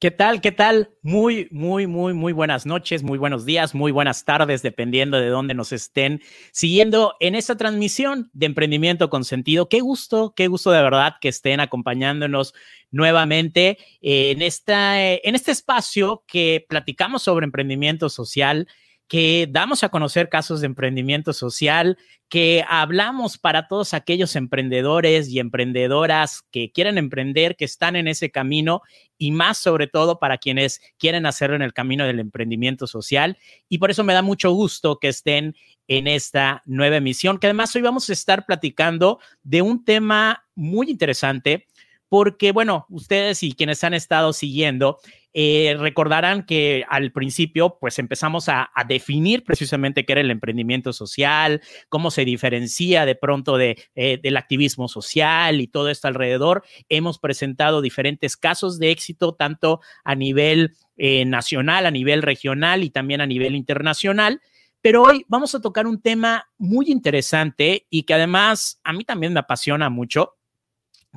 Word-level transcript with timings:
¿Qué 0.00 0.10
tal? 0.10 0.40
¿Qué 0.40 0.50
tal? 0.50 0.94
Muy, 1.02 1.46
muy, 1.50 1.86
muy, 1.86 2.14
muy 2.14 2.32
buenas 2.32 2.64
noches, 2.64 3.02
muy 3.02 3.18
buenos 3.18 3.44
días, 3.44 3.74
muy 3.74 3.92
buenas 3.92 4.24
tardes, 4.24 4.62
dependiendo 4.62 5.20
de 5.20 5.26
dónde 5.26 5.52
nos 5.52 5.72
estén 5.72 6.22
siguiendo 6.52 7.16
en 7.20 7.34
esta 7.34 7.54
transmisión 7.58 8.30
de 8.32 8.46
Emprendimiento 8.46 9.10
con 9.10 9.26
Sentido. 9.26 9.68
Qué 9.68 9.80
gusto, 9.80 10.32
qué 10.34 10.48
gusto 10.48 10.70
de 10.70 10.82
verdad 10.82 11.16
que 11.20 11.28
estén 11.28 11.60
acompañándonos 11.60 12.54
nuevamente 12.90 13.76
en, 14.00 14.40
esta, 14.40 15.04
en 15.04 15.34
este 15.34 15.52
espacio 15.52 16.24
que 16.26 16.64
platicamos 16.66 17.22
sobre 17.22 17.44
emprendimiento 17.44 18.08
social 18.08 18.68
que 19.10 19.48
damos 19.50 19.82
a 19.82 19.88
conocer 19.88 20.28
casos 20.28 20.60
de 20.60 20.66
emprendimiento 20.66 21.32
social, 21.32 21.98
que 22.28 22.64
hablamos 22.68 23.38
para 23.38 23.66
todos 23.66 23.92
aquellos 23.92 24.36
emprendedores 24.36 25.28
y 25.30 25.40
emprendedoras 25.40 26.42
que 26.52 26.70
quieren 26.70 26.96
emprender, 26.96 27.56
que 27.56 27.64
están 27.64 27.96
en 27.96 28.06
ese 28.06 28.30
camino 28.30 28.82
y 29.18 29.32
más 29.32 29.58
sobre 29.58 29.88
todo 29.88 30.20
para 30.20 30.38
quienes 30.38 30.80
quieren 30.96 31.26
hacerlo 31.26 31.56
en 31.56 31.62
el 31.62 31.72
camino 31.72 32.06
del 32.06 32.20
emprendimiento 32.20 32.86
social. 32.86 33.36
Y 33.68 33.78
por 33.78 33.90
eso 33.90 34.04
me 34.04 34.14
da 34.14 34.22
mucho 34.22 34.52
gusto 34.52 35.00
que 35.00 35.08
estén 35.08 35.56
en 35.88 36.06
esta 36.06 36.62
nueva 36.64 36.98
emisión, 36.98 37.38
que 37.38 37.48
además 37.48 37.74
hoy 37.74 37.82
vamos 37.82 38.08
a 38.08 38.12
estar 38.12 38.46
platicando 38.46 39.18
de 39.42 39.60
un 39.60 39.84
tema 39.84 40.44
muy 40.54 40.88
interesante 40.88 41.66
porque, 42.10 42.50
bueno, 42.50 42.86
ustedes 42.90 43.44
y 43.44 43.52
quienes 43.52 43.84
han 43.84 43.94
estado 43.94 44.32
siguiendo, 44.32 44.98
eh, 45.32 45.76
recordarán 45.78 46.44
que 46.44 46.84
al 46.88 47.12
principio, 47.12 47.78
pues 47.80 48.00
empezamos 48.00 48.48
a, 48.48 48.72
definir 48.88 49.44
precisamente 49.44 50.04
qué 50.04 50.12
era 50.12 50.20
el 50.20 50.32
emprendimiento 50.32 50.92
social, 50.92 51.62
cómo 51.88 52.10
se 52.10 52.24
diferencia 52.24 53.06
de 53.06 53.14
pronto 53.14 53.60
eh, 53.60 53.76
del 53.94 54.36
activismo 54.36 54.88
social 54.88 55.60
y 55.60 55.68
todo 55.68 55.88
esto 55.88 56.08
alrededor. 56.08 56.64
Hemos 56.88 57.20
presentado 57.20 57.80
diferentes 57.80 58.36
casos 58.36 58.80
de 58.80 58.90
éxito, 58.90 59.34
tanto 59.36 59.80
a 60.02 60.16
nivel 60.16 60.74
eh, 60.96 61.24
nacional, 61.26 61.86
a 61.86 61.92
nivel 61.92 62.22
regional 62.22 62.82
y 62.82 62.90
también 62.90 63.20
a 63.20 63.26
nivel 63.26 63.54
internacional. 63.54 64.40
Pero 64.82 65.04
hoy 65.04 65.24
vamos 65.28 65.54
a 65.54 65.60
tocar 65.60 65.86
un 65.86 66.02
tema 66.02 66.48
muy 66.58 66.90
interesante 66.90 67.86
y 67.88 68.02
que 68.02 68.14
además 68.14 68.80
a 68.82 68.92
mí 68.92 69.04
también 69.04 69.32
me 69.32 69.38
apasiona 69.38 69.90
mucho, 69.90 70.38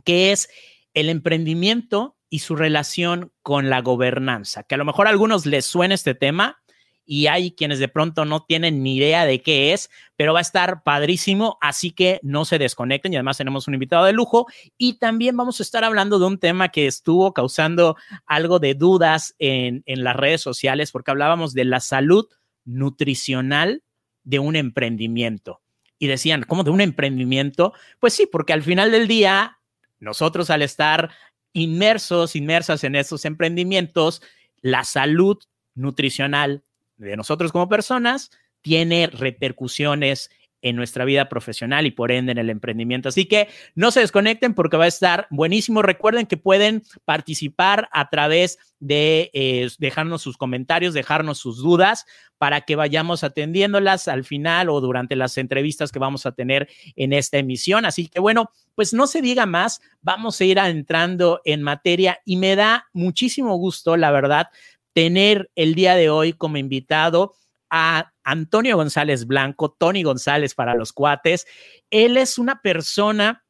que 0.05 0.31
es 0.31 0.49
el 0.93 1.09
emprendimiento 1.09 2.17
y 2.29 2.39
su 2.39 2.55
relación 2.55 3.31
con 3.41 3.69
la 3.69 3.81
gobernanza, 3.81 4.63
que 4.63 4.75
a 4.75 4.77
lo 4.77 4.85
mejor 4.85 5.07
a 5.07 5.11
algunos 5.11 5.45
les 5.45 5.65
suena 5.65 5.93
este 5.93 6.15
tema 6.15 6.63
y 7.05 7.27
hay 7.27 7.51
quienes 7.51 7.79
de 7.79 7.89
pronto 7.89 8.25
no 8.25 8.43
tienen 8.43 8.81
ni 8.81 8.95
idea 8.95 9.25
de 9.25 9.41
qué 9.41 9.73
es, 9.73 9.89
pero 10.15 10.33
va 10.33 10.39
a 10.39 10.41
estar 10.41 10.83
padrísimo, 10.83 11.57
así 11.61 11.91
que 11.91 12.19
no 12.23 12.45
se 12.45 12.57
desconecten 12.57 13.13
y 13.13 13.17
además 13.17 13.37
tenemos 13.37 13.67
un 13.67 13.73
invitado 13.73 14.05
de 14.05 14.13
lujo 14.13 14.47
y 14.77 14.99
también 14.99 15.35
vamos 15.35 15.59
a 15.59 15.63
estar 15.63 15.83
hablando 15.83 16.17
de 16.17 16.25
un 16.25 16.39
tema 16.39 16.69
que 16.69 16.87
estuvo 16.87 17.33
causando 17.33 17.97
algo 18.25 18.59
de 18.59 18.73
dudas 18.73 19.35
en, 19.37 19.83
en 19.85 20.03
las 20.03 20.15
redes 20.15 20.41
sociales 20.41 20.91
porque 20.91 21.11
hablábamos 21.11 21.53
de 21.53 21.65
la 21.65 21.81
salud 21.81 22.27
nutricional 22.65 23.83
de 24.23 24.39
un 24.39 24.55
emprendimiento. 24.55 25.61
Y 25.99 26.07
decían, 26.07 26.43
¿cómo 26.43 26.63
de 26.63 26.71
un 26.71 26.81
emprendimiento? 26.81 27.73
Pues 27.99 28.13
sí, 28.13 28.27
porque 28.29 28.51
al 28.51 28.63
final 28.63 28.91
del 28.91 29.07
día 29.07 29.59
nosotros 30.03 30.49
al 30.49 30.61
estar 30.61 31.11
inmersos, 31.53 32.35
inmersas 32.35 32.83
en 32.83 32.95
estos 32.95 33.25
emprendimientos, 33.25 34.21
la 34.61 34.83
salud 34.83 35.37
nutricional 35.75 36.63
de 36.97 37.17
nosotros 37.17 37.51
como 37.51 37.69
personas 37.69 38.31
tiene 38.61 39.07
repercusiones 39.07 40.29
en 40.63 40.75
nuestra 40.75 41.05
vida 41.05 41.29
profesional 41.29 41.85
y 41.85 41.91
por 41.91 42.11
ende 42.11 42.31
en 42.31 42.39
el 42.39 42.49
emprendimiento. 42.49 43.09
Así 43.09 43.25
que 43.25 43.49
no 43.75 43.91
se 43.91 43.99
desconecten 43.99 44.55
porque 44.55 44.77
va 44.77 44.85
a 44.85 44.87
estar 44.87 45.27
buenísimo. 45.29 45.83
Recuerden 45.83 46.25
que 46.25 46.37
pueden 46.37 46.81
participar 47.05 47.89
a 47.91 48.09
través 48.09 48.57
de 48.79 49.29
eh, 49.33 49.69
dejarnos 49.77 50.21
sus 50.21 50.37
comentarios, 50.37 50.93
dejarnos 50.93 51.37
sus 51.37 51.57
dudas 51.57 52.05
para 52.37 52.61
que 52.61 52.75
vayamos 52.75 53.23
atendiéndolas 53.23 54.07
al 54.07 54.23
final 54.23 54.69
o 54.69 54.81
durante 54.81 55.15
las 55.15 55.37
entrevistas 55.37 55.91
que 55.91 55.99
vamos 55.99 56.25
a 56.25 56.31
tener 56.31 56.69
en 56.95 57.13
esta 57.13 57.37
emisión. 57.37 57.85
Así 57.85 58.07
que 58.07 58.19
bueno, 58.19 58.49
pues 58.75 58.93
no 58.93 59.07
se 59.07 59.21
diga 59.21 59.45
más, 59.45 59.81
vamos 60.01 60.39
a 60.39 60.45
ir 60.45 60.57
entrando 60.57 61.41
en 61.45 61.61
materia 61.61 62.19
y 62.25 62.37
me 62.37 62.55
da 62.55 62.87
muchísimo 62.93 63.55
gusto, 63.57 63.97
la 63.97 64.11
verdad, 64.11 64.47
tener 64.93 65.51
el 65.55 65.75
día 65.75 65.95
de 65.95 66.09
hoy 66.09 66.33
como 66.33 66.57
invitado 66.57 67.33
a 67.69 68.12
Antonio 68.23 68.75
González 68.77 69.25
Blanco, 69.27 69.71
Tony 69.71 70.03
González 70.03 70.55
para 70.55 70.75
los 70.75 70.93
cuates. 70.93 71.45
Él 71.89 72.17
es 72.17 72.37
una 72.37 72.61
persona 72.61 73.43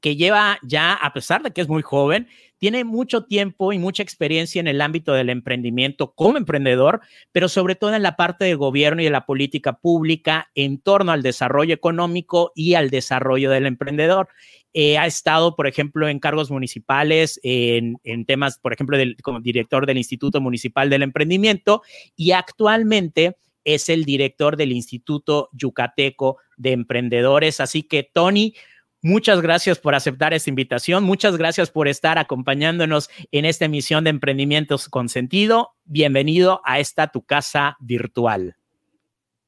que 0.00 0.16
lleva 0.16 0.58
ya, 0.62 0.94
a 0.94 1.12
pesar 1.12 1.42
de 1.42 1.52
que 1.52 1.60
es 1.60 1.68
muy 1.68 1.82
joven, 1.82 2.28
tiene 2.58 2.84
mucho 2.84 3.24
tiempo 3.24 3.72
y 3.72 3.78
mucha 3.78 4.02
experiencia 4.02 4.60
en 4.60 4.66
el 4.66 4.80
ámbito 4.80 5.12
del 5.12 5.30
emprendimiento 5.30 6.14
como 6.14 6.38
emprendedor, 6.38 7.00
pero 7.32 7.48
sobre 7.48 7.74
todo 7.74 7.94
en 7.94 8.02
la 8.02 8.16
parte 8.16 8.44
de 8.44 8.54
gobierno 8.54 9.02
y 9.02 9.04
de 9.04 9.10
la 9.10 9.26
política 9.26 9.74
pública 9.74 10.50
en 10.54 10.78
torno 10.78 11.12
al 11.12 11.22
desarrollo 11.22 11.74
económico 11.74 12.52
y 12.54 12.74
al 12.74 12.90
desarrollo 12.90 13.50
del 13.50 13.66
emprendedor. 13.66 14.28
Eh, 14.72 14.98
ha 14.98 15.06
estado, 15.06 15.54
por 15.54 15.66
ejemplo, 15.68 16.08
en 16.08 16.18
cargos 16.18 16.50
municipales, 16.50 17.38
en, 17.42 17.98
en 18.02 18.24
temas, 18.24 18.58
por 18.58 18.72
ejemplo, 18.72 18.98
del, 18.98 19.16
como 19.22 19.40
director 19.40 19.86
del 19.86 19.98
Instituto 19.98 20.40
Municipal 20.40 20.90
del 20.90 21.02
Emprendimiento 21.02 21.82
y 22.16 22.32
actualmente 22.32 23.36
es 23.64 23.88
el 23.88 24.04
director 24.04 24.56
del 24.56 24.72
Instituto 24.72 25.48
Yucateco 25.52 26.38
de 26.56 26.72
Emprendedores. 26.72 27.60
Así 27.60 27.82
que, 27.82 28.02
Tony, 28.02 28.54
muchas 29.02 29.40
gracias 29.40 29.78
por 29.78 29.94
aceptar 29.94 30.34
esta 30.34 30.50
invitación. 30.50 31.04
Muchas 31.04 31.36
gracias 31.36 31.70
por 31.70 31.88
estar 31.88 32.18
acompañándonos 32.18 33.10
en 33.32 33.44
esta 33.44 33.64
emisión 33.64 34.04
de 34.04 34.10
Emprendimientos 34.10 34.88
con 34.88 35.08
Sentido. 35.08 35.74
Bienvenido 35.84 36.60
a 36.64 36.78
esta 36.78 37.08
tu 37.08 37.24
casa 37.24 37.76
virtual. 37.80 38.56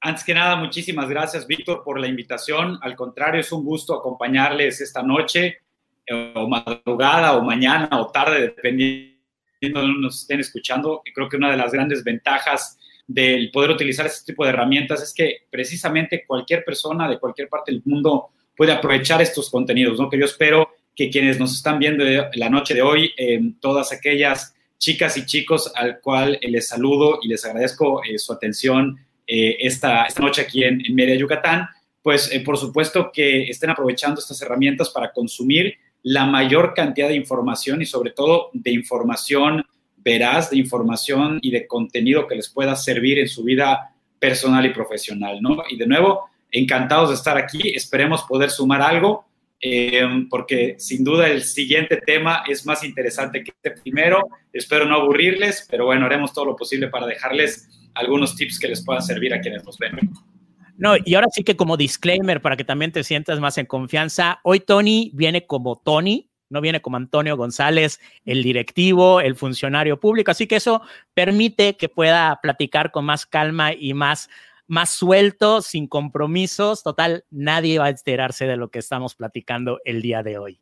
Antes 0.00 0.24
que 0.24 0.34
nada, 0.34 0.56
muchísimas 0.56 1.08
gracias, 1.08 1.46
Víctor, 1.46 1.82
por 1.82 1.98
la 1.98 2.06
invitación. 2.06 2.78
Al 2.82 2.94
contrario, 2.94 3.40
es 3.40 3.50
un 3.50 3.64
gusto 3.64 3.94
acompañarles 3.94 4.80
esta 4.80 5.02
noche, 5.02 5.62
eh, 6.06 6.32
o 6.34 6.48
madrugada, 6.48 7.36
o 7.36 7.42
mañana, 7.42 7.88
o 7.92 8.06
tarde, 8.12 8.40
dependiendo 8.40 9.16
de 9.60 9.70
donde 9.70 10.00
nos 10.00 10.20
estén 10.20 10.40
escuchando. 10.40 11.02
Creo 11.14 11.28
que 11.28 11.36
una 11.36 11.50
de 11.50 11.56
las 11.56 11.72
grandes 11.72 12.04
ventajas 12.04 12.78
del 13.06 13.50
poder 13.50 13.70
utilizar 13.70 14.06
este 14.06 14.32
tipo 14.32 14.44
de 14.44 14.50
herramientas 14.50 15.02
es 15.02 15.14
que 15.14 15.46
precisamente 15.50 16.24
cualquier 16.26 16.64
persona 16.64 17.08
de 17.08 17.18
cualquier 17.18 17.48
parte 17.48 17.72
del 17.72 17.82
mundo 17.84 18.30
puede 18.56 18.72
aprovechar 18.72 19.22
estos 19.22 19.50
contenidos, 19.50 19.98
¿no? 19.98 20.08
Que 20.08 20.18
yo 20.18 20.24
espero 20.24 20.70
que 20.94 21.10
quienes 21.10 21.38
nos 21.38 21.52
están 21.54 21.78
viendo 21.78 22.04
la 22.34 22.48
noche 22.48 22.74
de 22.74 22.82
hoy, 22.82 23.12
eh, 23.16 23.40
todas 23.60 23.92
aquellas 23.92 24.54
chicas 24.78 25.16
y 25.16 25.26
chicos 25.26 25.70
al 25.74 26.00
cual 26.00 26.38
les 26.42 26.68
saludo 26.68 27.20
y 27.22 27.28
les 27.28 27.44
agradezco 27.44 28.02
eh, 28.04 28.18
su 28.18 28.32
atención 28.32 28.98
eh, 29.26 29.56
esta, 29.60 30.06
esta, 30.06 30.22
noche 30.22 30.42
aquí 30.42 30.64
en, 30.64 30.84
en 30.84 30.94
Media 30.94 31.14
Yucatán, 31.16 31.68
pues 32.02 32.30
por 32.44 32.56
supuesto 32.56 33.10
que 33.12 33.44
estén 33.44 33.70
aprovechando 33.70 34.20
estas 34.20 34.40
herramientas 34.40 34.90
para 34.90 35.12
consumir 35.12 35.76
la 36.02 36.24
mayor 36.24 36.72
cantidad 36.72 37.08
de 37.08 37.16
información 37.16 37.82
y 37.82 37.86
sobre 37.86 38.12
todo 38.12 38.50
de 38.52 38.70
información 38.70 39.64
veraz 40.06 40.50
de 40.50 40.58
información 40.58 41.40
y 41.42 41.50
de 41.50 41.66
contenido 41.66 42.28
que 42.28 42.36
les 42.36 42.48
pueda 42.48 42.76
servir 42.76 43.18
en 43.18 43.26
su 43.26 43.42
vida 43.42 43.92
personal 44.20 44.64
y 44.64 44.70
profesional, 44.70 45.42
¿no? 45.42 45.64
Y 45.68 45.76
de 45.76 45.84
nuevo, 45.84 46.30
encantados 46.52 47.08
de 47.08 47.16
estar 47.16 47.36
aquí, 47.36 47.74
esperemos 47.74 48.22
poder 48.22 48.50
sumar 48.50 48.82
algo, 48.82 49.26
eh, 49.60 50.06
porque 50.30 50.76
sin 50.78 51.02
duda 51.02 51.26
el 51.28 51.42
siguiente 51.42 51.96
tema 51.96 52.44
es 52.48 52.64
más 52.64 52.84
interesante 52.84 53.42
que 53.42 53.50
este 53.50 53.82
primero, 53.82 54.28
espero 54.52 54.86
no 54.86 54.94
aburrirles, 54.94 55.66
pero 55.68 55.86
bueno, 55.86 56.06
haremos 56.06 56.32
todo 56.32 56.44
lo 56.44 56.56
posible 56.56 56.86
para 56.86 57.08
dejarles 57.08 57.68
algunos 57.94 58.36
tips 58.36 58.60
que 58.60 58.68
les 58.68 58.84
puedan 58.84 59.02
servir 59.02 59.34
a 59.34 59.40
quienes 59.40 59.64
nos 59.64 59.76
ven. 59.76 59.98
No, 60.78 60.94
y 61.04 61.14
ahora 61.16 61.26
sí 61.32 61.42
que 61.42 61.56
como 61.56 61.76
disclaimer, 61.76 62.40
para 62.40 62.56
que 62.56 62.62
también 62.62 62.92
te 62.92 63.02
sientas 63.02 63.40
más 63.40 63.58
en 63.58 63.66
confianza, 63.66 64.38
hoy 64.44 64.60
Tony 64.60 65.10
viene 65.14 65.46
como 65.46 65.82
Tony, 65.84 66.30
no 66.48 66.60
viene 66.60 66.80
como 66.80 66.96
Antonio 66.96 67.36
González, 67.36 68.00
el 68.24 68.42
directivo, 68.42 69.20
el 69.20 69.36
funcionario 69.36 69.98
público, 69.98 70.30
así 70.30 70.46
que 70.46 70.56
eso 70.56 70.82
permite 71.14 71.76
que 71.76 71.88
pueda 71.88 72.38
platicar 72.42 72.90
con 72.92 73.04
más 73.04 73.26
calma 73.26 73.72
y 73.72 73.94
más, 73.94 74.28
más 74.66 74.90
suelto, 74.90 75.62
sin 75.62 75.86
compromisos. 75.86 76.82
Total, 76.82 77.24
nadie 77.30 77.78
va 77.78 77.86
a 77.86 77.90
enterarse 77.90 78.46
de 78.46 78.56
lo 78.56 78.70
que 78.70 78.78
estamos 78.78 79.14
platicando 79.14 79.80
el 79.84 80.02
día 80.02 80.22
de 80.22 80.38
hoy. 80.38 80.60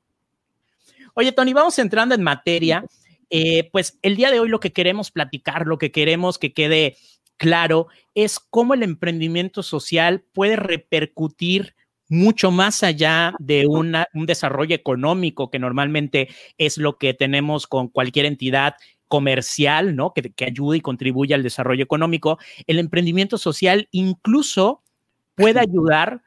Oye, 1.15 1.33
Tony, 1.33 1.53
vamos 1.53 1.79
entrando 1.79 2.15
en 2.15 2.23
materia. 2.23 2.85
Eh, 3.31 3.71
pues 3.73 3.99
el 4.03 4.17
día 4.17 4.31
de 4.31 4.41
hoy 4.41 4.49
lo 4.49 4.61
que 4.61 4.73
queremos 4.73 5.11
platicar, 5.11 5.67
lo 5.67 5.79
que 5.79 5.91
queremos 5.91 6.39
que 6.39 6.53
quede 6.53 6.97
claro 7.37 7.89
es 8.15 8.39
cómo 8.39 8.75
el 8.75 8.83
emprendimiento 8.83 9.63
social 9.63 10.25
puede 10.33 10.57
repercutir 10.57 11.75
mucho 12.09 12.51
más 12.51 12.83
allá 12.83 13.35
de 13.39 13.67
un 13.67 14.27
desarrollo 14.27 14.75
económico, 14.75 15.51
que 15.51 15.59
normalmente 15.59 16.29
es 16.59 16.79
lo 16.79 16.99
que 16.99 17.15
tenemos 17.15 17.67
con 17.67 17.89
cualquier 17.89 18.27
entidad 18.27 18.75
comercial, 19.09 19.97
¿no? 19.97 20.13
Que, 20.13 20.33
que 20.33 20.45
ayude 20.45 20.79
y 20.79 20.81
contribuye 20.81 21.35
al 21.35 21.43
desarrollo 21.43 21.85
económico, 21.85 22.39
el 22.67 22.79
emprendimiento 22.79 23.39
social 23.39 23.89
incluso 23.93 24.83
puede 25.35 25.61
ayudar 25.61 26.23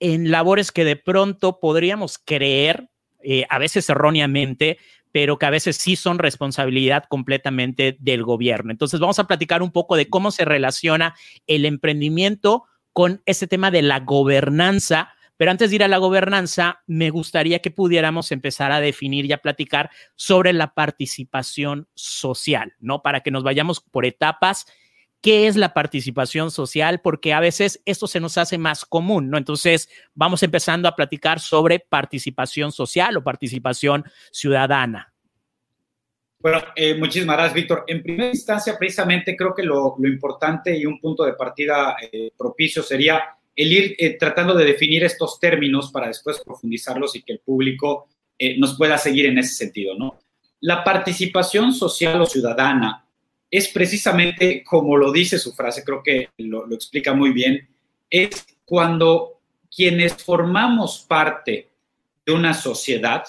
en 0.00 0.30
labores 0.30 0.72
que 0.72 0.84
de 0.84 0.96
pronto 0.96 1.58
podríamos 1.60 2.18
creer, 2.18 2.88
eh, 3.22 3.44
a 3.48 3.58
veces 3.58 3.88
erróneamente, 3.88 4.78
pero 5.12 5.38
que 5.38 5.46
a 5.46 5.50
veces 5.50 5.76
sí 5.76 5.96
son 5.96 6.18
responsabilidad 6.18 7.04
completamente 7.08 7.96
del 8.00 8.22
gobierno. 8.22 8.70
Entonces 8.70 9.00
vamos 9.00 9.18
a 9.18 9.26
platicar 9.26 9.62
un 9.62 9.72
poco 9.72 9.96
de 9.96 10.08
cómo 10.08 10.30
se 10.30 10.44
relaciona 10.44 11.14
el 11.46 11.64
emprendimiento 11.64 12.64
con 12.96 13.20
ese 13.26 13.46
tema 13.46 13.70
de 13.70 13.82
la 13.82 14.00
gobernanza. 14.00 15.12
Pero 15.36 15.50
antes 15.50 15.68
de 15.68 15.76
ir 15.76 15.84
a 15.84 15.88
la 15.88 15.98
gobernanza, 15.98 16.82
me 16.86 17.10
gustaría 17.10 17.58
que 17.58 17.70
pudiéramos 17.70 18.32
empezar 18.32 18.72
a 18.72 18.80
definir 18.80 19.26
y 19.26 19.32
a 19.34 19.42
platicar 19.42 19.90
sobre 20.14 20.54
la 20.54 20.72
participación 20.72 21.88
social, 21.94 22.72
¿no? 22.80 23.02
Para 23.02 23.20
que 23.20 23.30
nos 23.30 23.42
vayamos 23.42 23.80
por 23.80 24.06
etapas 24.06 24.64
qué 25.20 25.46
es 25.46 25.56
la 25.56 25.74
participación 25.74 26.50
social, 26.50 27.02
porque 27.02 27.34
a 27.34 27.40
veces 27.40 27.82
esto 27.84 28.06
se 28.06 28.18
nos 28.18 28.38
hace 28.38 28.56
más 28.56 28.86
común, 28.86 29.28
¿no? 29.28 29.36
Entonces, 29.36 29.90
vamos 30.14 30.42
empezando 30.42 30.88
a 30.88 30.96
platicar 30.96 31.38
sobre 31.38 31.80
participación 31.80 32.72
social 32.72 33.14
o 33.18 33.22
participación 33.22 34.04
ciudadana. 34.32 35.12
Bueno, 36.38 36.62
eh, 36.76 36.94
muchísimas 36.94 37.36
gracias, 37.36 37.54
Víctor. 37.54 37.84
En 37.86 38.02
primera 38.02 38.28
instancia, 38.28 38.76
precisamente 38.78 39.36
creo 39.36 39.54
que 39.54 39.62
lo, 39.62 39.96
importante 40.04 40.76
y 40.76 40.86
un 40.86 41.00
punto 41.00 41.24
de 41.24 41.32
partida 41.32 41.96
eh, 42.00 42.30
propicio 42.36 42.82
sería 42.82 43.36
el 43.54 43.72
ir 43.72 43.96
eh, 43.98 44.16
tratando 44.18 44.54
de 44.54 44.64
definir 44.64 45.02
estos 45.04 45.40
términos 45.40 45.90
para 45.90 46.08
después 46.08 46.42
profundizarlos 46.44 47.16
y 47.16 47.22
que 47.22 47.32
el 47.32 47.40
público 47.40 48.08
nos 48.58 48.76
pueda 48.76 48.98
seguir 48.98 49.24
en 49.24 49.38
ese 49.38 49.54
sentido, 49.54 49.94
¿no? 49.96 50.18
La 50.60 50.84
participación 50.84 51.72
social 51.72 52.20
o 52.20 52.26
ciudadana 52.26 53.06
es 53.50 53.68
precisamente 53.68 54.64
como 54.64 54.96
lo 54.96 55.12
dice 55.12 55.38
su 55.38 55.52
frase, 55.52 55.84
creo 55.84 56.02
que 56.02 56.30
lo, 56.38 56.66
explica 56.74 57.14
muy 57.14 57.32
bien, 57.32 57.68
es 58.10 58.46
cuando 58.64 59.40
quienes 59.74 60.14
formamos 60.22 61.04
parte 61.08 61.68
de 62.24 62.32
una 62.32 62.54
sociedad, 62.54 63.24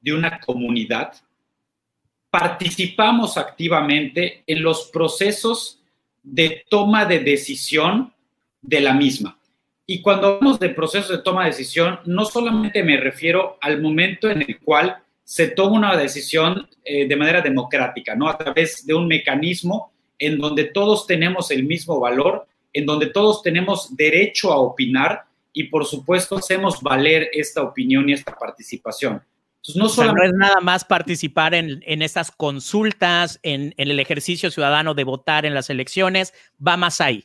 de 0.00 0.14
una 0.14 0.38
comunidad, 0.40 1.14
participamos 2.38 3.38
activamente 3.38 4.42
en 4.46 4.62
los 4.62 4.90
procesos 4.92 5.80
de 6.22 6.64
toma 6.68 7.06
de 7.06 7.20
decisión 7.20 8.12
de 8.60 8.80
la 8.80 8.92
misma. 8.92 9.38
Y 9.86 10.02
cuando 10.02 10.26
hablamos 10.26 10.58
de 10.58 10.68
procesos 10.70 11.10
de 11.10 11.22
toma 11.22 11.44
de 11.44 11.50
decisión, 11.50 11.98
no 12.04 12.26
solamente 12.26 12.82
me 12.82 12.98
refiero 12.98 13.56
al 13.62 13.80
momento 13.80 14.28
en 14.28 14.42
el 14.42 14.58
cual 14.58 14.98
se 15.24 15.48
toma 15.48 15.78
una 15.78 15.96
decisión 15.96 16.68
eh, 16.84 17.08
de 17.08 17.16
manera 17.16 17.40
democrática, 17.40 18.14
¿no? 18.14 18.28
A 18.28 18.36
través 18.36 18.84
de 18.84 18.92
un 18.92 19.08
mecanismo 19.08 19.92
en 20.18 20.36
donde 20.36 20.64
todos 20.64 21.06
tenemos 21.06 21.50
el 21.50 21.64
mismo 21.64 21.98
valor, 22.00 22.46
en 22.72 22.84
donde 22.84 23.06
todos 23.06 23.42
tenemos 23.42 23.96
derecho 23.96 24.52
a 24.52 24.58
opinar 24.58 25.24
y, 25.54 25.64
por 25.64 25.86
supuesto, 25.86 26.36
hacemos 26.36 26.82
valer 26.82 27.30
esta 27.32 27.62
opinión 27.62 28.06
y 28.10 28.12
esta 28.12 28.36
participación. 28.36 29.22
Entonces, 29.68 29.76
no, 29.76 29.88
solo 29.88 30.22
es 30.22 30.32
nada 30.34 30.60
más 30.60 30.84
participar 30.84 31.54
en, 31.54 31.82
en 31.86 32.02
estas 32.02 32.30
consultas, 32.30 33.40
en, 33.42 33.74
en 33.76 33.90
el 33.90 33.98
ejercicio 33.98 34.50
ciudadano 34.50 34.94
de 34.94 35.04
votar 35.04 35.44
en 35.44 35.54
las 35.54 35.70
elecciones, 35.70 36.34
va 36.64 36.76
más 36.76 37.00
ahí. 37.00 37.24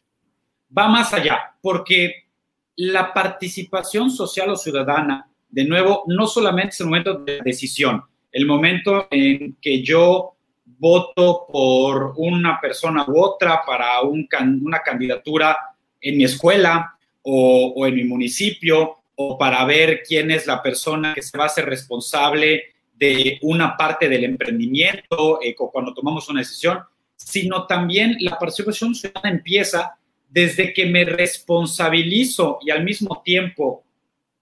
Va 0.75 0.87
más 0.87 1.13
allá, 1.13 1.55
porque 1.61 2.29
la 2.75 3.13
participación 3.13 4.09
social 4.09 4.49
o 4.49 4.55
ciudadana 4.55 5.27
de 5.49 5.65
nuevo, 5.65 6.03
no 6.07 6.27
solamente 6.27 6.69
es 6.69 6.79
el 6.79 6.87
momento 6.87 7.15
de 7.15 7.41
decisión, 7.43 8.03
el 8.31 8.45
momento 8.45 9.07
en 9.11 9.57
que 9.61 9.83
yo 9.83 10.35
voto 10.65 11.45
por 11.51 12.13
una 12.15 12.59
persona 12.59 13.05
u 13.07 13.19
otra 13.19 13.61
para 13.65 14.01
una 14.01 14.79
candidatura 14.79 15.57
en 15.99 16.17
mi 16.17 16.23
escuela 16.23 16.97
o, 17.21 17.85
en 17.85 17.95
mi 17.95 18.03
municipio 18.03 19.00
o 19.15 19.37
para 19.37 19.63
ver 19.65 20.03
quién 20.07 20.31
es 20.31 20.47
la 20.47 20.61
persona 20.61 21.13
que 21.13 21.21
se 21.21 21.37
va 21.37 21.45
a 21.45 21.47
hacer 21.47 21.65
responsable 21.65 22.63
de 22.93 23.39
una 23.41 23.75
parte 23.75 24.07
del 24.07 24.23
emprendimiento 24.23 25.39
eh, 25.41 25.55
cuando 25.55 25.93
tomamos 25.93 26.29
una 26.29 26.41
decisión, 26.41 26.79
sino 27.15 27.65
también 27.65 28.17
la 28.19 28.37
participación 28.37 28.93
ciudadana 28.95 29.35
empieza 29.35 29.97
desde 30.29 30.73
que 30.73 30.85
me 30.85 31.03
responsabilizo 31.03 32.59
y 32.61 32.71
al 32.71 32.83
mismo 32.83 33.21
tiempo 33.23 33.83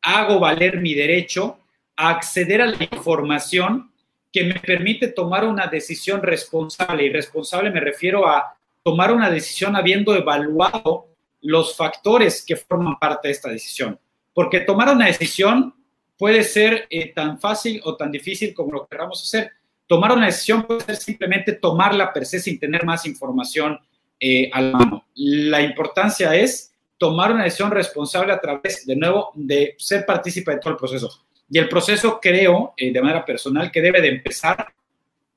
hago 0.01 0.39
valer 0.39 0.77
mi 0.79 0.93
derecho 0.93 1.59
a 1.95 2.09
acceder 2.09 2.61
a 2.61 2.67
la 2.67 2.77
información 2.83 3.91
que 4.31 4.43
me 4.43 4.55
permite 4.55 5.07
tomar 5.07 5.45
una 5.45 5.67
decisión 5.67 6.21
responsable. 6.21 7.05
Y 7.05 7.09
responsable 7.09 7.71
me 7.71 7.79
refiero 7.79 8.27
a 8.27 8.55
tomar 8.83 9.11
una 9.11 9.29
decisión 9.29 9.75
habiendo 9.75 10.15
evaluado 10.15 11.07
los 11.41 11.75
factores 11.75 12.43
que 12.45 12.55
forman 12.55 12.97
parte 12.99 13.27
de 13.27 13.31
esta 13.33 13.49
decisión. 13.49 13.99
Porque 14.33 14.61
tomar 14.61 14.93
una 14.95 15.07
decisión 15.07 15.73
puede 16.17 16.43
ser 16.43 16.87
eh, 16.89 17.13
tan 17.13 17.39
fácil 17.39 17.81
o 17.83 17.95
tan 17.95 18.11
difícil 18.11 18.53
como 18.53 18.73
lo 18.73 18.87
queramos 18.87 19.23
hacer. 19.23 19.51
Tomar 19.87 20.11
una 20.11 20.27
decisión 20.27 20.63
puede 20.63 20.81
ser 20.81 20.97
simplemente 20.97 21.53
tomarla 21.53 22.13
per 22.13 22.25
se 22.25 22.39
sin 22.39 22.59
tener 22.59 22.85
más 22.85 23.05
información 23.05 23.79
eh, 24.19 24.49
a 24.53 24.61
la 24.61 24.77
mano. 24.77 25.05
La 25.15 25.61
importancia 25.61 26.35
es 26.35 26.73
tomar 26.97 27.31
una 27.31 27.45
decisión 27.45 27.71
responsable 27.71 28.33
a 28.33 28.39
través, 28.39 28.85
de 28.85 28.95
nuevo, 28.95 29.31
de 29.33 29.75
ser 29.77 30.05
partícipe 30.05 30.51
de 30.51 30.59
todo 30.59 30.71
el 30.71 30.77
proceso. 30.77 31.09
Y 31.49 31.57
el 31.57 31.69
proceso 31.69 32.19
creo, 32.21 32.73
eh, 32.77 32.91
de 32.91 33.01
manera 33.01 33.25
personal, 33.25 33.71
que 33.71 33.81
debe 33.81 34.01
de 34.01 34.09
empezar 34.09 34.73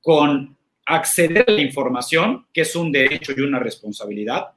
con 0.01 0.55
acceder 0.85 1.45
a 1.47 1.51
la 1.51 1.61
información, 1.61 2.45
que 2.53 2.61
es 2.61 2.75
un 2.75 2.91
derecho 2.91 3.31
y 3.35 3.41
una 3.41 3.59
responsabilidad, 3.59 4.49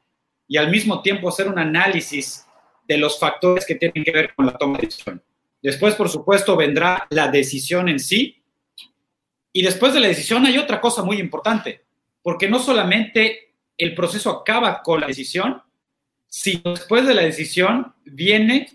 y 0.49 0.57
al 0.57 0.71
mismo 0.71 1.03
tiempo 1.03 1.29
hacer 1.29 1.49
un 1.49 1.59
análisis 1.59 2.46
de 2.87 2.99
los 2.99 3.19
factores 3.19 3.67
que 3.67 3.75
tienen 3.75 4.05
que 4.05 4.13
ver 4.13 4.35
con 4.35 4.47
la 4.47 4.53
toma 4.53 4.79
de 4.79 4.87
decisión. 4.87 5.23
Después, 5.63 5.95
por 5.95 6.09
supuesto, 6.09 6.57
vendrá 6.57 7.07
la 7.11 7.29
decisión 7.29 7.89
en 7.89 7.99
sí. 7.99 8.43
Y 9.53 9.63
después 9.63 9.95
de 9.95 10.01
la 10.01 10.09
decisión 10.09 10.45
hay 10.47 10.59
otra 10.59 10.81
cosa 10.81 11.03
muy 11.03 11.19
importante, 11.19 11.83
porque 12.23 12.49
no 12.49 12.59
solamente 12.59 13.55
el 13.79 13.95
proceso 13.95 14.31
acaba 14.31 14.83
con 14.83 15.01
la 15.01 15.07
decisión, 15.07 15.63
si 16.29 16.61
después 16.65 17.07
de 17.07 17.15
la 17.15 17.23
decisión 17.23 17.95
viene 18.05 18.69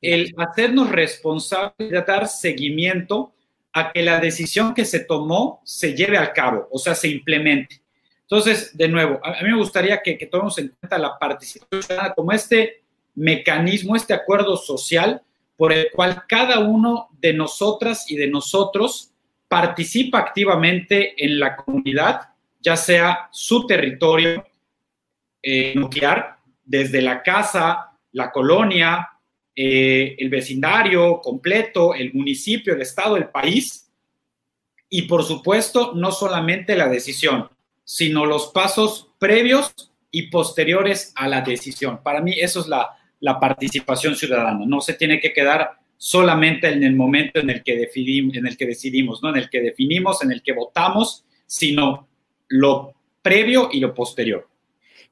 el 0.00 0.34
hacernos 0.36 0.90
responsables 0.90 1.90
de 1.90 2.02
dar 2.02 2.28
seguimiento 2.28 3.32
a 3.72 3.92
que 3.92 4.02
la 4.02 4.20
decisión 4.20 4.74
que 4.74 4.84
se 4.84 5.00
tomó 5.00 5.60
se 5.64 5.94
lleve 5.94 6.16
al 6.16 6.32
cabo, 6.32 6.68
o 6.70 6.78
sea, 6.78 6.94
se 6.94 7.08
implemente. 7.08 7.80
Entonces, 8.22 8.76
de 8.76 8.88
nuevo, 8.88 9.20
a 9.22 9.42
mí 9.42 9.50
me 9.50 9.56
gustaría 9.56 10.02
que, 10.02 10.18
que 10.18 10.26
tomemos 10.26 10.58
en 10.58 10.68
cuenta 10.80 10.98
la 10.98 11.18
participación 11.18 11.82
como 12.14 12.32
este 12.32 12.84
mecanismo, 13.16 13.96
este 13.96 14.14
acuerdo 14.14 14.56
social 14.56 15.22
por 15.56 15.72
el 15.72 15.90
cual 15.90 16.24
cada 16.28 16.60
uno 16.60 17.08
de 17.18 17.32
nosotras 17.32 18.10
y 18.10 18.16
de 18.16 18.28
nosotros 18.28 19.10
participa 19.48 20.18
activamente 20.18 21.24
en 21.24 21.40
la 21.40 21.56
comunidad, 21.56 22.28
ya 22.60 22.76
sea 22.76 23.28
su 23.32 23.66
territorio 23.66 24.44
eh, 25.42 25.72
nuclear 25.74 26.36
desde 26.64 27.00
la 27.00 27.22
casa, 27.22 27.92
la 28.12 28.30
colonia, 28.30 29.08
eh, 29.54 30.16
el 30.18 30.28
vecindario 30.28 31.20
completo, 31.20 31.94
el 31.94 32.12
municipio, 32.12 32.74
el 32.74 32.82
estado, 32.82 33.16
el 33.16 33.28
país. 33.28 33.90
Y 34.88 35.02
por 35.02 35.24
supuesto, 35.24 35.92
no 35.94 36.12
solamente 36.12 36.76
la 36.76 36.88
decisión, 36.88 37.48
sino 37.84 38.26
los 38.26 38.48
pasos 38.48 39.08
previos 39.18 39.72
y 40.10 40.24
posteriores 40.24 41.12
a 41.14 41.28
la 41.28 41.40
decisión. 41.40 42.02
Para 42.02 42.20
mí 42.20 42.34
eso 42.38 42.60
es 42.60 42.66
la, 42.66 42.96
la 43.20 43.38
participación 43.40 44.16
ciudadana. 44.16 44.64
No 44.66 44.80
se 44.80 44.94
tiene 44.94 45.20
que 45.20 45.32
quedar 45.32 45.72
solamente 45.96 46.68
en 46.68 46.82
el 46.84 46.94
momento 46.94 47.40
en 47.40 47.50
el 47.50 47.62
que 47.62 47.76
decidimos, 47.76 48.36
en 48.36 48.46
el 48.46 48.56
que 48.56 48.66
decidimos, 48.66 49.22
¿no? 49.22 49.30
en 49.30 49.36
el 49.36 49.50
que 49.50 49.60
definimos, 49.60 50.22
en 50.22 50.32
el 50.32 50.42
que 50.42 50.52
votamos, 50.52 51.24
sino 51.46 52.08
lo 52.48 52.94
previo 53.22 53.70
y 53.72 53.80
lo 53.80 53.94
posterior 53.94 54.46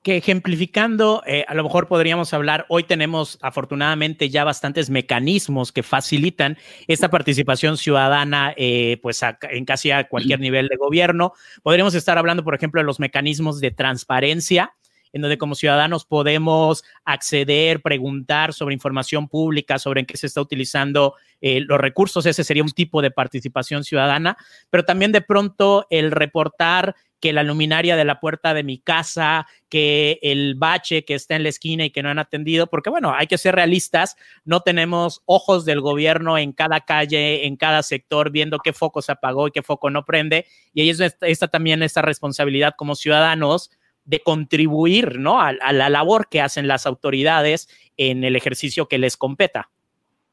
que 0.04 0.18
ejemplificando, 0.18 1.22
eh, 1.26 1.46
a 1.48 1.54
lo 1.54 1.64
mejor 1.64 1.88
podríamos 1.88 2.34
hablar, 2.34 2.66
hoy 2.68 2.84
tenemos 2.84 3.38
afortunadamente 3.40 4.28
ya 4.28 4.44
bastantes 4.44 4.90
mecanismos 4.90 5.72
que 5.72 5.82
facilitan 5.82 6.58
esta 6.86 7.08
participación 7.08 7.78
ciudadana 7.78 8.52
eh, 8.58 8.98
pues 9.02 9.22
en 9.50 9.64
casi 9.64 9.92
a 9.92 10.06
cualquier 10.06 10.40
nivel 10.40 10.68
de 10.68 10.76
gobierno. 10.76 11.32
Podríamos 11.62 11.94
estar 11.94 12.18
hablando, 12.18 12.44
por 12.44 12.54
ejemplo, 12.54 12.82
de 12.82 12.84
los 12.84 13.00
mecanismos 13.00 13.60
de 13.60 13.70
transparencia, 13.70 14.74
en 15.14 15.22
donde 15.22 15.38
como 15.38 15.54
ciudadanos 15.54 16.04
podemos 16.04 16.84
acceder, 17.04 17.80
preguntar 17.80 18.52
sobre 18.52 18.74
información 18.74 19.28
pública, 19.28 19.78
sobre 19.78 20.00
en 20.00 20.06
qué 20.06 20.16
se 20.16 20.26
está 20.26 20.40
utilizando 20.40 21.14
eh, 21.40 21.60
los 21.60 21.80
recursos. 21.80 22.26
Ese 22.26 22.42
sería 22.42 22.64
un 22.64 22.70
tipo 22.70 23.00
de 23.00 23.12
participación 23.12 23.84
ciudadana, 23.84 24.36
pero 24.70 24.84
también 24.84 25.12
de 25.12 25.22
pronto 25.22 25.86
el 25.88 26.10
reportar 26.10 26.96
que 27.20 27.32
la 27.32 27.44
luminaria 27.44 27.96
de 27.96 28.04
la 28.04 28.18
puerta 28.18 28.54
de 28.54 28.64
mi 28.64 28.78
casa, 28.78 29.46
que 29.70 30.18
el 30.20 30.56
bache 30.56 31.04
que 31.04 31.14
está 31.14 31.36
en 31.36 31.44
la 31.44 31.48
esquina 31.48 31.84
y 31.84 31.90
que 31.90 32.02
no 32.02 32.10
han 32.10 32.18
atendido, 32.18 32.66
porque 32.66 32.90
bueno, 32.90 33.14
hay 33.14 33.28
que 33.28 33.38
ser 33.38 33.54
realistas, 33.54 34.16
no 34.44 34.60
tenemos 34.60 35.22
ojos 35.24 35.64
del 35.64 35.80
gobierno 35.80 36.36
en 36.36 36.52
cada 36.52 36.80
calle, 36.80 37.46
en 37.46 37.56
cada 37.56 37.82
sector, 37.84 38.30
viendo 38.30 38.58
qué 38.58 38.72
foco 38.72 39.00
se 39.00 39.12
apagó 39.12 39.46
y 39.46 39.52
qué 39.52 39.62
foco 39.62 39.88
no 39.90 40.04
prende, 40.04 40.44
y 40.74 40.82
ahí 40.82 40.90
está, 40.90 41.48
también 41.48 41.82
esta 41.82 42.02
responsabilidad 42.02 42.74
como 42.76 42.94
ciudadanos 42.94 43.70
de 44.04 44.20
contribuir 44.20 45.18
¿no? 45.18 45.40
a, 45.40 45.52
la 45.52 45.88
labor 45.88 46.28
que 46.28 46.40
hacen 46.40 46.68
las 46.68 46.86
autoridades 46.86 47.68
en 47.96 48.24
el 48.24 48.36
ejercicio 48.36 48.86
que 48.86 48.98
les 48.98 49.16
competa. 49.16 49.70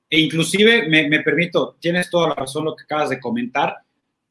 E 0.10 0.20
inclusive, 0.20 0.90
me, 0.90 1.08
me 1.08 1.22
permito, 1.22 1.78
tienes 1.80 2.10
toda 2.10 2.30
la 2.30 2.36
razón 2.36 2.66
lo 2.66 2.76
que 2.76 2.84
acabas 2.84 3.10
de 3.10 3.20
comentar, 3.20 3.78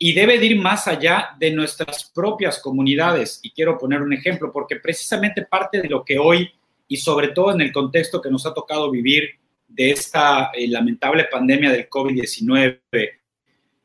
y 0.03 0.15
debe 0.15 0.39
de 0.39 0.47
ir 0.47 0.59
más 0.59 0.89
allá 0.89 1.37
de 1.39 1.51
nuestras 1.51 2.11
propias 2.15 2.59
comunidades. 2.59 3.39
Y 3.43 3.51
quiero 3.51 3.77
poner 3.77 4.01
un 4.01 4.15
ejemplo, 4.15 4.51
porque 4.51 4.77
precisamente 4.77 5.45
parte 5.45 5.83
de 5.83 5.91
lo 5.91 6.03
que 6.03 6.19
hoy, 6.19 6.51
y 6.89 6.97
sobre 6.97 7.29
todo 7.29 7.53
en 7.53 7.61
el 7.61 7.71
contexto 7.71 8.21
que 8.21 8.31
nos 8.31 8.47
ha 8.47 8.55
tocado 8.55 8.91
vivir 8.91 9.29
de 9.69 9.91
esta 9.91 10.51
eh, 10.55 10.67
lamentable 10.69 11.27
pandemia 11.31 11.71
del 11.71 11.89
COVID-19, 11.91 12.81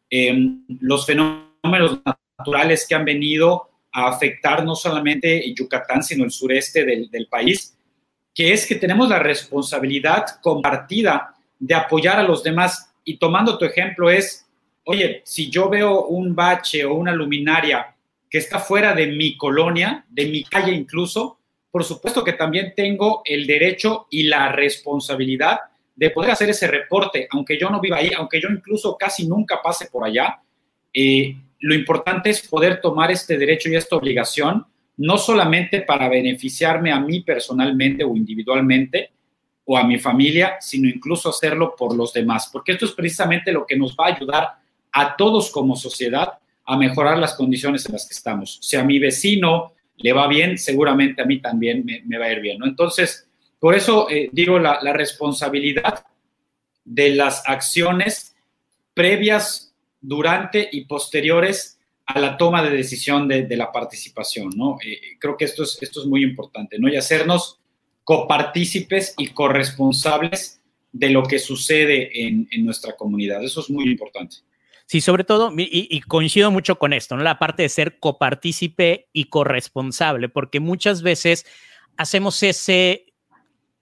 em, 0.09 0.65
los 0.79 1.05
fenómenos 1.05 1.99
naturales 2.37 2.87
que 2.87 2.95
han 2.95 3.03
venido 3.03 3.69
a 3.95 4.09
afectar 4.09 4.65
no 4.65 4.75
solamente 4.75 5.53
Yucatán, 5.55 6.03
sino 6.03 6.25
el 6.25 6.31
sureste 6.31 6.83
del, 6.83 7.27
país, 7.29 7.77
que 8.33 8.51
es 8.51 8.67
que 8.67 8.75
tenemos 8.75 9.07
la 9.07 9.19
responsabilidad 9.19 10.25
compartida 10.41 11.33
de 11.57 11.75
apoyar 11.75 12.19
a 12.19 12.23
los 12.23 12.43
demás. 12.43 12.93
Y 13.05 13.17
tomando 13.17 13.57
tu 13.57 13.63
ejemplo 13.63 14.09
es 14.09 14.45
oye, 14.83 15.21
si 15.23 15.49
yo 15.49 15.69
veo 15.69 16.07
un 16.07 16.35
bache 16.35 16.83
o 16.83 16.93
una 16.93 17.13
luminaria 17.13 17.95
que 18.29 18.37
está 18.37 18.59
fuera 18.59 18.93
de 18.93 19.07
mi 19.07 19.37
colonia, 19.37 20.05
de 20.09 20.25
mi 20.25 20.43
calle 20.43 20.73
incluso, 20.73 21.39
por 21.71 21.85
supuesto 21.85 22.21
que 22.21 22.33
también 22.33 22.73
tengo 22.75 23.21
el 23.23 23.47
derecho 23.47 24.07
y 24.09 24.23
la 24.23 24.51
responsabilidad 24.51 25.59
de 25.95 26.09
poder 26.09 26.31
hacer 26.31 26.49
ese 26.49 26.67
reporte, 26.67 27.29
aunque 27.31 27.57
yo 27.57 27.69
no 27.69 27.79
viva 27.79 27.97
ahí, 27.97 28.11
aunque 28.15 28.41
yo 28.41 28.49
incluso 28.49 28.97
casi 28.97 29.25
nunca 29.25 29.61
pase 29.61 29.87
por 29.87 30.05
allá. 30.05 30.41
Eh, 30.93 31.35
lo 31.59 31.73
importante 31.73 32.29
es 32.29 32.47
poder 32.47 32.81
tomar 32.81 33.11
este 33.11 33.37
derecho 33.37 33.69
y 33.69 33.75
esta 33.75 33.95
obligación, 33.95 34.65
no 34.97 35.17
solamente 35.17 35.81
para 35.81 36.09
beneficiarme 36.09 36.91
a 36.91 36.99
mí 36.99 37.21
personalmente 37.21 38.03
o 38.03 38.15
individualmente 38.15 39.11
o 39.65 39.77
a 39.77 39.83
mi 39.83 39.97
familia, 39.97 40.57
sino 40.59 40.87
incluso 40.87 41.29
hacerlo 41.29 41.75
por 41.75 41.95
los 41.95 42.13
demás, 42.13 42.49
porque 42.51 42.73
esto 42.73 42.85
es 42.85 42.91
precisamente 42.91 43.51
lo 43.51 43.65
que 43.65 43.75
nos 43.75 43.95
va 43.95 44.07
a 44.07 44.15
ayudar 44.15 44.49
a 44.91 45.15
todos 45.15 45.51
como 45.51 45.75
sociedad 45.75 46.33
a 46.65 46.77
mejorar 46.77 47.17
las 47.17 47.35
condiciones 47.35 47.85
en 47.85 47.93
las 47.93 48.07
que 48.07 48.13
estamos. 48.13 48.59
Si 48.61 48.75
a 48.75 48.83
mi 48.83 48.99
vecino 48.99 49.73
le 49.97 50.13
va 50.13 50.27
bien, 50.27 50.57
seguramente 50.57 51.21
a 51.21 51.25
mí 51.25 51.39
también 51.39 51.85
me, 51.85 52.17
va 52.17 52.25
a 52.25 52.31
ir 52.31 52.41
bien. 52.41 52.59
¿no? 52.59 52.65
Entonces, 52.65 53.27
por 53.59 53.75
eso 53.75 54.09
eh, 54.09 54.29
digo 54.31 54.59
la, 54.59 54.79
responsabilidad 54.93 56.05
de 56.83 57.15
las 57.15 57.43
acciones 57.47 58.35
previas, 58.93 59.64
durante 60.07 60.69
y 60.71 60.85
posteriores 60.85 61.79
a 62.05 62.19
la 62.19 62.37
toma 62.37 62.61
de 62.61 62.69
decisión 62.69 63.27
de, 63.27 63.47
la 63.57 63.71
participación, 63.71 64.51
¿no? 64.55 64.77
Eh, 64.85 65.17
creo 65.19 65.35
que 65.37 65.45
esto 65.45 65.63
es, 65.63 65.77
esto 65.81 66.01
es 66.01 66.07
muy 66.07 66.23
importante, 66.23 66.77
¿no? 66.77 66.87
Y 66.87 66.95
hacernos 66.95 67.59
copartícipes 68.03 69.15
y 69.17 69.29
corresponsables 69.29 70.61
de 70.91 71.09
lo 71.09 71.23
que 71.23 71.39
sucede 71.39 72.27
en, 72.27 72.47
nuestra 72.63 72.95
comunidad. 72.95 73.43
Eso 73.43 73.59
es 73.61 73.69
muy 73.69 73.85
importante. 73.85 74.37
Sí, 74.85 75.01
sobre 75.01 75.23
todo, 75.23 75.51
y, 75.57 75.99
coincido 76.01 76.51
mucho 76.51 76.77
con 76.77 76.93
esto, 76.93 77.17
¿no? 77.17 77.23
La 77.23 77.39
parte 77.39 77.63
de 77.63 77.69
ser 77.69 77.99
copartícipe 77.99 79.09
y 79.11 79.25
corresponsable, 79.25 80.29
porque 80.29 80.59
muchas 80.59 81.01
veces 81.01 81.47
hacemos 81.97 82.43
ese, 82.43 83.13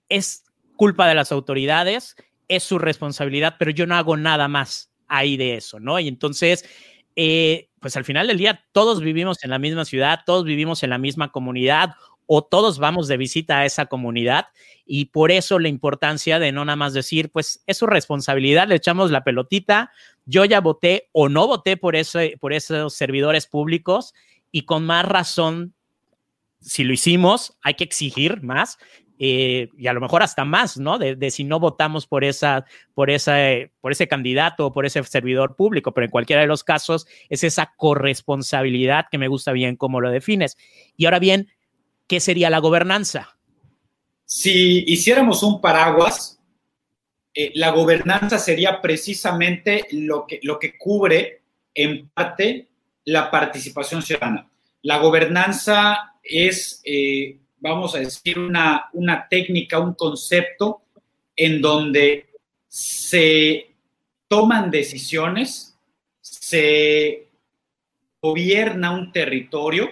es 0.07 0.45
culpa 0.77 1.07
de 1.07 1.15
las 1.15 1.33
autoridades, 1.33 2.15
es 2.47 2.63
su 2.63 2.79
responsabilidad, 2.79 3.57
pero 3.59 3.71
yo 3.71 3.85
no 3.85 3.95
hago 3.95 4.15
nada 4.15 4.47
más 4.47 4.92
ahí 5.13 5.37
de 5.37 5.55
eso, 5.55 5.79
¿no? 5.79 5.99
Y 5.99 6.07
entonces, 6.07 6.65
eh, 7.15 7.69
pues 7.79 7.95
al 7.95 8.03
final 8.03 8.27
del 8.27 8.37
día, 8.37 8.65
todos 8.71 9.01
vivimos 9.01 9.43
en 9.43 9.51
la 9.51 9.59
misma 9.59 9.85
ciudad, 9.85 10.21
todos 10.25 10.43
vivimos 10.43 10.81
en 10.83 10.89
la 10.89 10.97
misma 10.97 11.31
comunidad 11.31 11.91
o 12.25 12.43
todos 12.43 12.79
vamos 12.79 13.07
de 13.07 13.17
visita 13.17 13.59
a 13.59 13.65
esa 13.65 13.85
comunidad 13.85 14.47
y 14.85 15.05
por 15.05 15.31
eso 15.31 15.59
la 15.59 15.67
importancia 15.67 16.39
de 16.39 16.51
no 16.51 16.65
nada 16.65 16.75
más 16.75 16.93
decir, 16.93 17.29
pues 17.29 17.63
es 17.67 17.77
su 17.77 17.85
responsabilidad, 17.85 18.67
le 18.67 18.75
echamos 18.75 19.11
la 19.11 19.23
pelotita, 19.23 19.91
yo 20.25 20.45
ya 20.45 20.61
voté 20.61 21.09
o 21.11 21.29
no 21.29 21.47
voté 21.47 21.77
por, 21.77 21.95
ese, 21.95 22.37
por 22.39 22.53
esos 22.53 22.93
servidores 22.93 23.45
públicos 23.45 24.13
y 24.51 24.63
con 24.63 24.85
más 24.85 25.05
razón, 25.05 25.75
si 26.59 26.83
lo 26.83 26.93
hicimos, 26.93 27.57
hay 27.61 27.75
que 27.75 27.83
exigir 27.83 28.41
más 28.41 28.79
eh, 29.25 29.69
y 29.77 29.87
a 29.87 29.93
lo 29.93 30.01
mejor 30.01 30.21
hasta 30.21 30.43
más, 30.43 30.77
¿no? 30.77 30.99
De, 30.99 31.31
si 31.31 31.45
no 31.45 31.57
votamos 31.57 32.07
por, 32.07 32.25
esa, 32.25 32.65
por, 32.93 33.09
esa, 33.09 33.37
por 33.79 33.93
ese 33.93 34.09
candidato 34.09 34.65
o 34.65 34.73
por 34.73 34.85
ese 34.85 35.01
servidor 35.05 35.55
público, 35.55 35.93
pero 35.93 36.03
en 36.03 36.11
cualquiera 36.11 36.41
de 36.41 36.47
los 36.49 36.65
casos 36.65 37.07
es 37.29 37.45
esa 37.45 37.73
corresponsabilidad 37.77 39.05
que 39.09 39.17
me 39.17 39.29
gusta 39.29 39.53
bien 39.53 39.77
cómo 39.77 40.01
lo 40.01 40.11
defines. 40.11 40.57
Y 40.97 41.05
ahora 41.05 41.19
bien, 41.19 41.47
¿qué 42.05 42.19
sería 42.19 42.49
la 42.49 42.59
gobernanza? 42.59 43.37
Si 44.25 44.83
hiciéramos 44.87 45.41
un 45.41 45.61
paraguas, 45.61 46.41
eh, 47.33 47.53
la 47.55 47.69
gobernanza 47.69 48.37
sería 48.37 48.81
precisamente 48.81 49.87
lo 49.91 50.27
que, 50.27 50.41
lo 50.43 50.59
que 50.59 50.77
cubre 50.77 51.43
en 51.73 52.09
parte 52.09 52.67
la 53.05 53.31
participación 53.31 54.01
ciudadana. 54.01 54.49
La 54.81 54.97
gobernanza 54.97 56.15
es, 56.21 56.81
eh, 56.83 57.37
vamos 57.63 57.95
a 57.95 57.99
decir, 57.99 58.37
una, 58.37 58.89
una 58.91 59.25
técnica, 59.29 59.79
un 59.79 59.93
concepto 59.93 60.81
en 61.33 61.61
donde 61.61 62.27
se 62.67 63.73
toman 64.27 64.69
decisiones, 64.69 65.77
se 66.19 67.29
gobierna 68.21 68.91
un 68.91 69.13
territorio, 69.13 69.89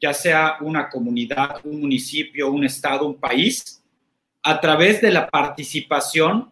ya 0.00 0.14
sea 0.14 0.56
una 0.60 0.88
comunidad, 0.88 1.60
un 1.64 1.80
municipio, 1.82 2.50
un 2.50 2.64
estado, 2.64 3.06
un 3.06 3.20
país, 3.20 3.82
a 4.42 4.58
través 4.58 5.02
de 5.02 5.10
la 5.10 5.28
participación 5.28 6.50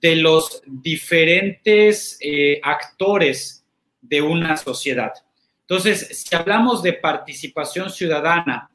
de 0.00 0.16
los 0.16 0.62
diferentes 0.66 2.16
eh, 2.20 2.60
actores 2.62 3.62
de 4.00 4.22
una 4.22 4.56
sociedad. 4.56 5.12
Entonces, 5.60 6.22
si 6.22 6.34
hablamos 6.34 6.82
de 6.82 6.94
participación 6.94 7.90
ciudadana 7.90 8.70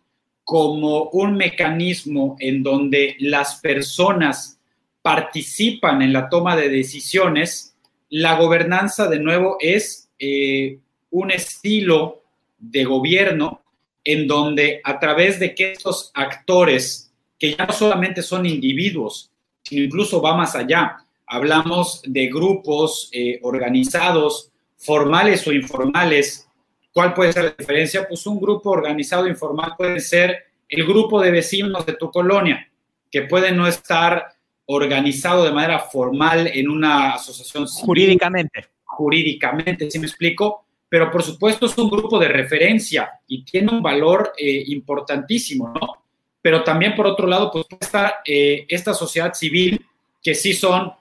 como 0.48 1.10
un 1.10 1.36
mecanismo 1.36 2.38
en 2.39 2.63
donde 2.63 3.18
las 3.20 3.56
personas 3.60 4.58
participan 5.01 6.01
en 6.01 6.13
la 6.13 6.30
toma 6.30 6.56
de 6.56 6.70
decisiones, 6.70 7.75
la 8.08 8.39
gobernanza 8.39 9.10
de 9.10 9.20
nuevo 9.20 9.58
es 9.60 10.08
eh, 10.18 10.80
un 11.12 11.32
estilo 11.32 12.24
de 12.58 12.86
gobierno 12.86 13.62
en 14.06 14.25
donde 14.25 14.80
a 14.86 14.98
través 15.01 15.38
de 15.38 15.54
que 15.54 15.74
estos 15.74 16.12
actores, 16.13 17.12
que 17.38 17.54
ya 17.54 17.66
no 17.66 17.74
solamente 17.74 18.22
son 18.22 18.46
individuos, 18.46 19.30
sino 19.63 19.84
incluso 19.84 20.22
va 20.22 20.38
más 20.38 20.56
allá. 20.56 20.96
Hablamos 21.25 22.01
de 22.06 22.27
grupos 22.27 23.10
eh, 23.12 23.38
organizados, 23.44 24.50
formales 24.77 25.46
o 25.46 25.51
informales. 25.51 26.47
¿Cuál 26.98 27.13
puede 27.13 27.32
ser 27.32 27.44
la 27.44 27.56
diferencia? 27.56 28.08
Pues 28.08 28.25
un 28.25 28.39
grupo 28.42 28.72
organizado 28.72 29.27
informal 29.27 29.75
puede 29.77 30.00
ser 30.00 30.46
el 30.68 30.84
grupo 30.84 31.22
de 31.22 31.30
vecinos 31.30 31.86
de 31.86 31.94
tu 31.94 32.10
colonia, 32.10 32.68
que 33.12 33.22
puede 33.22 33.51
no 33.51 33.68
estar 33.68 34.30
organizado 34.66 35.44
de 35.44 35.51
manera 35.51 35.77
formal 35.77 36.48
en 36.48 36.68
una 36.68 37.12
asociación 37.12 37.68
civil, 37.68 37.86
Jurídicamente. 37.86 38.66
Jurídicamente, 38.84 39.92
¿sí 39.92 40.00
me 40.00 40.08
explico? 40.08 40.66
Pero 40.89 41.12
por 41.12 41.22
supuesto 41.22 41.68
es 41.68 41.77
un 41.77 41.88
grupo 41.88 42.18
de 42.18 42.30
referencia 42.30 43.08
y 43.27 43.44
tiene 43.44 43.72
un 43.74 43.84
valor 43.84 44.34
eh, 44.36 44.63
importantísimo, 44.66 45.72
¿no? 45.80 46.04
pero 46.42 46.63
también 46.63 46.96
por 46.96 47.06
otro 47.06 47.27
lado, 47.27 47.51
pues 47.51 47.68
está 47.80 48.22
eh, 48.25 48.66
esta 48.68 48.96
sociedad 48.96 49.36
civil, 49.36 49.86
que 50.24 50.34
sí 50.34 50.51
son 50.51 50.92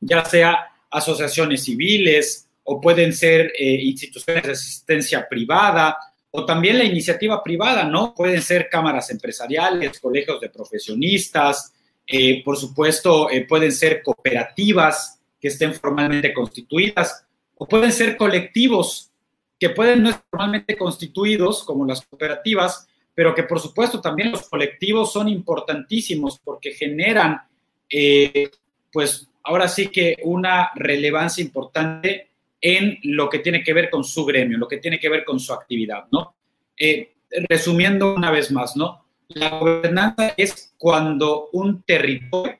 ya 0.00 0.24
sea 0.24 0.70
asociaciones 0.90 1.64
civiles 1.64 2.43
o 2.64 2.80
pueden 2.80 3.12
ser 3.12 3.52
eh, 3.58 3.78
instituciones 3.82 4.42
de 4.42 4.52
asistencia 4.52 5.28
privada 5.28 5.96
o 6.30 6.44
también 6.44 6.78
la 6.78 6.84
iniciativa 6.84 7.42
privada, 7.42 7.84
¿no? 7.84 8.12
Pueden 8.14 8.42
ser 8.42 8.68
cámaras 8.68 9.10
empresariales, 9.10 10.00
colegios 10.00 10.40
de 10.40 10.50
profesionistas, 10.50 11.72
eh, 12.06 12.42
por 12.42 12.56
supuesto, 12.56 13.28
pueden 13.48 13.72
ser 13.72 14.02
cooperativas 14.02 15.20
que 15.40 15.48
estén 15.48 15.74
formalmente 15.74 16.34
constituidas 16.34 17.24
o 17.54 17.66
pueden 17.66 17.92
ser 17.92 18.16
colectivos 18.16 19.10
que 19.58 19.70
pueden 19.70 20.02
no 20.02 20.10
estar 20.10 20.24
formalmente 20.30 20.76
constituidos, 20.76 21.64
como 21.64 21.86
las 21.86 22.04
cooperativas, 22.04 22.86
pero 23.14 23.34
que 23.34 23.44
por 23.44 23.60
supuesto 23.60 24.00
también 24.00 24.32
los 24.32 24.48
colectivos 24.48 25.12
son 25.12 25.28
importantísimos 25.28 26.38
porque 26.42 26.72
generan, 26.72 27.40
eh, 27.88 28.50
pues 28.92 29.28
ahora 29.42 29.68
sí 29.68 29.88
que 29.88 30.16
una 30.24 30.70
relevancia 30.74 31.42
importante 31.42 32.30
en 32.66 32.98
lo 33.02 33.28
que 33.28 33.40
tiene 33.40 33.62
que 33.62 33.74
ver 33.74 33.90
con 33.90 34.02
su 34.04 34.24
gremio, 34.24 34.56
lo 34.56 34.66
que 34.66 34.78
tiene 34.78 34.98
que 34.98 35.10
ver 35.10 35.22
con 35.22 35.38
su 35.38 35.52
actividad, 35.52 36.06
¿no? 36.10 36.34
Eh, 36.78 37.12
resumiendo 37.50 38.14
una 38.14 38.30
vez 38.30 38.50
más, 38.50 38.74
¿no? 38.74 39.04
La 39.28 39.50
gobernanza 39.58 40.32
es 40.38 40.74
cuando 40.78 41.50
un 41.52 41.82
territorio, 41.82 42.58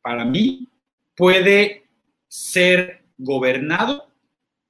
para 0.00 0.24
mí, 0.24 0.68
puede 1.16 1.88
ser 2.28 3.06
gobernado, 3.16 4.06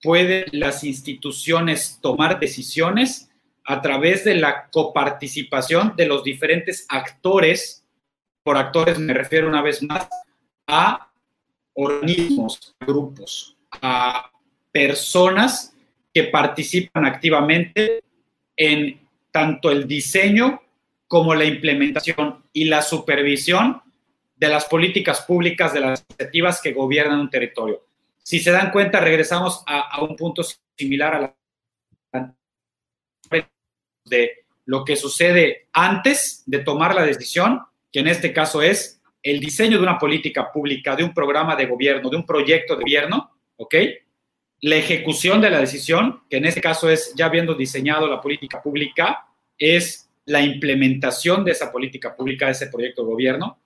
pueden 0.02 0.46
las 0.52 0.82
instituciones 0.82 1.98
tomar 2.00 2.40
decisiones 2.40 3.30
a 3.66 3.82
través 3.82 4.24
de 4.24 4.36
la 4.36 4.70
coparticipación 4.70 5.92
de 5.94 6.06
los 6.06 6.24
diferentes 6.24 6.86
actores, 6.88 7.84
por 8.42 8.56
actores 8.56 8.98
me 8.98 9.12
refiero 9.12 9.46
una 9.46 9.60
vez 9.60 9.82
más 9.82 10.08
a 10.66 11.12
organismos, 11.74 12.74
grupos, 12.80 13.58
a 13.82 14.30
personas 14.70 15.74
que 16.12 16.24
participan 16.24 17.04
activamente 17.04 18.02
en 18.56 19.00
tanto 19.30 19.70
el 19.70 19.86
diseño 19.86 20.62
como 21.06 21.34
la 21.34 21.44
implementación 21.44 22.44
y 22.52 22.64
la 22.64 22.82
supervisión 22.82 23.82
de 24.36 24.48
las 24.48 24.66
políticas 24.66 25.22
públicas, 25.22 25.72
de 25.72 25.80
las 25.80 26.04
iniciativas 26.08 26.60
que 26.60 26.72
gobiernan 26.72 27.20
un 27.20 27.30
territorio. 27.30 27.84
Si 28.22 28.40
se 28.40 28.50
dan 28.50 28.70
cuenta, 28.70 29.00
regresamos 29.00 29.64
a, 29.66 30.02
un 30.02 30.14
punto 30.16 30.42
similar 30.76 31.14
a 31.14 31.20
la 31.20 32.34
de 34.04 34.44
lo 34.64 34.84
que 34.84 34.96
sucede 34.96 35.68
antes 35.72 36.42
de 36.46 36.60
tomar 36.60 36.94
la 36.94 37.04
decisión, 37.04 37.62
que 37.90 38.00
en 38.00 38.08
este 38.08 38.32
caso 38.32 38.62
es 38.62 39.00
el 39.22 39.40
diseño 39.40 39.78
de 39.78 39.82
una 39.82 39.98
política 39.98 40.52
pública, 40.52 40.94
de 40.94 41.04
un 41.04 41.12
programa 41.12 41.56
de 41.56 41.66
gobierno, 41.66 42.10
de 42.10 42.16
un 42.16 42.26
proyecto 42.26 42.74
de 42.74 42.82
gobierno, 42.82 43.30
¿ok? 43.56 43.74
La 44.60 44.76
ejecución 44.76 45.40
de 45.40 45.50
la 45.50 45.60
decisión, 45.60 46.22
que 46.28 46.38
en 46.38 46.46
este 46.46 46.60
caso 46.60 46.90
es 46.90 47.14
ya 47.14 47.26
habiendo 47.26 47.54
diseñado 47.54 48.08
la 48.08 48.20
política 48.20 48.60
pública, 48.60 49.26
es 49.56 50.10
la 50.24 50.42
implementación 50.42 51.44
de 51.44 51.52
esa 51.52 51.70
política 51.70 52.14
pública, 52.14 52.46
de 52.46 52.52
ese 52.52 52.66
proyecto 52.66 53.02
de 53.02 53.08
gobierno. 53.08 53.58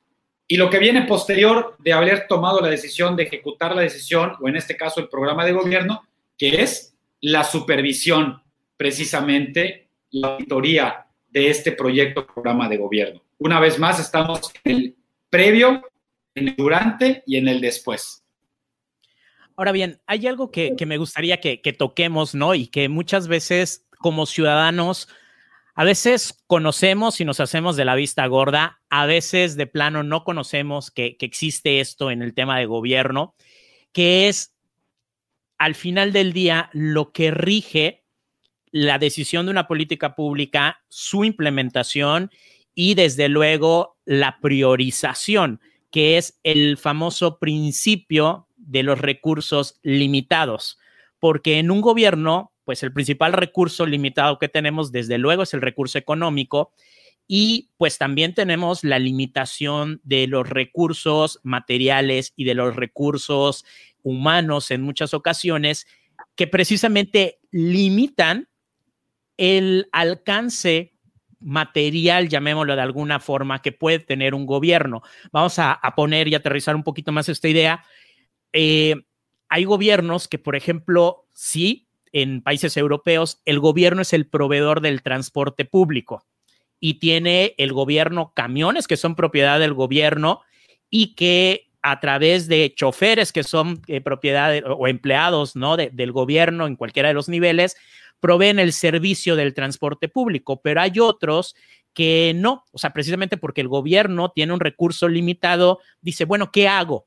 Y 0.46 0.56
lo 0.56 0.68
que 0.68 0.78
viene 0.78 1.02
posterior 1.02 1.76
de 1.78 1.92
haber 1.92 2.26
tomado 2.26 2.60
la 2.60 2.68
decisión 2.68 3.16
de 3.16 3.24
ejecutar 3.24 3.74
la 3.74 3.82
decisión, 3.82 4.34
o 4.40 4.48
en 4.48 4.56
este 4.56 4.76
caso 4.76 5.00
el 5.00 5.08
programa 5.08 5.44
de 5.44 5.52
gobierno, 5.52 6.02
que 6.36 6.62
es 6.62 6.94
la 7.20 7.44
supervisión, 7.44 8.42
precisamente 8.76 9.88
la 10.10 10.28
auditoría 10.28 11.06
de 11.30 11.48
este 11.48 11.72
proyecto 11.72 12.26
programa 12.26 12.68
de 12.68 12.76
gobierno. 12.76 13.22
Una 13.38 13.58
vez 13.58 13.78
más, 13.78 13.98
estamos 13.98 14.52
en 14.64 14.72
el 14.72 14.96
previo, 15.30 15.82
en 16.34 16.48
el 16.48 16.56
durante 16.56 17.22
y 17.26 17.38
en 17.38 17.48
el 17.48 17.60
después. 17.60 18.21
Ahora 19.56 19.72
bien, 19.72 20.00
hay 20.06 20.26
algo 20.26 20.50
que, 20.50 20.74
me 20.86 20.98
gustaría 20.98 21.40
que, 21.40 21.60
que, 21.60 21.72
toquemos, 21.72 22.34
¿no? 22.34 22.54
Y 22.54 22.68
que 22.68 22.88
muchas 22.88 23.28
veces 23.28 23.86
como 23.98 24.26
ciudadanos, 24.26 25.08
a 25.74 25.84
veces 25.84 26.42
conocemos 26.46 27.20
y 27.20 27.24
nos 27.24 27.40
hacemos 27.40 27.76
de 27.76 27.84
la 27.84 27.94
vista 27.94 28.26
gorda, 28.26 28.80
a 28.90 29.06
veces 29.06 29.56
de 29.56 29.66
plano 29.66 30.02
no 30.02 30.24
conocemos 30.24 30.90
que, 30.90 31.16
que 31.16 31.26
existe 31.26 31.80
esto 31.80 32.10
en 32.10 32.22
el 32.22 32.34
tema 32.34 32.58
de 32.58 32.66
gobierno, 32.66 33.34
que 33.92 34.28
es 34.28 34.54
al 35.58 35.74
final 35.74 36.12
del 36.12 36.32
día 36.32 36.68
lo 36.72 37.12
que 37.12 37.30
rige 37.30 38.02
la 38.72 38.98
decisión 38.98 39.46
de 39.46 39.52
una 39.52 39.68
política 39.68 40.14
pública, 40.14 40.82
su 40.88 41.24
implementación 41.24 42.30
y 42.74 42.94
desde 42.94 43.28
luego 43.28 43.98
la 44.04 44.40
priorización, 44.40 45.60
que 45.90 46.16
es 46.16 46.40
el 46.42 46.78
famoso 46.78 47.38
principio 47.38 48.48
de 48.66 48.82
los 48.82 49.00
recursos 49.00 49.78
limitados, 49.82 50.78
porque 51.18 51.58
en 51.58 51.70
un 51.70 51.80
gobierno, 51.80 52.52
pues 52.64 52.82
el 52.82 52.92
principal 52.92 53.32
recurso 53.32 53.86
limitado 53.86 54.38
que 54.38 54.48
tenemos 54.48 54.92
desde 54.92 55.18
luego 55.18 55.42
es 55.42 55.54
el 55.54 55.62
recurso 55.62 55.98
económico 55.98 56.72
y 57.26 57.70
pues 57.76 57.98
también 57.98 58.34
tenemos 58.34 58.84
la 58.84 58.98
limitación 58.98 60.00
de 60.04 60.26
los 60.26 60.48
recursos 60.48 61.40
materiales 61.42 62.32
y 62.36 62.44
de 62.44 62.54
los 62.54 62.76
recursos 62.76 63.64
humanos 64.02 64.70
en 64.70 64.82
muchas 64.82 65.14
ocasiones 65.14 65.86
que 66.34 66.46
precisamente 66.46 67.38
limitan 67.50 68.48
el 69.36 69.88
alcance 69.92 70.92
material, 71.40 72.28
llamémoslo 72.28 72.76
de 72.76 72.82
alguna 72.82 73.20
forma, 73.20 73.60
que 73.60 73.72
puede 73.72 73.98
tener 73.98 74.34
un 74.34 74.46
gobierno. 74.46 75.02
Vamos 75.32 75.58
a, 75.58 75.80
poner 75.96 76.28
y 76.28 76.34
aterrizar 76.34 76.76
un 76.76 76.84
poquito 76.84 77.12
más 77.12 77.28
esta 77.28 77.48
idea. 77.48 77.84
Eh, 78.52 78.96
hay 79.48 79.64
gobiernos 79.64 80.28
que, 80.28 80.38
por 80.38 80.56
ejemplo, 80.56 81.26
sí, 81.34 81.88
en 82.12 82.42
países 82.42 82.76
europeos, 82.76 83.40
el 83.44 83.58
gobierno 83.58 84.02
es 84.02 84.12
el 84.12 84.26
proveedor 84.26 84.80
del 84.80 85.02
transporte 85.02 85.64
público 85.64 86.24
y 86.78 86.94
tiene 86.94 87.54
el 87.58 87.72
gobierno 87.72 88.32
camiones 88.34 88.86
que 88.86 88.96
son 88.96 89.14
propiedad 89.14 89.58
del 89.60 89.72
gobierno 89.72 90.42
y 90.90 91.14
que 91.14 91.70
a 91.80 92.00
través 92.00 92.48
de 92.48 92.72
choferes 92.76 93.32
que 93.32 93.42
son 93.42 93.82
eh, 93.88 94.00
propiedad 94.00 94.62
o 94.66 94.86
empleados 94.86 95.56
¿no? 95.56 95.76
del 95.76 96.12
gobierno 96.12 96.66
en 96.66 96.76
cualquiera 96.76 97.08
de 97.08 97.14
los 97.14 97.28
niveles, 97.28 97.76
proveen 98.20 98.58
el 98.58 98.72
servicio 98.72 99.34
del 99.34 99.52
transporte 99.52 100.08
público, 100.08 100.60
pero 100.62 100.80
hay 100.80 101.00
otros 101.00 101.56
que 101.92 102.32
no, 102.34 102.64
o 102.72 102.78
sea, 102.78 102.92
precisamente 102.92 103.36
porque 103.36 103.60
el 103.60 103.68
gobierno 103.68 104.30
tiene 104.30 104.52
un 104.52 104.60
recurso 104.60 105.08
limitado, 105.08 105.80
dice, 106.00 106.24
bueno, 106.24 106.50
¿qué 106.52 106.68
hago? 106.68 107.06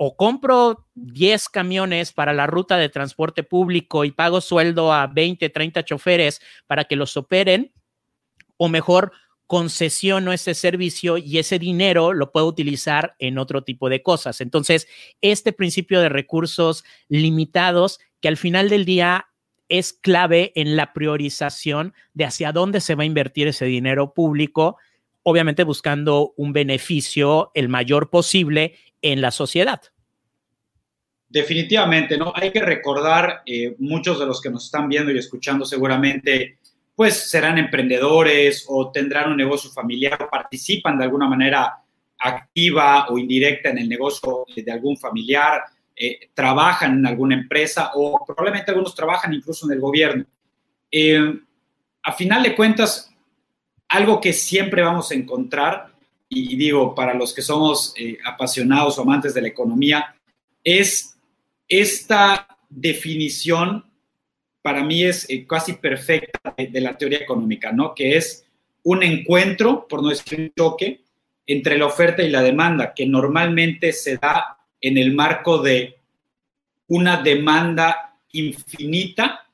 O 0.00 0.16
compro 0.16 0.86
10 0.94 1.48
camiones 1.50 2.12
para 2.12 2.32
la 2.32 2.46
ruta 2.46 2.78
de 2.78 2.88
transporte 2.88 3.42
público 3.42 4.04
y 4.04 4.12
pago 4.12 4.40
sueldo 4.40 4.92
a 4.92 5.08
20, 5.08 5.50
30 5.50 5.84
choferes 5.84 6.40
para 6.66 6.84
que 6.84 6.96
los 6.96 7.16
operen, 7.16 7.72
o 8.56 8.68
mejor 8.68 9.12
concesiono 9.48 10.32
ese 10.32 10.54
servicio 10.54 11.16
y 11.16 11.38
ese 11.38 11.58
dinero 11.58 12.12
lo 12.12 12.30
puedo 12.32 12.46
utilizar 12.46 13.16
en 13.18 13.38
otro 13.38 13.64
tipo 13.64 13.88
de 13.88 14.02
cosas. 14.02 14.42
Entonces, 14.42 14.86
este 15.22 15.54
principio 15.54 16.00
de 16.00 16.10
recursos 16.10 16.84
limitados, 17.08 17.98
que 18.20 18.28
al 18.28 18.36
final 18.36 18.68
del 18.68 18.84
día 18.84 19.28
es 19.68 19.94
clave 19.94 20.52
en 20.54 20.76
la 20.76 20.92
priorización 20.92 21.94
de 22.12 22.26
hacia 22.26 22.52
dónde 22.52 22.80
se 22.80 22.94
va 22.94 23.04
a 23.04 23.06
invertir 23.06 23.48
ese 23.48 23.64
dinero 23.64 24.12
público, 24.12 24.76
obviamente 25.22 25.64
buscando 25.64 26.34
un 26.36 26.52
beneficio 26.52 27.50
el 27.54 27.70
mayor 27.70 28.10
posible 28.10 28.76
en 29.02 29.20
la 29.20 29.30
sociedad. 29.30 29.80
Definitivamente, 31.28 32.16
¿no? 32.16 32.32
Hay 32.34 32.50
que 32.50 32.62
recordar, 32.62 33.42
eh, 33.44 33.76
muchos 33.78 34.18
de 34.18 34.26
los 34.26 34.40
que 34.40 34.50
nos 34.50 34.64
están 34.64 34.88
viendo 34.88 35.12
y 35.12 35.18
escuchando 35.18 35.64
seguramente, 35.64 36.58
pues 36.96 37.30
serán 37.30 37.58
emprendedores 37.58 38.64
o 38.68 38.90
tendrán 38.90 39.30
un 39.30 39.36
negocio 39.36 39.70
familiar 39.70 40.22
o 40.22 40.30
participan 40.30 40.98
de 40.98 41.04
alguna 41.04 41.28
manera 41.28 41.82
activa 42.18 43.06
o 43.10 43.18
indirecta 43.18 43.70
en 43.70 43.78
el 43.78 43.88
negocio 43.88 44.44
de 44.56 44.72
algún 44.72 44.96
familiar 44.96 45.62
eh, 46.00 46.30
trabajan 46.32 46.98
en 46.98 47.06
alguna 47.06 47.34
empresa 47.34 47.90
o 47.94 48.24
probablemente 48.24 48.70
algunos 48.70 48.94
trabajan 48.94 49.34
incluso 49.34 49.66
en 49.66 49.72
el 49.72 49.80
gobierno. 49.80 50.24
Eh, 50.92 51.40
a 52.04 52.12
final 52.12 52.40
de 52.44 52.54
cuentas, 52.54 53.12
algo 53.88 54.20
que 54.20 54.32
siempre 54.32 54.82
vamos 54.82 55.10
a 55.10 55.16
encontrar, 55.16 55.90
y, 56.28 56.56
digo, 56.56 56.94
para 56.94 57.14
los 57.14 57.32
que 57.32 57.42
somos 57.42 57.94
eh, 57.96 58.18
apasionados 58.24 58.98
o 58.98 59.02
amantes 59.02 59.34
de 59.34 59.42
la 59.42 59.48
economía, 59.48 60.14
es 60.62 61.18
esta 61.66 62.58
definición, 62.68 63.84
para 64.60 64.84
mí 64.84 65.04
es 65.04 65.26
casi 65.46 65.74
perfecta 65.74 66.54
de, 66.56 66.80
la 66.80 66.96
teoría 66.96 67.18
económica, 67.18 67.72
¿no? 67.72 67.94
Que 67.94 68.16
es 68.16 68.46
un 68.82 69.02
encuentro, 69.02 69.86
por 69.88 70.02
no 70.02 70.10
decir 70.10 70.40
un 70.40 70.52
choque, 70.56 71.02
entre 71.46 71.78
la 71.78 71.86
oferta 71.86 72.22
y 72.22 72.28
la 72.28 72.42
demanda, 72.42 72.92
que 72.94 73.06
normalmente 73.06 73.92
se 73.92 74.18
da 74.18 74.58
en 74.80 74.98
el 74.98 75.14
marco 75.14 75.58
de 75.58 75.96
una 76.88 77.22
demanda 77.22 78.16
infinita 78.32 79.46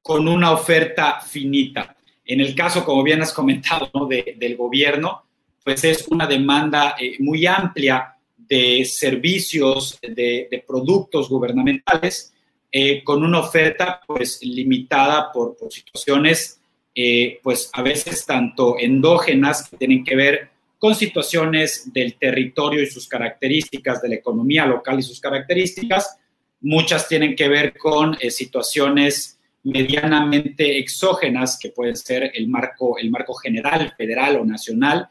con 0.00 0.26
una 0.26 0.52
oferta 0.52 1.20
finita. 1.20 1.96
En 2.24 2.40
el 2.40 2.54
caso, 2.54 2.84
como 2.84 3.02
bien 3.02 3.20
has 3.20 3.32
comentado, 3.32 3.90
del 4.08 4.56
gobierno, 4.56 5.25
pues 5.66 5.82
es 5.82 6.06
una 6.06 6.28
demanda 6.28 6.94
eh, 6.96 7.16
muy 7.18 7.44
amplia 7.44 8.14
de 8.36 8.84
servicios, 8.84 9.98
de, 10.00 10.64
productos 10.64 11.28
gubernamentales, 11.28 12.32
eh, 12.70 13.02
con 13.02 13.24
una 13.24 13.40
oferta 13.40 14.00
pues 14.06 14.38
limitada 14.42 15.32
por, 15.32 15.56
situaciones, 15.68 16.60
eh, 16.94 17.40
pues 17.42 17.68
a 17.72 17.82
veces 17.82 18.24
tanto 18.24 18.78
endógenas 18.78 19.68
que 19.68 19.76
tienen 19.76 20.04
que 20.04 20.14
ver 20.14 20.50
con 20.78 20.94
situaciones 20.94 21.92
del 21.92 22.14
territorio 22.14 22.80
y 22.80 22.86
sus 22.86 23.08
características, 23.08 24.00
de 24.00 24.10
la 24.10 24.14
economía 24.14 24.66
local 24.66 25.00
y 25.00 25.02
sus 25.02 25.18
características. 25.18 26.16
Muchas 26.60 27.08
tienen 27.08 27.34
que 27.34 27.48
ver 27.48 27.76
con 27.76 28.16
eh, 28.20 28.30
situaciones 28.30 29.40
medianamente 29.64 30.78
exógenas, 30.78 31.58
que 31.60 31.70
pueden 31.70 31.96
ser 31.96 32.30
el 32.34 32.46
marco, 32.46 32.98
el 32.98 33.10
marco 33.10 33.34
general, 33.34 33.92
federal 33.98 34.36
o 34.36 34.44
nacional, 34.44 35.10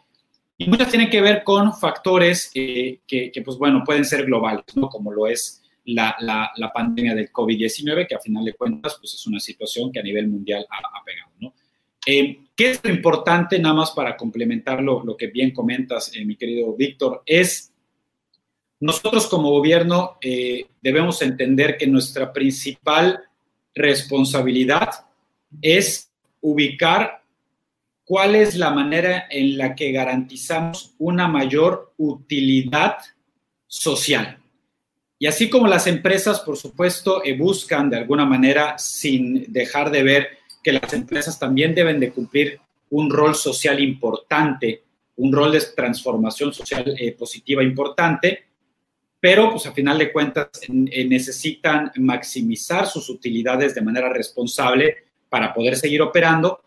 y 0.58 0.70
muchas 0.70 0.90
tienen 0.90 1.10
que 1.10 1.22
ver 1.22 1.44
con 1.44 1.74
factores 1.74 2.50
que, 2.54 3.02
pues 3.44 3.58
bueno, 3.58 3.84
pueden 3.86 4.06
ser 4.06 4.26
globales, 4.26 4.66
¿no? 4.76 4.88
Como 4.88 5.12
lo 5.12 5.28
es 5.28 5.64
la, 5.86 6.16
la, 6.20 6.72
pandemia 6.74 7.14
del 7.14 7.32
COVID-19, 7.32 8.08
que 8.08 8.16
a 8.16 8.20
final 8.20 8.46
de 8.46 8.54
cuentas, 8.54 8.98
pues 9.00 9.14
es 9.14 9.28
una 9.28 9.40
situación 9.40 9.92
que 9.92 10.00
a 10.00 10.04
nivel 10.04 10.28
mundial 10.28 10.66
ha, 10.70 11.04
pegado, 11.04 11.32
¿no? 11.40 11.54
Eh, 12.08 12.40
¿Qué 12.56 12.72
es 12.72 12.82
lo 12.84 12.90
importante, 12.90 13.60
nada 13.60 13.76
más 13.76 13.92
para 13.92 14.16
complementar 14.16 14.82
lo, 14.82 15.18
que 15.18 15.28
bien 15.28 15.52
comentas, 15.52 16.12
eh, 16.16 16.24
mi 16.24 16.36
querido 16.36 16.74
Víctor? 16.74 17.22
Es 17.26 17.74
nosotros 18.80 19.28
como 19.28 19.52
gobierno 19.52 20.18
eh, 20.22 20.68
debemos 20.82 21.22
entender 21.22 21.78
que 21.78 21.88
nuestra 21.88 22.32
principal 22.32 23.20
responsabilidad 23.74 24.90
es 25.62 26.12
ubicar 26.42 27.24
cuál 28.06 28.36
es 28.36 28.56
la 28.56 28.70
manera 28.70 29.26
en 29.30 29.58
la 29.58 29.76
que 29.76 29.92
garantizamos 29.92 30.94
una 31.00 31.28
mayor 31.28 31.94
utilidad 31.98 32.98
social. 33.68 34.38
Y 35.18 35.28
así 35.28 35.50
como 35.50 35.68
las 35.68 35.88
empresas, 35.88 36.40
por 36.42 36.56
supuesto, 36.56 37.22
buscan 37.38 37.90
de 37.90 37.98
alguna 37.98 38.26
manera, 38.26 38.78
sin 38.78 39.52
dejar 39.52 39.90
de 39.90 40.04
ver 40.04 40.28
que 40.64 40.74
las 40.74 40.94
empresas 40.94 41.40
también 41.40 41.74
deben 41.74 42.00
de 42.00 42.12
cumplir 42.12 42.60
un 42.92 43.10
rol 43.10 43.34
social 43.36 43.80
importante, 43.80 44.84
un 45.18 45.32
rol 45.34 45.52
de 45.52 45.62
transformación 45.76 46.54
social 46.54 46.96
positiva 47.18 47.64
importante, 47.64 48.46
pero 49.20 49.50
pues 49.50 49.66
a 49.66 49.72
final 49.72 49.98
de 49.98 50.12
cuentas 50.12 50.50
necesitan 50.68 51.92
maximizar 51.96 52.86
sus 52.86 53.10
utilidades 53.10 53.74
de 53.74 53.82
manera 53.82 54.10
responsable 54.10 54.98
para 55.30 55.54
poder 55.54 55.78
seguir 55.78 56.02
operando. 56.02 56.62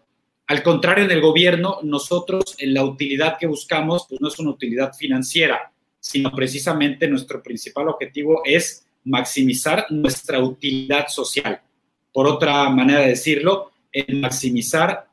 Al 0.48 0.62
contrario, 0.62 1.04
en 1.04 1.10
el 1.10 1.20
gobierno, 1.20 1.78
nosotros 1.82 2.56
en 2.58 2.74
la 2.74 2.82
utilidad 2.82 3.36
que 3.38 3.46
buscamos, 3.46 4.06
pues 4.08 4.20
no 4.20 4.28
es 4.28 4.38
una 4.38 4.50
utilidad 4.50 4.94
financiera, 4.94 5.70
sino 6.00 6.32
precisamente 6.32 7.06
nuestro 7.06 7.42
principal 7.42 7.88
objetivo 7.88 8.40
es 8.44 8.86
maximizar 9.04 9.86
nuestra 9.90 10.42
utilidad 10.42 11.08
social. 11.08 11.60
Por 12.12 12.26
otra 12.26 12.68
manera 12.70 13.00
de 13.00 13.08
decirlo, 13.08 13.72
en 13.92 14.22
maximizar 14.22 15.08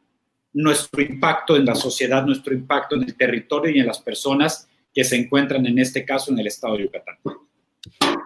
nuestro 0.54 1.02
impacto 1.02 1.58
en 1.58 1.66
la 1.66 1.76
sociedad, 1.76 2.26
nuestro 2.26 2.54
impacto 2.54 2.96
en 2.96 3.04
el 3.04 3.16
territorio 3.16 3.76
y 3.76 3.80
en 3.80 3.88
las 3.88 4.00
personas 4.00 4.70
que 4.94 5.04
se 5.04 5.18
encuentran 5.18 5.66
en 5.66 5.80
este 5.80 6.06
caso 6.06 6.32
en 6.32 6.40
el 6.40 6.48
estado 6.48 6.78
de 6.78 6.84
Yucatán. 6.84 7.18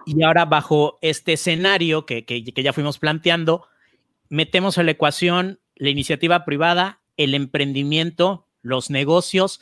Y 0.06 0.22
ahora 0.22 0.44
bajo 0.44 0.98
este 1.02 1.32
escenario 1.32 2.06
que, 2.06 2.24
que, 2.24 2.42
ya 2.42 2.72
fuimos 2.72 2.98
planteando, 2.98 3.66
metemos 4.28 4.78
a 4.78 4.84
la 4.84 4.92
ecuación 4.92 5.58
la 5.74 5.90
iniciativa 5.90 6.44
privada, 6.44 6.99
el 7.22 7.34
emprendimiento, 7.34 8.46
los 8.62 8.90
negocios, 8.90 9.60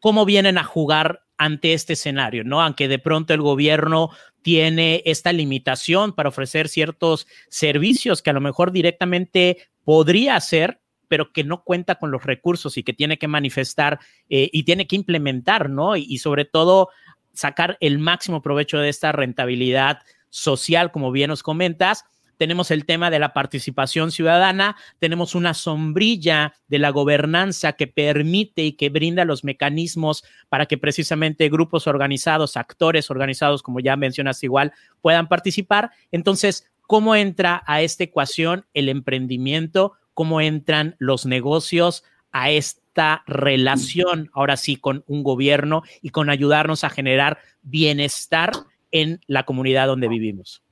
cómo 0.00 0.24
vienen 0.24 0.56
a 0.56 0.64
jugar 0.64 1.24
ante 1.36 1.74
este 1.74 1.92
escenario, 1.92 2.42
¿no? 2.42 2.62
Aunque 2.62 2.88
de 2.88 2.98
pronto 2.98 3.34
el 3.34 3.42
gobierno 3.42 4.10
tiene 4.42 5.02
esta 5.04 5.32
limitación 5.32 6.14
para 6.14 6.30
ofrecer 6.30 6.68
ciertos 6.68 7.26
servicios 7.48 8.22
que 8.22 8.30
a 8.30 8.32
lo 8.32 8.40
mejor 8.40 8.72
directamente 8.72 9.58
podría 9.84 10.36
hacer, 10.36 10.80
pero 11.08 11.32
que 11.32 11.44
no 11.44 11.62
cuenta 11.64 11.96
con 11.96 12.10
los 12.10 12.24
recursos 12.24 12.78
y 12.78 12.82
que 12.82 12.92
tiene 12.92 13.18
que 13.18 13.28
manifestar 13.28 14.00
eh, 14.28 14.48
y 14.52 14.62
tiene 14.62 14.86
que 14.86 14.96
implementar, 14.96 15.68
¿no? 15.68 15.96
Y, 15.96 16.06
y, 16.08 16.18
sobre 16.18 16.44
todo 16.46 16.88
sacar 17.34 17.76
el 17.80 17.98
máximo 17.98 18.42
provecho 18.42 18.78
de 18.78 18.88
esta 18.88 19.12
rentabilidad 19.12 19.98
social, 20.30 20.92
como 20.92 21.12
bien 21.12 21.28
nos 21.28 21.42
comentas. 21.42 22.04
Tenemos 22.40 22.70
el 22.70 22.86
tema 22.86 23.10
de 23.10 23.18
la 23.18 23.34
participación 23.34 24.10
ciudadana, 24.10 24.74
tenemos 24.98 25.34
una 25.34 25.52
sombrilla 25.52 26.54
de 26.68 26.78
la 26.78 26.88
gobernanza 26.88 27.74
que 27.74 27.86
permite 27.86 28.64
y 28.64 28.72
que 28.72 28.88
brinda 28.88 29.26
los 29.26 29.44
mecanismos 29.44 30.24
para 30.48 30.64
que 30.64 30.78
precisamente 30.78 31.50
grupos 31.50 31.86
organizados, 31.86 32.56
actores 32.56 33.10
organizados, 33.10 33.62
como 33.62 33.80
ya 33.80 33.94
mencionas 33.96 34.42
igual, 34.42 34.72
puedan 35.02 35.28
participar. 35.28 35.90
Entonces, 36.12 36.72
¿cómo 36.80 37.14
entra 37.14 37.62
a 37.66 37.82
esta 37.82 38.04
ecuación 38.04 38.64
el 38.72 38.88
emprendimiento? 38.88 39.98
cómo 40.14 40.40
entran 40.40 40.96
los 40.98 41.26
negocios 41.26 42.04
a 42.32 42.50
esta 42.50 43.22
relación, 43.26 44.30
ahora 44.32 44.56
sí, 44.56 44.76
con 44.76 45.04
un 45.06 45.22
gobierno 45.22 45.82
y 46.00 46.10
con 46.10 46.30
ayudarnos 46.30 46.84
a 46.84 46.90
generar 46.90 47.38
bienestar 47.62 48.52
en 48.90 49.20
la 49.26 49.44
comunidad 49.44 49.86
donde 49.86 50.08
vivimos. 50.08 50.62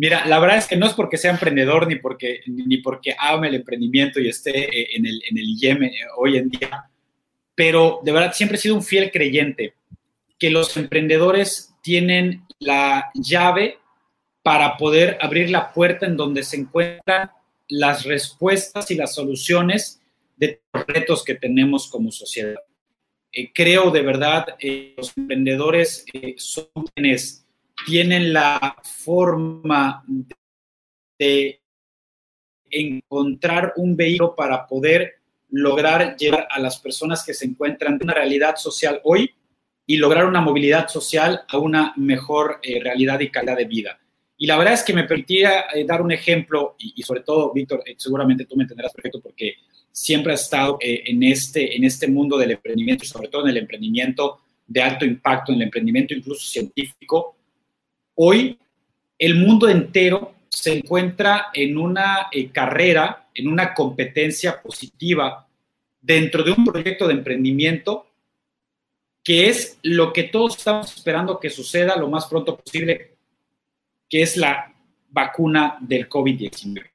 Mira, 0.00 0.24
la 0.26 0.38
verdad 0.38 0.58
es 0.58 0.66
que 0.66 0.76
no 0.76 0.86
es 0.86 0.94
porque 0.94 1.16
sea 1.16 1.32
emprendedor 1.32 1.88
ni 1.88 1.96
porque, 1.96 2.40
ni 2.46 2.76
porque 2.78 3.16
ame 3.18 3.48
el 3.48 3.56
emprendimiento 3.56 4.20
y 4.20 4.28
esté 4.28 4.64
eh, 4.64 4.88
en 4.94 5.04
el, 5.04 5.20
en 5.28 5.38
el 5.38 5.56
IEM 5.60 5.82
eh, 5.82 5.92
hoy 6.16 6.36
en 6.36 6.48
día, 6.48 6.84
pero 7.54 8.00
de 8.04 8.12
verdad 8.12 8.32
siempre 8.32 8.56
he 8.56 8.60
sido 8.60 8.76
un 8.76 8.84
fiel 8.84 9.10
creyente 9.10 9.74
que 10.38 10.50
los 10.50 10.76
emprendedores 10.76 11.74
tienen 11.82 12.44
la 12.60 13.10
llave 13.14 13.78
para 14.44 14.76
poder 14.76 15.18
abrir 15.20 15.50
la 15.50 15.72
puerta 15.72 16.06
en 16.06 16.16
donde 16.16 16.44
se 16.44 16.58
encuentran 16.58 17.30
las 17.68 18.04
respuestas 18.04 18.90
y 18.92 18.94
las 18.94 19.14
soluciones 19.14 20.00
de 20.36 20.60
los 20.72 20.86
retos 20.86 21.24
que 21.24 21.34
tenemos 21.34 21.88
como 21.88 22.12
sociedad. 22.12 22.60
Eh, 23.32 23.52
creo 23.52 23.90
de 23.90 24.02
verdad, 24.02 24.56
eh, 24.60 24.94
los 24.96 25.16
emprendedores 25.16 26.04
eh, 26.12 26.34
son 26.38 26.68
quienes 26.94 27.44
tienen 27.86 28.32
la 28.32 28.76
forma 28.82 30.04
de 31.18 31.60
encontrar 32.70 33.72
un 33.76 33.96
vehículo 33.96 34.34
para 34.34 34.66
poder 34.66 35.14
lograr 35.50 36.16
llevar 36.16 36.46
a 36.50 36.60
las 36.60 36.78
personas 36.78 37.24
que 37.24 37.34
se 37.34 37.46
encuentran 37.46 37.94
en 37.94 38.02
una 38.02 38.14
realidad 38.14 38.56
social 38.56 39.00
hoy 39.04 39.30
y 39.86 39.96
lograr 39.96 40.26
una 40.26 40.42
movilidad 40.42 40.88
social 40.88 41.42
a 41.48 41.58
una 41.58 41.94
mejor 41.96 42.60
realidad 42.62 43.20
y 43.20 43.30
calidad 43.30 43.56
de 43.56 43.64
vida. 43.64 43.98
Y 44.40 44.46
la 44.46 44.56
verdad 44.56 44.74
es 44.74 44.84
que 44.84 44.94
me 44.94 45.04
permitía 45.04 45.64
eh, 45.74 45.84
dar 45.84 46.00
un 46.00 46.12
ejemplo, 46.12 46.76
y, 46.78 47.02
sobre 47.02 47.22
todo, 47.22 47.52
Víctor, 47.52 47.82
eh, 47.84 47.96
seguramente 47.98 48.44
tú 48.44 48.54
me 48.54 48.62
entenderás 48.62 48.92
perfecto 48.92 49.20
porque 49.20 49.54
siempre 49.90 50.32
has 50.32 50.42
estado 50.42 50.78
eh, 50.80 51.02
en, 51.06 51.24
este, 51.24 51.74
en 51.76 51.82
este 51.82 52.06
mundo 52.06 52.38
del 52.38 52.52
emprendimiento 52.52 53.04
sobre 53.04 53.28
todo 53.28 53.42
en 53.42 53.48
el 53.48 53.56
emprendimiento 53.56 54.42
de 54.64 54.80
alto 54.80 55.04
impacto, 55.04 55.50
en 55.50 55.56
el 55.56 55.64
emprendimiento 55.64 56.14
incluso 56.14 56.46
científico. 56.46 57.37
Hoy 58.20 58.58
el 59.16 59.36
mundo 59.36 59.68
entero 59.68 60.34
se 60.48 60.78
encuentra 60.78 61.50
en 61.54 61.78
una 61.78 62.28
carrera, 62.52 63.28
en 63.32 63.46
una 63.46 63.72
competencia 63.74 64.60
positiva 64.60 65.46
dentro 66.00 66.42
de 66.42 66.50
un 66.50 66.64
proyecto 66.64 67.06
de 67.06 67.14
emprendimiento 67.14 68.08
que 69.22 69.48
es 69.48 69.78
lo 69.84 70.12
que 70.12 70.24
todos 70.24 70.58
estamos 70.58 70.96
esperando 70.96 71.38
que 71.38 71.48
suceda 71.48 71.96
lo 71.96 72.08
más 72.08 72.26
pronto 72.26 72.58
posible 72.58 73.12
que 74.08 74.22
es 74.22 74.36
la 74.36 74.74
vacuna 75.10 75.76
del 75.80 76.08
COVID-19. 76.08 76.90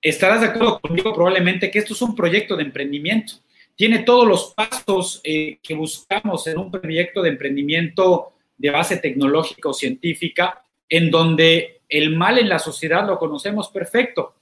Estarás 0.00 0.42
de 0.42 0.46
acuerdo 0.46 0.78
conmigo 0.78 1.12
probablemente 1.12 1.72
que 1.72 1.80
esto 1.80 1.92
es 1.92 2.02
un 2.02 2.14
proyecto 2.14 2.54
de 2.54 2.62
emprendimiento. 2.62 3.34
Tiene 3.74 4.04
todos 4.04 4.28
los 4.28 4.54
pasos 4.54 5.20
eh, 5.24 5.58
que 5.60 5.74
buscamos 5.74 6.46
en 6.46 6.58
un 6.58 6.70
proyecto 6.70 7.20
de 7.20 7.30
emprendimiento 7.30 8.33
de 8.56 8.70
base 8.70 8.96
tecnológica 8.98 9.68
o 9.68 9.74
científica, 9.74 10.62
en 10.88 11.10
donde 11.10 11.80
el 11.88 12.16
mal 12.16 12.38
en 12.38 12.48
la 12.48 12.58
sociedad 12.58 13.06
lo 13.06 13.18
conocemos 13.18 13.68
perfecto. 13.68 14.34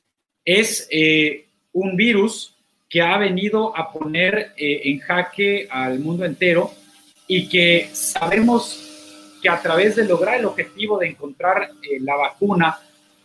Es 0.45 0.89
eh, 0.91 1.47
un 1.73 1.97
virus 1.97 2.57
que 2.89 3.01
ha 3.01 3.17
venido 3.19 3.77
a 3.77 3.91
poner 3.91 4.53
eh, 4.57 4.83
en 4.85 4.99
jaque 5.01 5.67
al 5.71 5.99
mundo 5.99 6.25
entero 6.25 6.71
y 7.27 7.49
que 7.49 7.89
sabemos 7.93 9.39
que 9.43 9.49
a 9.49 9.61
través 9.61 9.97
de 9.97 10.05
lograr 10.05 10.39
el 10.39 10.45
objetivo 10.45 10.99
de 10.99 11.09
encontrar 11.09 11.71
eh, 11.83 11.99
la 12.01 12.17
vacuna, 12.17 12.79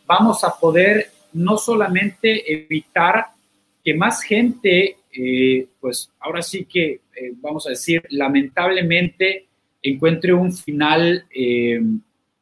vamos 0.06 0.44
a 0.44 0.58
poder 0.58 1.12
no 1.34 1.58
solamente 1.58 2.52
evitar 2.52 3.28
que 3.84 3.94
más 3.94 4.22
gente, 4.22 4.98
pues 5.80 6.12
ahora 6.20 6.42
sí 6.42 6.66
que, 6.66 7.02
vamos 7.42 7.68
a 7.68 7.72
decir, 7.72 8.04
lamentablemente 8.10 9.47
encuentre 9.94 10.34
un 10.34 10.54
final, 10.54 11.26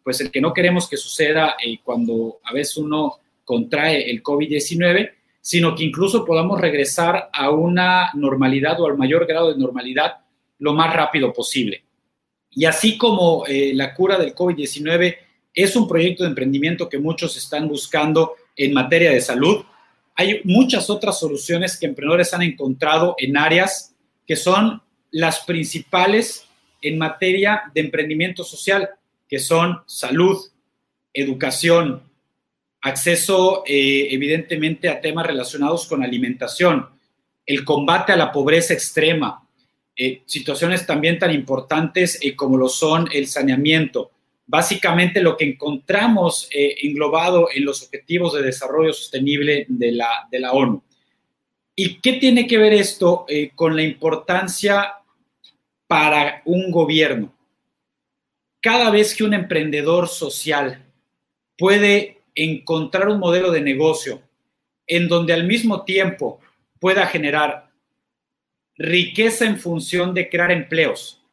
pues 0.03 0.21
el 0.21 0.31
que 0.31 0.41
no 0.41 0.53
queremos 0.53 0.87
que 0.87 0.97
suceda 0.97 1.55
cuando 1.83 2.39
a 2.43 2.53
veces 2.53 2.77
uno 2.77 3.19
contrae 3.43 4.09
el 4.09 4.21
COVID-19, 4.23 5.11
sino 5.39 5.75
que 5.75 5.83
incluso 5.83 6.25
podamos 6.25 6.59
regresar 6.59 7.29
a 7.31 7.51
una 7.51 8.09
normalidad 8.15 8.81
o 8.81 8.87
al 8.87 8.97
mayor 8.97 9.27
grado 9.27 9.53
de 9.53 9.59
normalidad 9.59 10.17
lo 10.57 10.73
más 10.73 10.93
rápido 10.93 11.31
posible. 11.31 11.83
Y 12.49 12.65
así 12.65 12.97
como 12.97 13.45
eh, 13.45 13.71
la 13.75 13.93
cura 13.93 14.17
del 14.17 14.33
COVID-19 14.33 15.17
es 15.53 15.75
un 15.75 15.87
proyecto 15.87 16.23
de 16.23 16.29
emprendimiento 16.29 16.89
que 16.89 16.97
muchos 16.97 17.37
están 17.37 17.67
buscando 17.67 18.33
en 18.55 18.73
materia 18.73 19.11
de 19.11 19.21
salud, 19.21 19.63
hay 20.15 20.41
muchas 20.45 20.89
otras 20.89 21.19
soluciones 21.19 21.77
que 21.77 21.85
emprendedores 21.85 22.33
han 22.33 22.41
encontrado 22.41 23.15
en 23.17 23.37
áreas 23.37 23.93
que 24.25 24.37
son 24.37 24.81
las 25.11 25.41
principales 25.41 26.44
en 26.87 26.97
materia 26.97 27.63
de 27.73 27.81
emprendimiento 27.81 28.43
social, 28.43 28.89
que 29.27 29.39
son 29.39 29.81
salud, 29.85 30.37
educación, 31.13 32.03
acceso 32.81 33.63
eh, 33.65 34.07
evidentemente 34.11 34.89
a 34.89 35.01
temas 35.01 35.25
relacionados 35.25 35.87
con 35.87 36.03
alimentación, 36.03 36.87
el 37.45 37.63
combate 37.63 38.11
a 38.11 38.17
la 38.17 38.31
pobreza 38.31 38.73
extrema, 38.73 39.45
eh, 39.97 40.23
situaciones 40.25 40.85
también 40.85 41.17
tan 41.17 41.31
importantes 41.31 42.19
eh, 42.21 42.35
como 42.35 42.57
lo 42.57 42.67
son 42.67 43.07
el 43.13 43.27
saneamiento. 43.27 44.11
Básicamente 44.45 45.21
lo 45.21 45.37
que 45.37 45.45
encontramos 45.45 46.49
eh, 46.53 46.75
englobado 46.83 47.47
en 47.53 47.63
los 47.63 47.81
Objetivos 47.83 48.33
de 48.33 48.41
Desarrollo 48.41 48.93
Sostenible 48.93 49.65
de 49.69 49.91
la, 49.93 50.27
de 50.29 50.39
la 50.39 50.51
ONU. 50.51 50.83
¿Y 51.75 51.99
qué 51.99 52.13
tiene 52.13 52.45
que 52.45 52.57
ver 52.57 52.73
esto 52.73 53.25
con 53.53 53.75
la 53.75 53.81
importancia 53.81 54.93
para 55.87 56.41
un 56.45 56.71
gobierno? 56.71 57.33
Cada 58.61 58.89
vez 58.89 59.13
que 59.15 59.23
un 59.23 59.33
emprendedor 59.33 60.07
social 60.07 60.83
puede 61.57 62.21
encontrar 62.33 63.07
un 63.07 63.19
modelo 63.19 63.51
de 63.51 63.61
negocio 63.61 64.21
en 64.87 65.07
donde 65.07 65.33
al 65.33 65.45
mismo 65.45 65.83
tiempo 65.83 66.39
pueda 66.79 67.07
generar 67.07 67.71
riqueza 68.77 69.45
en 69.45 69.57
función 69.57 70.13
de 70.13 70.29
crear 70.29 70.51
empleos, 70.51 71.23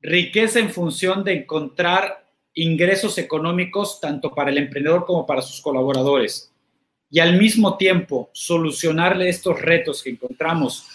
riqueza 0.00 0.58
en 0.58 0.70
función 0.70 1.22
de 1.22 1.34
encontrar 1.34 2.26
ingresos 2.54 3.18
económicos 3.18 4.00
tanto 4.00 4.34
para 4.34 4.50
el 4.50 4.58
emprendedor 4.58 5.04
como 5.04 5.26
para 5.26 5.42
sus 5.42 5.60
colaboradores. 5.60 6.52
Y 7.10 7.20
al 7.20 7.38
mismo 7.38 7.76
tiempo 7.76 8.30
solucionarle 8.32 9.28
estos 9.28 9.60
retos 9.60 10.02
que 10.02 10.10
encontramos 10.10 10.86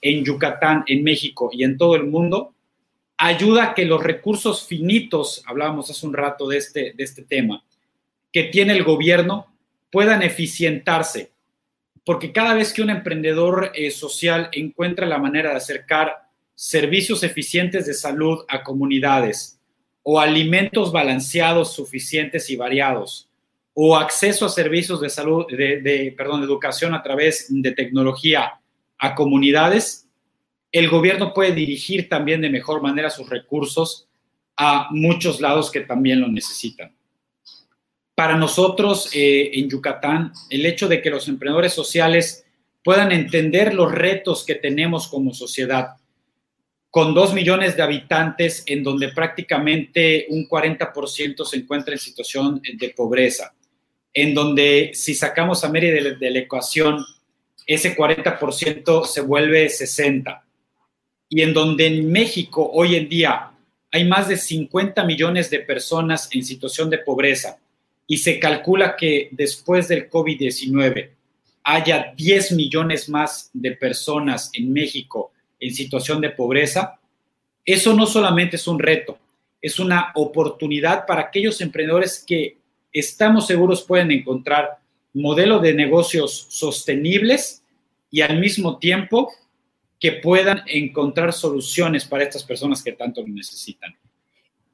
en 0.00 0.24
Yucatán, 0.24 0.84
en 0.86 1.02
México 1.02 1.50
y 1.52 1.64
en 1.64 1.76
todo 1.76 1.96
el 1.96 2.04
mundo, 2.04 2.54
ayuda 3.16 3.64
a 3.64 3.74
que 3.74 3.84
los 3.84 4.02
recursos 4.02 4.66
finitos, 4.66 5.42
hablábamos 5.46 5.90
hace 5.90 6.06
un 6.06 6.12
rato 6.12 6.48
de 6.48 6.58
este, 6.58 6.92
de 6.94 7.04
este 7.04 7.22
tema, 7.22 7.64
que 8.32 8.44
tiene 8.44 8.74
el 8.74 8.84
gobierno, 8.84 9.46
puedan 9.90 10.22
eficientarse. 10.22 11.32
Porque 12.04 12.32
cada 12.32 12.54
vez 12.54 12.72
que 12.72 12.82
un 12.82 12.90
emprendedor 12.90 13.72
eh, 13.74 13.90
social 13.90 14.48
encuentra 14.52 15.06
la 15.06 15.18
manera 15.18 15.50
de 15.50 15.56
acercar 15.56 16.26
servicios 16.54 17.22
eficientes 17.22 17.86
de 17.86 17.94
salud 17.94 18.44
a 18.48 18.62
comunidades, 18.62 19.58
o 20.02 20.20
alimentos 20.20 20.92
balanceados, 20.92 21.74
suficientes 21.74 22.48
y 22.50 22.56
variados, 22.56 23.28
o 23.74 23.96
acceso 23.96 24.46
a 24.46 24.48
servicios 24.48 25.00
de 25.00 25.10
salud, 25.10 25.46
de, 25.48 26.14
perdón, 26.16 26.40
de 26.40 26.46
educación 26.46 26.94
a 26.94 27.02
través 27.02 27.46
de 27.50 27.72
tecnología 27.72 28.60
a 28.98 29.14
comunidades, 29.14 30.08
el 30.72 30.88
gobierno 30.88 31.32
puede 31.32 31.52
dirigir 31.52 32.08
también 32.08 32.40
de 32.40 32.50
mejor 32.50 32.82
manera 32.82 33.10
sus 33.10 33.28
recursos 33.28 34.08
a 34.56 34.88
muchos 34.90 35.40
lados 35.40 35.70
que 35.70 35.80
también 35.80 36.20
lo 36.20 36.28
necesitan. 36.28 36.94
Para 38.14 38.36
nosotros 38.36 39.10
eh, 39.14 39.50
en 39.54 39.68
Yucatán, 39.68 40.32
el 40.48 40.64
hecho 40.64 40.88
de 40.88 41.02
que 41.02 41.10
los 41.10 41.28
emprendedores 41.28 41.74
sociales 41.74 42.46
puedan 42.82 43.12
entender 43.12 43.74
los 43.74 43.92
retos 43.92 44.44
que 44.44 44.54
tenemos 44.54 45.08
como 45.08 45.34
sociedad, 45.34 45.96
con 46.88 47.12
dos 47.12 47.34
millones 47.34 47.76
de 47.76 47.82
habitantes 47.82 48.62
en 48.66 48.82
donde 48.82 49.08
prácticamente 49.08 50.26
un 50.30 50.48
40% 50.48 51.44
se 51.44 51.56
encuentra 51.58 51.92
en 51.92 51.98
situación 51.98 52.62
de 52.62 52.88
pobreza, 52.90 53.54
en 54.14 54.32
donde 54.32 54.92
si 54.94 55.14
sacamos 55.14 55.62
a 55.62 55.68
Mérida 55.68 56.16
de, 56.16 56.30
la 56.30 56.38
ecuación, 56.38 57.04
ese 57.66 57.96
40% 57.96 59.04
se 59.04 59.20
vuelve 59.20 59.66
60%, 59.66 60.42
y 61.28 61.42
en 61.42 61.52
donde 61.52 61.86
en 61.86 62.10
México 62.10 62.70
hoy 62.72 62.94
en 62.94 63.08
día 63.08 63.50
hay 63.90 64.04
más 64.04 64.28
de 64.28 64.36
50 64.36 65.04
millones 65.04 65.50
de 65.50 65.60
personas 65.60 66.28
en 66.32 66.44
situación 66.44 66.88
de 66.88 66.98
pobreza, 66.98 67.58
y 68.06 68.18
se 68.18 68.38
calcula 68.38 68.96
que 68.96 69.28
después 69.32 69.88
del 69.88 70.08
COVID-19 70.08 71.10
haya 71.64 72.12
10 72.16 72.52
millones 72.52 73.08
más 73.08 73.50
de 73.52 73.72
personas 73.72 74.50
en 74.52 74.72
México 74.72 75.32
en 75.58 75.74
situación 75.74 76.20
de 76.20 76.30
pobreza, 76.30 77.00
eso 77.64 77.92
no 77.94 78.06
solamente 78.06 78.54
es 78.54 78.68
un 78.68 78.78
reto, 78.78 79.18
es 79.60 79.80
una 79.80 80.12
oportunidad 80.14 81.04
para 81.06 81.22
aquellos 81.22 81.60
emprendedores 81.60 82.22
que 82.24 82.58
estamos 82.92 83.48
seguros 83.48 83.82
pueden 83.82 84.12
encontrar 84.12 84.78
modelos 85.16 85.62
de 85.62 85.74
negocios 85.74 86.46
sostenibles 86.50 87.64
y 88.10 88.20
al 88.20 88.38
mismo 88.38 88.78
tiempo 88.78 89.32
que 89.98 90.12
puedan 90.12 90.62
encontrar 90.66 91.32
soluciones 91.32 92.04
para 92.04 92.24
estas 92.24 92.44
personas 92.44 92.82
que 92.82 92.92
tanto 92.92 93.22
lo 93.22 93.28
necesitan. 93.28 93.96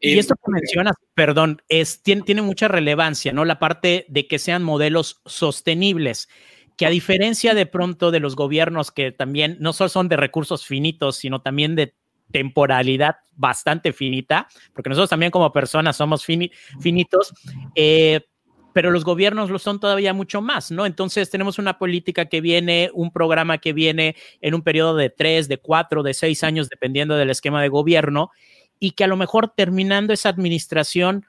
Y 0.01 0.19
esto 0.19 0.35
que 0.35 0.51
mencionas, 0.51 0.97
perdón, 1.15 1.63
es, 1.69 2.03
tiene, 2.03 2.23
tiene 2.23 2.43
mucha 2.43 2.67
relevancia, 2.67 3.33
¿no? 3.33 3.45
La 3.45 3.61
parte 3.61 4.05
de 4.09 4.27
que 4.27 4.41
sean 4.41 4.65
modelos 4.65 5.21
sostenibles 5.27 6.29
que 6.77 6.87
a 6.87 6.91
diferencia 6.91 7.55
de 7.55 7.67
pronto 7.67 8.11
de 8.11 8.19
los 8.19 8.35
gobiernos 8.35 8.91
que 8.91 9.13
también 9.13 9.57
no 9.61 9.73
solo 9.73 9.89
son 9.89 10.09
de 10.09 10.17
recursos 10.17 10.67
finitos, 10.67 11.17
sino 11.17 11.41
también 11.41 11.77
de 11.77 11.95
temporalidad 12.33 13.17
bastante 13.37 13.93
finita, 13.93 14.49
porque 14.75 14.89
nosotros 14.89 15.11
también 15.11 15.31
como 15.31 15.53
personas 15.53 15.97
somos 15.97 16.25
finitos, 16.25 17.33
eh, 17.77 18.23
pero 18.73 18.91
los 18.91 19.05
gobiernos 19.05 19.51
lo 19.51 19.59
son 19.59 19.81
todavía 19.81 20.13
mucho 20.15 20.41
más, 20.41 20.71
¿no? 20.71 20.87
Entonces 20.87 21.31
tenemos 21.31 21.59
una 21.59 21.79
política 21.79 22.27
que 22.27 22.41
viene, 22.41 22.91
un 22.95 23.13
programa 23.13 23.59
que 23.59 23.73
viene 23.73 24.17
en 24.41 24.55
un 24.55 24.63
periodo 24.63 24.97
de 24.97 25.11
tres, 25.11 25.49
de 25.49 25.59
cuatro, 25.59 26.03
de 26.03 26.15
seis 26.15 26.43
años, 26.45 26.69
dependiendo 26.69 27.17
del 27.17 27.31
esquema 27.31 27.63
de 27.63 27.69
gobierno, 27.69 28.31
y 28.79 28.93
que 28.93 29.05
a 29.05 29.09
lo 29.09 29.17
mejor 29.17 29.53
terminando 29.55 30.13
esa 30.13 30.29
administración, 30.29 31.27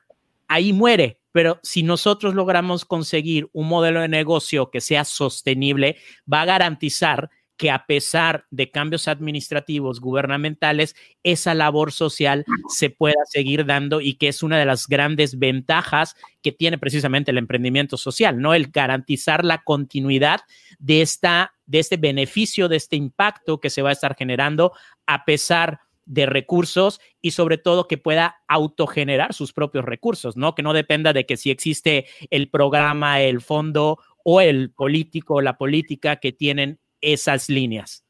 ahí 0.47 0.73
muere, 0.73 1.19
pero 1.32 1.60
si 1.63 1.84
nosotros 1.84 2.36
logramos 2.36 2.86
conseguir 2.86 3.49
un 3.53 3.67
modelo 3.67 4.01
de 4.01 4.08
negocio 4.08 4.69
que 4.69 4.82
sea 4.82 5.03
sostenible, 5.03 5.97
va 6.32 6.41
a 6.41 6.45
garantizar 6.45 7.29
que 7.57 7.69
a 7.71 7.85
pesar 7.85 8.45
de 8.51 8.71
cambios 8.71 9.07
administrativos 9.07 9.99
gubernamentales, 9.99 10.95
esa 11.23 11.53
labor 11.53 11.91
social 11.91 12.45
se 12.67 12.89
pueda 12.89 13.21
seguir 13.25 13.65
dando 13.65 14.01
y 14.01 14.15
que 14.15 14.27
es 14.27 14.43
una 14.43 14.57
de 14.57 14.65
las 14.65 14.87
grandes 14.87 15.37
ventajas 15.37 16.15
que 16.41 16.51
tiene 16.51 16.77
precisamente 16.77 17.31
el 17.31 17.37
emprendimiento 17.37 17.97
social, 17.97 18.39
¿no? 18.39 18.53
El 18.53 18.67
garantizar 18.67 19.45
la 19.45 19.63
continuidad 19.63 20.41
de 20.79 21.01
esta 21.01 21.53
de 21.65 21.79
este 21.79 21.97
beneficio, 21.97 22.67
de 22.67 22.75
este 22.75 22.97
impacto 22.97 23.61
que 23.61 23.69
se 23.69 23.81
va 23.81 23.89
a 23.89 23.93
estar 23.93 24.15
generando 24.17 24.73
a 25.05 25.23
pesar 25.23 25.79
de 26.05 26.25
recursos 26.25 26.99
y 27.21 27.31
sobre 27.31 27.57
todo 27.57 27.87
que 27.87 27.97
pueda 27.97 28.43
autogenerar 28.47 29.33
sus 29.33 29.53
propios 29.53 29.85
recursos, 29.85 30.35
¿no? 30.35 30.55
Que 30.55 30.63
no 30.63 30.73
dependa 30.73 31.13
de 31.13 31.25
que 31.25 31.37
si 31.37 31.49
existe 31.51 32.07
el 32.29 32.49
programa, 32.49 33.21
el 33.21 33.41
fondo 33.41 33.99
o 34.23 34.41
el 34.41 34.71
político 34.71 35.35
o 35.35 35.41
la 35.41 35.57
política 35.57 36.17
que 36.17 36.31
tienen 36.31 36.79
esas 37.03 37.49
líneas. 37.49 38.03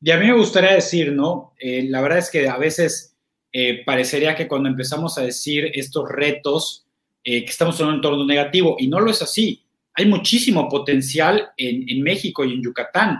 Y 0.00 0.10
a 0.10 0.18
mí 0.18 0.26
me 0.26 0.34
gustaría 0.34 0.72
decir, 0.72 1.12
¿no? 1.12 1.54
Eh, 1.58 1.86
la 1.88 2.00
verdad 2.00 2.18
es 2.18 2.30
que 2.30 2.48
a 2.48 2.58
veces 2.58 3.16
eh, 3.52 3.82
parecería 3.84 4.34
que 4.34 4.46
cuando 4.46 4.68
empezamos 4.68 5.16
a 5.18 5.22
decir 5.22 5.70
estos 5.74 6.08
retos, 6.08 6.86
eh, 7.24 7.44
que 7.44 7.50
estamos 7.50 7.80
en 7.80 7.86
un 7.86 7.94
entorno 7.94 8.24
negativo, 8.24 8.76
y 8.78 8.88
no 8.88 9.00
lo 9.00 9.10
es 9.10 9.22
así. 9.22 9.62
Hay 9.94 10.06
muchísimo 10.06 10.68
potencial 10.68 11.50
en, 11.56 12.02
México 12.02 12.44
y 12.44 12.52
en 12.52 12.62
Yucatán. 12.62 13.18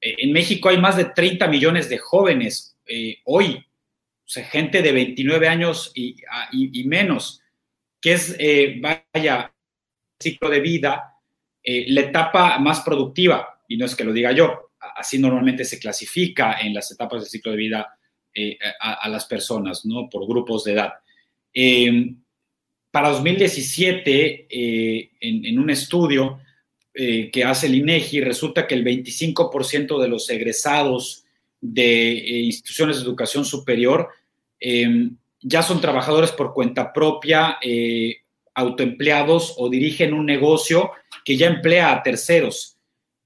en 0.00 0.32
México 0.32 0.68
hay 0.68 0.78
más 0.78 0.96
de 0.96 1.04
30 1.04 1.46
millones 1.46 1.88
de 1.88 1.98
jóvenes 1.98 2.76
hoy, 3.24 3.54
o 3.54 4.28
sea, 4.28 4.44
gente 4.44 4.82
de 4.82 4.90
29 4.90 5.46
años 5.48 5.92
y, 5.94 6.16
menos, 6.84 7.40
que 8.00 8.14
es, 8.14 8.36
vaya, 8.80 9.54
ciclo 10.18 10.50
de 10.50 10.60
vida, 10.60 11.14
la 11.64 12.00
etapa 12.00 12.58
más 12.58 12.80
productiva, 12.80 13.53
y 13.68 13.76
no 13.76 13.86
es 13.86 13.94
que 13.94 14.04
lo 14.04 14.12
diga 14.12 14.32
yo, 14.32 14.70
así 14.96 15.18
normalmente 15.18 15.64
se 15.64 15.78
clasifica 15.78 16.60
en 16.60 16.74
las 16.74 16.90
etapas 16.90 17.22
del 17.22 17.30
ciclo 17.30 17.52
de 17.52 17.58
vida 17.58 17.98
a, 18.80 19.08
las 19.08 19.26
personas, 19.26 19.86
¿no? 19.86 20.08
Por 20.10 20.26
grupos 20.26 20.64
de 20.64 20.72
edad. 20.72 20.94
Em, 21.52 22.20
para 22.90 23.10
2017, 23.10 24.48
en, 24.50 25.44
en, 25.44 25.58
un 25.58 25.70
estudio 25.70 26.40
que 26.92 27.44
hace 27.44 27.66
el 27.66 27.76
INEGI, 27.76 28.20
resulta 28.20 28.66
que 28.66 28.74
el 28.74 28.84
25% 28.84 30.00
de 30.00 30.08
los 30.08 30.28
egresados 30.30 31.24
de 31.66 32.12
eh, 32.12 32.40
instituciones 32.40 32.98
de 32.98 33.04
educación 33.04 33.46
superior 33.46 34.10
em, 34.60 35.16
ya 35.40 35.62
son 35.62 35.80
trabajadores 35.80 36.30
por 36.30 36.52
cuenta 36.52 36.92
propia, 36.92 37.56
eh, 37.62 38.18
autoempleados 38.54 39.54
o 39.56 39.70
dirigen 39.70 40.12
un 40.12 40.26
negocio 40.26 40.90
que 41.24 41.38
ya 41.38 41.46
emplea 41.46 41.92
a 41.92 42.02
terceros. 42.02 42.73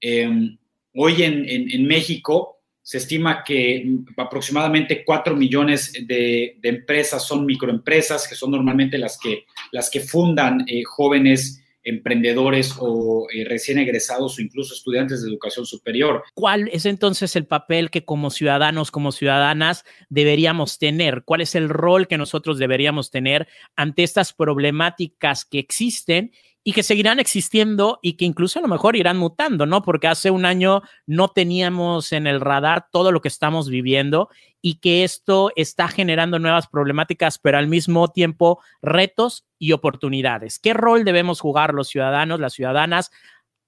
Em, 0.01 0.57
hoy 0.95 1.23
en, 1.23 1.87
México 1.87 2.61
se 2.81 2.97
estima 2.97 3.43
que 3.43 3.85
aproximadamente 4.17 5.03
4 5.03 5.35
millones 5.35 5.93
de, 6.05 6.57
empresas 6.63 7.25
son 7.25 7.45
microempresas, 7.45 8.27
que 8.27 8.35
son 8.35 8.51
normalmente 8.51 8.97
las 8.97 9.17
que, 9.19 9.45
las 9.71 9.89
que 9.89 9.99
fundan 9.99 10.65
eh, 10.67 10.83
jóvenes 10.83 11.63
emprendedores 11.83 12.75
o 12.79 13.27
eh, 13.33 13.45
recién 13.45 13.79
egresados 13.79 14.37
o 14.37 14.41
incluso 14.41 14.73
estudiantes 14.73 15.21
de 15.21 15.29
educación 15.29 15.65
superior. 15.65 16.23
¿Cuál 16.33 16.69
es 16.71 16.85
entonces 16.85 17.35
el 17.35 17.45
papel 17.45 17.89
que 17.89 18.05
como 18.05 18.29
ciudadanos, 18.29 18.91
como 18.91 19.11
ciudadanas 19.11 19.85
deberíamos 20.09 20.77
tener? 20.77 21.23
¿Cuál 21.25 21.41
es 21.41 21.55
el 21.55 21.69
rol 21.69 22.07
que 22.07 22.17
nosotros 22.17 22.59
deberíamos 22.59 23.11
tener 23.11 23.47
ante 23.75 24.03
estas 24.03 24.33
problemáticas 24.33 25.45
que 25.45 25.59
existen 25.59 26.31
y 26.63 26.73
que 26.73 26.83
seguirán 26.83 27.19
existiendo 27.19 27.99
y 28.01 28.13
que 28.13 28.25
incluso 28.25 28.59
a 28.59 28.61
lo 28.61 28.67
mejor 28.67 28.95
irán 28.95 29.17
mutando, 29.17 29.65
¿no? 29.65 29.81
Porque 29.81 30.07
hace 30.07 30.29
un 30.29 30.45
año 30.45 30.81
no 31.07 31.29
teníamos 31.29 32.11
en 32.11 32.27
el 32.27 32.41
radar 32.41 32.87
todo 32.91 33.11
lo 33.11 33.21
que 33.21 33.29
estamos 33.29 33.69
viviendo 33.69 34.29
y 34.61 34.79
que 34.79 35.03
esto 35.03 35.51
está 35.55 35.87
generando 35.87 36.37
nuevas 36.37 36.67
problemáticas, 36.67 37.39
pero 37.39 37.57
al 37.57 37.67
mismo 37.67 38.09
tiempo 38.09 38.61
retos 38.81 39.47
y 39.57 39.71
oportunidades. 39.71 40.59
¿Qué 40.59 40.73
rol 40.73 41.05
debemos 41.05 41.39
jugar 41.39 41.73
los 41.73 41.87
ciudadanos, 41.87 42.39
las 42.39 42.53
ciudadanas 42.53 43.11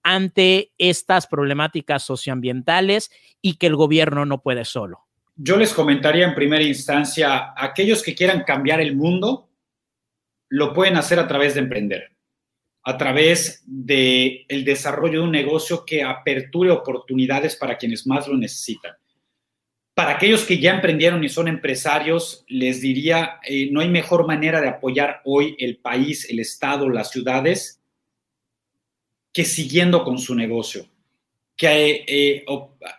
ante 0.04 0.74
estas 0.78 1.28
problemáticas 1.28 2.04
socioambientales 2.04 3.10
y 3.42 3.56
que 3.56 3.68
el 3.68 3.78
gobierno 3.78 4.26
no 4.26 4.42
puede 4.42 4.66
solo? 4.66 5.08
Yo 5.36 5.56
les 5.56 5.74
comentaría 5.74 6.26
en 6.26 6.36
primera 6.36 6.64
instancia, 6.64 7.54
aquellos 7.56 8.04
que 8.04 8.16
quieran 8.16 8.44
cambiar 8.44 8.82
el 8.82 8.96
mundo, 8.98 9.50
lo 10.50 10.74
pueden 10.74 10.98
hacer 10.98 11.20
a 11.20 11.28
través 11.28 11.54
de 11.54 11.62
emprender 11.62 12.12
a 12.84 12.98
través 12.98 13.64
del 13.66 14.46
el 14.48 14.66
desarrollo 14.66 15.20
de 15.20 15.26
un 15.26 15.32
negocio 15.32 15.86
que 15.86 16.04
aperture 16.04 16.72
oportunidades 16.72 17.56
para 17.56 17.78
quienes 17.78 18.08
más 18.08 18.28
lo 18.28 18.38
necesitan. 18.38 18.94
Para 19.94 20.16
aquellos 20.16 20.46
que 20.46 20.58
ya 20.58 20.74
emprendieron 20.74 21.24
y 21.24 21.30
son 21.30 21.48
empresarios, 21.48 22.44
les 22.48 22.82
diría, 22.82 23.40
eh, 23.46 23.70
no 23.72 23.82
hay 23.82 23.90
mejor 23.90 24.26
manera 24.26 24.62
de 24.62 24.70
apoyar 24.70 25.22
hoy 25.26 25.56
el 25.60 25.78
país, 25.78 26.30
el 26.30 26.40
Estado, 26.40 26.90
las 26.90 27.12
ciudades, 27.12 27.82
que 29.34 29.46
siguiendo 29.46 30.04
con 30.04 30.18
su 30.18 30.34
negocio, 30.34 30.88
que 31.56 32.04
eh, 32.08 32.46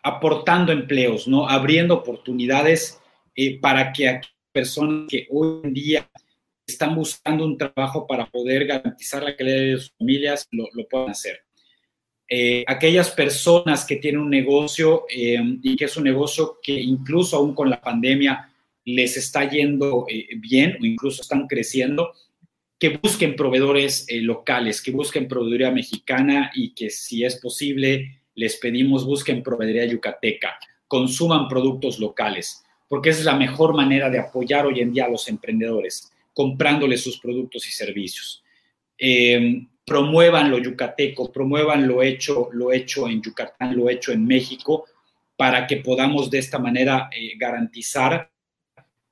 aportando 0.03 0.71
empleos, 0.71 1.27
¿no? 1.27 1.49
abriendo 1.49 1.95
oportunidades 1.95 3.01
eh, 3.35 3.59
para 3.59 3.93
que 3.93 4.21
personas 4.53 5.09
que 5.09 5.27
hoy 5.31 5.61
en 5.65 5.75
día 5.75 6.11
están 6.67 6.95
buscando 6.95 7.45
un 7.45 7.59
trabajo 7.59 8.07
para 8.07 8.27
poder 8.27 8.67
garantizar 8.67 9.23
la 9.23 9.37
calidad 9.37 9.59
de 9.59 9.79
sus 9.79 9.93
familias 9.99 10.49
lo, 10.51 10.69
puedan 10.89 11.11
hacer. 11.11 11.41
Eh, 12.29 12.65
aquellas 12.67 13.11
personas 13.11 13.85
que 13.85 13.97
tienen 13.97 14.21
un 14.21 14.31
negocio 14.31 15.05
y 15.11 15.77
que 15.77 15.85
es 15.85 15.97
un 15.97 16.05
negocio 16.05 16.59
que 16.63 16.73
incluso 16.73 17.37
aún 17.37 17.55
con 17.55 17.69
la 17.69 17.81
pandemia 17.81 18.49
les 18.85 19.17
está 19.17 19.49
yendo 19.49 20.07
bien 20.39 20.79
o 20.81 20.85
incluso 20.87 21.23
están 21.23 21.47
creciendo, 21.47 22.13
que 22.83 22.99
busquen 23.01 23.37
proveedores 23.37 24.07
eh, 24.09 24.21
locales, 24.21 24.83
que 24.83 24.91
busquen 24.91 25.29
proveeduría 25.29 25.71
mexicana 25.71 26.51
y 26.53 26.75
que 26.75 26.91
si 26.91 27.25
es 27.25 27.37
posible 27.37 28.23
les 28.35 28.57
pedimos 28.57 29.07
busquen 29.07 29.41
proveeduría 29.41 29.85
yucateca, 29.85 30.59
consuman 30.89 31.47
productos 31.47 32.01
locales, 32.01 32.65
porque 32.89 33.11
esa 33.11 33.21
es 33.21 33.25
la 33.27 33.37
mejor 33.37 33.73
manera 33.77 34.11
de 34.11 34.19
apoyar 34.19 34.67
hoy 34.67 34.81
en 34.81 34.93
día 34.93 35.05
a 35.05 35.11
los 35.11 35.29
emprendedores, 35.29 36.12
comprándoles 36.33 37.03
sus 37.03 37.19
productos 37.19 37.67
y 37.67 37.71
servicios. 37.71 38.43
Eh, 38.99 39.67
promuevan 39.85 40.51
lo 40.51 40.59
yucateco, 40.59 41.33
promuevan 41.33 41.87
lo 41.87 42.03
hecho, 42.03 42.49
lo 42.53 42.73
hecho 42.73 43.09
en 43.09 43.23
Yucatán, 43.23 43.77
lo 43.77 43.91
hecho 43.91 44.13
en 44.13 44.27
México, 44.27 44.87
para 45.37 45.67
que 45.67 45.79
podamos 45.79 46.31
de 46.31 46.39
esta 46.39 46.59
manera 46.59 47.11
eh, 47.13 47.33
garantizar 47.37 48.31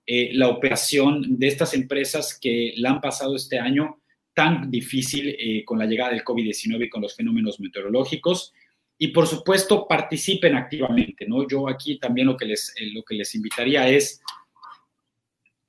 eh, 0.07 0.31
la 0.33 0.49
operación 0.49 1.39
de 1.39 1.49
estas 1.49 1.75
empresas 1.75 2.39
que 2.41 2.75
la 2.77 2.91
han 2.91 3.01
pasado 3.01 3.37
este 3.37 3.59
año 3.59 4.01
tan 4.33 4.71
difícil 4.71 5.37
eh, 5.39 5.65
con 5.65 5.79
la 5.79 5.87
llegada 5.87 6.11
del 6.11 6.25
COVID-19 6.25 6.87
y 6.87 6.89
con 6.89 7.03
los 7.03 7.17
fenómenos 7.17 7.59
meteorológicos. 7.61 8.53
Y 8.97 9.09
por 9.09 9.27
supuesto, 9.27 9.87
participen 9.89 10.55
activamente, 10.55 11.27
¿no? 11.27 11.49
Yo 11.49 11.69
aquí 11.69 11.99
también 11.99 12.27
lo 12.29 12.37
que 12.37 12.45
les, 12.45 12.75
lo 12.93 13.03
que 13.03 13.15
les 13.15 13.35
invitaría 13.35 13.89
es, 13.89 14.23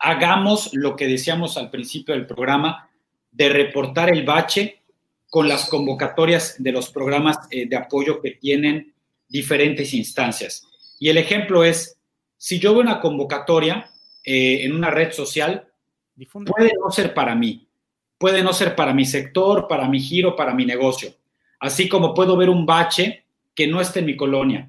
hagamos 0.02 0.74
lo 0.74 0.96
que 0.96 1.08
decíamos 1.08 1.58
al 1.58 1.70
principio 1.70 2.16
del 2.16 2.26
programa, 2.26 2.90
de 3.32 3.50
reportar 3.50 4.10
el 4.10 4.26
bache 4.26 4.82
con 5.30 5.48
las 5.48 5.70
convocatorias 5.70 6.56
de 6.58 6.72
los 6.72 6.90
programas 6.90 7.38
de 7.50 7.76
apoyo 7.76 8.20
que 8.22 8.32
tienen 8.32 8.94
diferentes 9.30 9.94
instancias. 9.94 10.68
Y 11.00 11.10
el 11.10 11.18
ejemplo 11.18 11.64
es, 11.64 11.98
si 12.38 12.60
yo 12.60 12.74
veo 12.74 12.82
una 12.82 13.00
convocatoria 13.00 13.90
eh, 14.24 14.66
en 14.66 14.76
una 14.76 14.90
red 14.90 15.14
social 15.14 15.68
puede 16.46 16.74
no 16.80 16.92
ser 16.92 17.14
para 17.14 17.36
mí, 17.36 17.68
puede 18.18 18.44
no 18.44 18.54
ser 18.54 18.76
para 18.76 18.94
mi 18.94 19.06
sector, 19.06 19.68
para 19.68 19.88
mi 19.88 20.00
giro, 20.00 20.36
para 20.36 20.54
mi 20.54 20.66
negocio. 20.66 21.14
Así 21.60 21.88
como 21.88 22.14
puedo 22.14 22.36
ver 22.38 22.50
un 22.50 22.66
bache 22.66 23.24
que 23.56 23.68
no 23.68 23.82
esté 23.82 24.00
en 24.00 24.06
mi 24.08 24.18
colonia. 24.18 24.68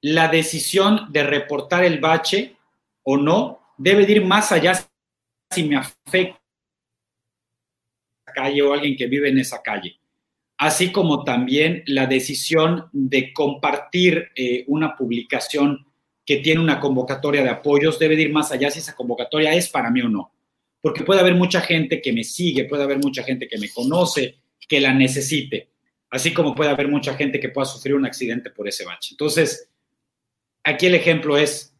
La 0.00 0.28
decisión 0.28 1.06
de 1.10 1.22
reportar 1.22 1.84
el 1.84 2.00
bache 2.00 2.56
o 3.02 3.16
no 3.16 3.61
debe 3.76 4.10
ir 4.10 4.24
más 4.24 4.52
allá 4.52 4.74
si 5.50 5.64
me 5.64 5.76
afecta 5.76 6.40
la 8.26 8.32
calle 8.32 8.62
o 8.62 8.72
alguien 8.72 8.96
que 8.96 9.06
vive 9.06 9.28
en 9.28 9.38
esa 9.38 9.62
calle. 9.62 9.98
Así 10.58 10.92
como 10.92 11.24
también 11.24 11.82
la 11.86 12.06
decisión 12.06 12.88
de 12.92 13.32
compartir 13.32 14.30
eh, 14.36 14.64
una 14.68 14.96
publicación 14.96 15.86
que 16.24 16.36
tiene 16.36 16.60
una 16.60 16.78
convocatoria 16.78 17.42
de 17.42 17.50
apoyos 17.50 17.98
debe 17.98 18.14
ir 18.14 18.32
más 18.32 18.52
allá 18.52 18.70
si 18.70 18.78
esa 18.78 18.94
convocatoria 18.94 19.52
es 19.54 19.68
para 19.68 19.90
mí 19.90 20.00
o 20.02 20.08
no. 20.08 20.32
Porque 20.80 21.04
puede 21.04 21.20
haber 21.20 21.34
mucha 21.34 21.60
gente 21.60 22.00
que 22.00 22.12
me 22.12 22.24
sigue, 22.24 22.64
puede 22.64 22.84
haber 22.84 22.98
mucha 22.98 23.22
gente 23.22 23.48
que 23.48 23.58
me 23.58 23.70
conoce, 23.70 24.36
que 24.68 24.80
la 24.80 24.94
necesite, 24.94 25.70
así 26.10 26.32
como 26.32 26.54
puede 26.54 26.70
haber 26.70 26.88
mucha 26.88 27.14
gente 27.14 27.40
que 27.40 27.48
pueda 27.48 27.66
sufrir 27.66 27.94
un 27.94 28.06
accidente 28.06 28.50
por 28.50 28.68
ese 28.68 28.84
bache. 28.84 29.10
Entonces, 29.12 29.68
aquí 30.62 30.86
el 30.86 30.94
ejemplo 30.94 31.36
es, 31.36 31.71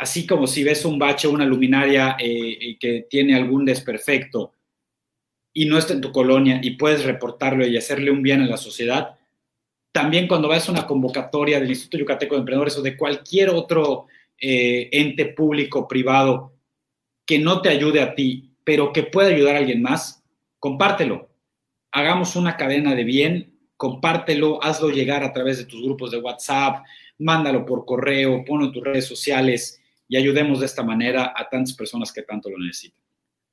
así 0.00 0.26
como 0.26 0.46
si 0.46 0.64
ves 0.64 0.86
un 0.86 0.98
bache, 0.98 1.28
una 1.28 1.44
luminaria 1.44 2.16
eh, 2.18 2.56
eh, 2.58 2.78
que 2.78 3.06
tiene 3.08 3.34
algún 3.34 3.66
desperfecto 3.66 4.54
y 5.52 5.66
no 5.66 5.76
está 5.76 5.92
en 5.92 6.00
tu 6.00 6.10
colonia 6.10 6.58
y 6.62 6.70
puedes 6.70 7.04
reportarlo 7.04 7.66
y 7.66 7.76
hacerle 7.76 8.10
un 8.10 8.22
bien 8.22 8.40
a 8.40 8.46
la 8.46 8.56
sociedad, 8.56 9.18
también 9.92 10.26
cuando 10.26 10.48
vas 10.48 10.66
a 10.66 10.72
una 10.72 10.86
convocatoria 10.86 11.60
del 11.60 11.68
Instituto 11.68 11.98
Yucateco 11.98 12.34
de 12.34 12.38
Emprendedores 12.38 12.78
o 12.78 12.82
de 12.82 12.96
cualquier 12.96 13.50
otro 13.50 14.06
eh, 14.40 14.88
ente 14.90 15.26
público 15.26 15.86
privado 15.86 16.54
que 17.26 17.38
no 17.38 17.60
te 17.60 17.68
ayude 17.68 18.00
a 18.00 18.14
ti, 18.14 18.54
pero 18.64 18.94
que 18.94 19.02
pueda 19.02 19.28
ayudar 19.28 19.56
a 19.56 19.58
alguien 19.58 19.82
más, 19.82 20.24
compártelo. 20.58 21.28
Hagamos 21.92 22.36
una 22.36 22.56
cadena 22.56 22.94
de 22.94 23.04
bien, 23.04 23.54
compártelo, 23.76 24.64
hazlo 24.64 24.88
llegar 24.88 25.24
a 25.24 25.32
través 25.34 25.58
de 25.58 25.66
tus 25.66 25.82
grupos 25.82 26.10
de 26.10 26.20
WhatsApp, 26.20 26.86
mándalo 27.18 27.66
por 27.66 27.84
correo, 27.84 28.42
ponlo 28.46 28.64
en 28.64 28.72
tus 28.72 28.82
redes 28.82 29.04
sociales 29.04 29.76
y 30.10 30.16
ayudemos 30.16 30.58
de 30.58 30.66
esta 30.66 30.82
manera 30.82 31.32
a 31.36 31.48
tantas 31.48 31.72
personas 31.72 32.12
que 32.12 32.22
tanto 32.22 32.50
lo 32.50 32.58
necesitan. 32.58 33.00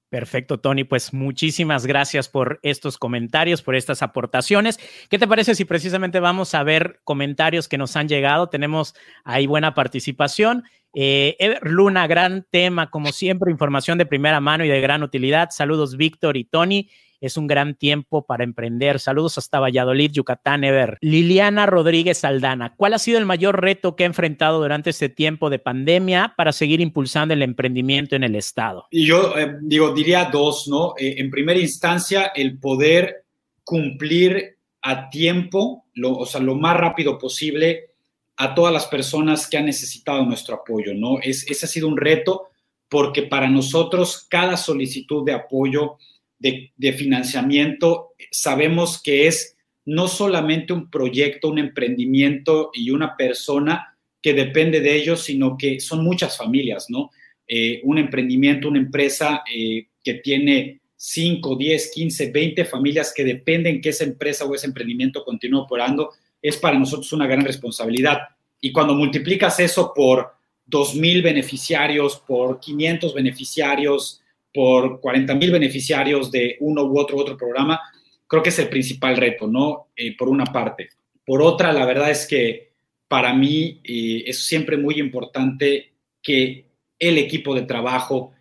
Perfecto, 0.09 0.59
Tony. 0.59 0.85
Pues 0.85 1.13
muchísimas 1.13 1.85
gracias 1.85 2.29
por 2.29 2.59
estos 2.63 2.97
comentarios, 2.97 3.61
por 3.61 3.75
estas 3.75 4.01
aportaciones. 4.01 4.79
¿Qué 5.09 5.19
te 5.19 5.27
parece 5.27 5.53
si 5.53 5.65
precisamente 5.65 6.19
vamos 6.19 6.55
a 6.55 6.63
ver 6.63 6.99
comentarios 7.03 7.67
que 7.67 7.77
nos 7.77 7.95
han 7.95 8.07
llegado? 8.07 8.49
Tenemos 8.49 8.95
ahí 9.23 9.45
buena 9.45 9.75
participación. 9.75 10.63
Eh, 10.93 11.59
Luna, 11.61 12.07
gran 12.07 12.47
tema, 12.49 12.89
como 12.89 13.11
siempre, 13.11 13.51
información 13.51 13.99
de 13.99 14.07
primera 14.07 14.39
mano 14.39 14.65
y 14.65 14.69
de 14.69 14.81
gran 14.81 15.03
utilidad. 15.03 15.49
Saludos, 15.51 15.95
Víctor 15.95 16.37
y 16.37 16.45
Tony 16.45 16.89
es 17.21 17.37
un 17.37 17.47
gran 17.47 17.75
tiempo 17.75 18.25
para 18.25 18.43
emprender. 18.43 18.99
Saludos 18.99 19.37
hasta 19.37 19.59
Valladolid, 19.59 20.11
Yucatán, 20.11 20.63
Ever. 20.63 20.97
Liliana 21.01 21.65
Rodríguez 21.65 22.23
Aldana, 22.23 22.75
¿cuál 22.75 22.93
ha 22.93 22.99
sido 22.99 23.17
el 23.17 23.25
mayor 23.25 23.61
reto 23.61 23.95
que 23.95 24.03
ha 24.03 24.07
enfrentado 24.07 24.61
durante 24.61 24.89
este 24.89 25.09
tiempo 25.09 25.49
de 25.49 25.59
pandemia 25.59 26.33
para 26.37 26.51
seguir 26.51 26.81
impulsando 26.81 27.33
el 27.33 27.41
emprendimiento 27.41 28.15
en 28.15 28.23
el 28.23 28.35
Estado? 28.35 28.87
Y 28.91 29.05
yo 29.05 29.37
eh, 29.37 29.57
digo, 29.61 29.93
diría 29.93 30.29
dos, 30.31 30.67
¿no? 30.67 30.93
Eh, 30.97 31.15
en 31.17 31.29
primera 31.29 31.59
instancia, 31.59 32.31
el 32.35 32.59
poder 32.59 33.25
cumplir 33.63 34.57
a 34.81 35.09
tiempo, 35.09 35.85
o 36.03 36.25
sea, 36.25 36.39
lo 36.39 36.55
más 36.55 36.77
rápido 36.77 37.17
posible 37.17 37.91
a 38.37 38.53
todas 38.53 38.71
las 38.71 38.85
personas 38.85 39.49
que 39.49 39.57
han 39.57 39.65
necesitado 39.65 40.23
nuestro 40.23 40.55
apoyo, 40.55 40.93
¿no? 40.93 41.19
Es, 41.21 41.49
ese 41.49 41.65
ha 41.65 41.69
sido 41.69 41.87
un 41.87 41.97
reto 41.97 42.49
porque 42.87 43.23
para 43.23 43.49
nosotros 43.49 44.25
cada 44.29 44.55
solicitud 44.55 45.25
de 45.25 45.33
apoyo 45.33 45.97
de, 46.39 46.93
financiamiento, 46.93 48.13
sabemos 48.31 49.01
que 49.01 49.27
es 49.27 49.55
no 49.85 50.07
solamente 50.07 50.73
un 50.73 50.89
proyecto, 50.89 51.49
un 51.49 51.59
emprendimiento 51.59 52.71
y 52.73 52.91
una 52.91 53.15
persona 53.15 53.97
que 54.21 54.33
depende 54.33 54.81
de 54.81 54.95
ellos, 54.95 55.23
sino 55.23 55.57
que 55.57 55.79
son 55.79 56.03
muchas 56.03 56.37
familias, 56.37 56.87
¿no? 56.89 57.11
Eh, 57.47 57.79
un 57.83 57.97
emprendimiento, 57.97 58.67
una 58.67 58.79
empresa 58.79 59.43
eh, 59.53 59.87
que 60.03 60.15
tiene 60.15 60.81
5, 60.97 61.55
10, 61.55 61.91
15, 61.91 62.31
20 62.31 62.65
familias 62.65 63.13
que 63.15 63.23
dependen 63.23 63.79
que 63.79 63.89
esa 63.89 64.03
empresa 64.03 64.45
o 64.45 64.53
ese 64.53 64.67
emprendimiento 64.67 65.23
continúe 65.23 65.61
operando, 65.61 66.11
es 66.41 66.57
para 66.57 66.77
nosotros 66.77 67.13
una 67.13 67.27
gran 67.27 67.45
responsabilidad. 67.45 68.19
Y 68.59 68.71
cuando 68.71 68.95
multiplicas 68.95 69.59
eso 69.59 69.93
por 69.95 70.33
2.000 70.69 71.23
beneficiarios, 71.23 72.21
por 72.27 72.59
500 72.59 73.13
beneficiarios, 73.13 74.21
por 74.57 74.99
40 75.01 75.35
mil 75.35 75.51
beneficiarios 75.51 76.31
de 76.31 76.57
uno 76.61 76.83
u 76.85 76.97
otro 76.97 77.15
otro 77.15 77.37
programa, 77.37 77.79
creo 78.25 78.41
que 78.41 78.49
es 78.49 78.57
el 78.57 78.69
principal 78.69 79.15
reto, 79.15 79.45
¿no? 79.45 79.89
Eh, 79.95 80.17
por 80.17 80.29
una 80.29 80.45
parte. 80.45 80.89
Por 81.23 81.43
otra, 81.43 81.71
la 81.71 81.85
verdad 81.85 82.09
es 82.09 82.25
que 82.25 82.71
para 83.07 83.35
mí 83.35 83.81
eh, 83.83 84.23
es 84.25 84.47
siempre 84.47 84.75
muy 84.75 84.99
importante 84.99 85.93
que 86.23 86.65
el 86.97 87.19
equipo 87.19 87.53
de 87.53 87.67
trabajo, 87.67 88.33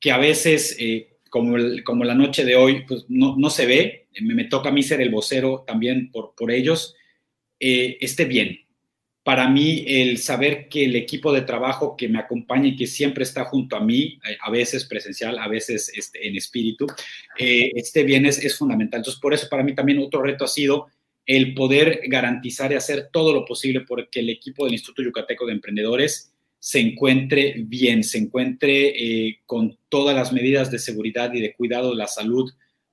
que 0.00 0.10
a 0.10 0.18
veces, 0.18 0.74
eh, 0.80 1.18
como, 1.30 1.56
como 1.84 2.02
la 2.02 2.16
noche 2.16 2.44
de 2.44 2.56
hoy, 2.56 2.84
pues 2.84 3.04
no, 3.08 3.36
no 3.36 3.48
se 3.48 3.66
ve, 3.66 4.08
me, 4.22 4.34
me, 4.34 4.44
toca 4.46 4.70
a 4.70 4.72
mí 4.72 4.82
ser 4.82 5.00
el 5.00 5.10
vocero 5.10 5.62
también 5.64 6.10
por, 6.10 6.34
por 6.34 6.50
ellos, 6.50 6.96
esté 7.60 8.24
bien, 8.24 8.58
para 9.22 9.48
mí 9.48 9.84
el 9.86 10.18
saber 10.18 10.68
que 10.68 10.86
el 10.86 10.96
equipo 10.96 11.32
de 11.32 11.42
trabajo 11.42 11.96
que 11.96 12.08
me 12.08 12.18
acompaña 12.18 12.68
y 12.68 12.76
que 12.76 12.86
siempre 12.86 13.24
está 13.24 13.44
junto 13.44 13.76
a 13.76 13.80
mí, 13.80 14.18
eh, 14.28 14.36
a 14.40 14.50
veces 14.50 14.86
presencial, 14.86 15.38
a 15.38 15.48
veces 15.48 15.92
este, 15.94 16.26
en 16.26 16.36
espíritu, 16.36 16.86
eh, 17.38 17.70
esté 17.74 18.02
bien 18.04 18.24
es, 18.24 18.38
es, 18.42 18.56
fundamental. 18.56 19.00
Entonces, 19.00 19.20
por 19.20 19.34
eso 19.34 19.48
para 19.48 19.62
mí 19.62 19.74
también 19.74 19.98
otro 19.98 20.22
reto 20.22 20.44
ha 20.44 20.48
sido 20.48 20.86
el 21.26 21.54
poder 21.54 22.00
garantizar 22.06 22.72
y 22.72 22.76
hacer 22.76 23.10
todo 23.12 23.34
lo 23.34 23.44
posible 23.44 23.82
porque 23.82 24.20
el 24.20 24.30
equipo 24.30 24.64
del 24.64 24.74
Instituto 24.74 25.02
Yucateco 25.02 25.46
de 25.46 25.52
Emprendedores 25.52 26.32
se 26.58 26.80
encuentre 26.80 27.54
bien, 27.58 28.04
se 28.04 28.18
encuentre 28.18 28.88
eh, 28.88 29.40
con 29.46 29.78
todas 29.88 30.14
las 30.14 30.32
medidas 30.32 30.70
de 30.70 30.78
seguridad 30.78 31.32
y 31.32 31.40
de 31.40 31.54
cuidado 31.54 31.90
de 31.90 31.96
la 31.96 32.06
salud 32.06 32.50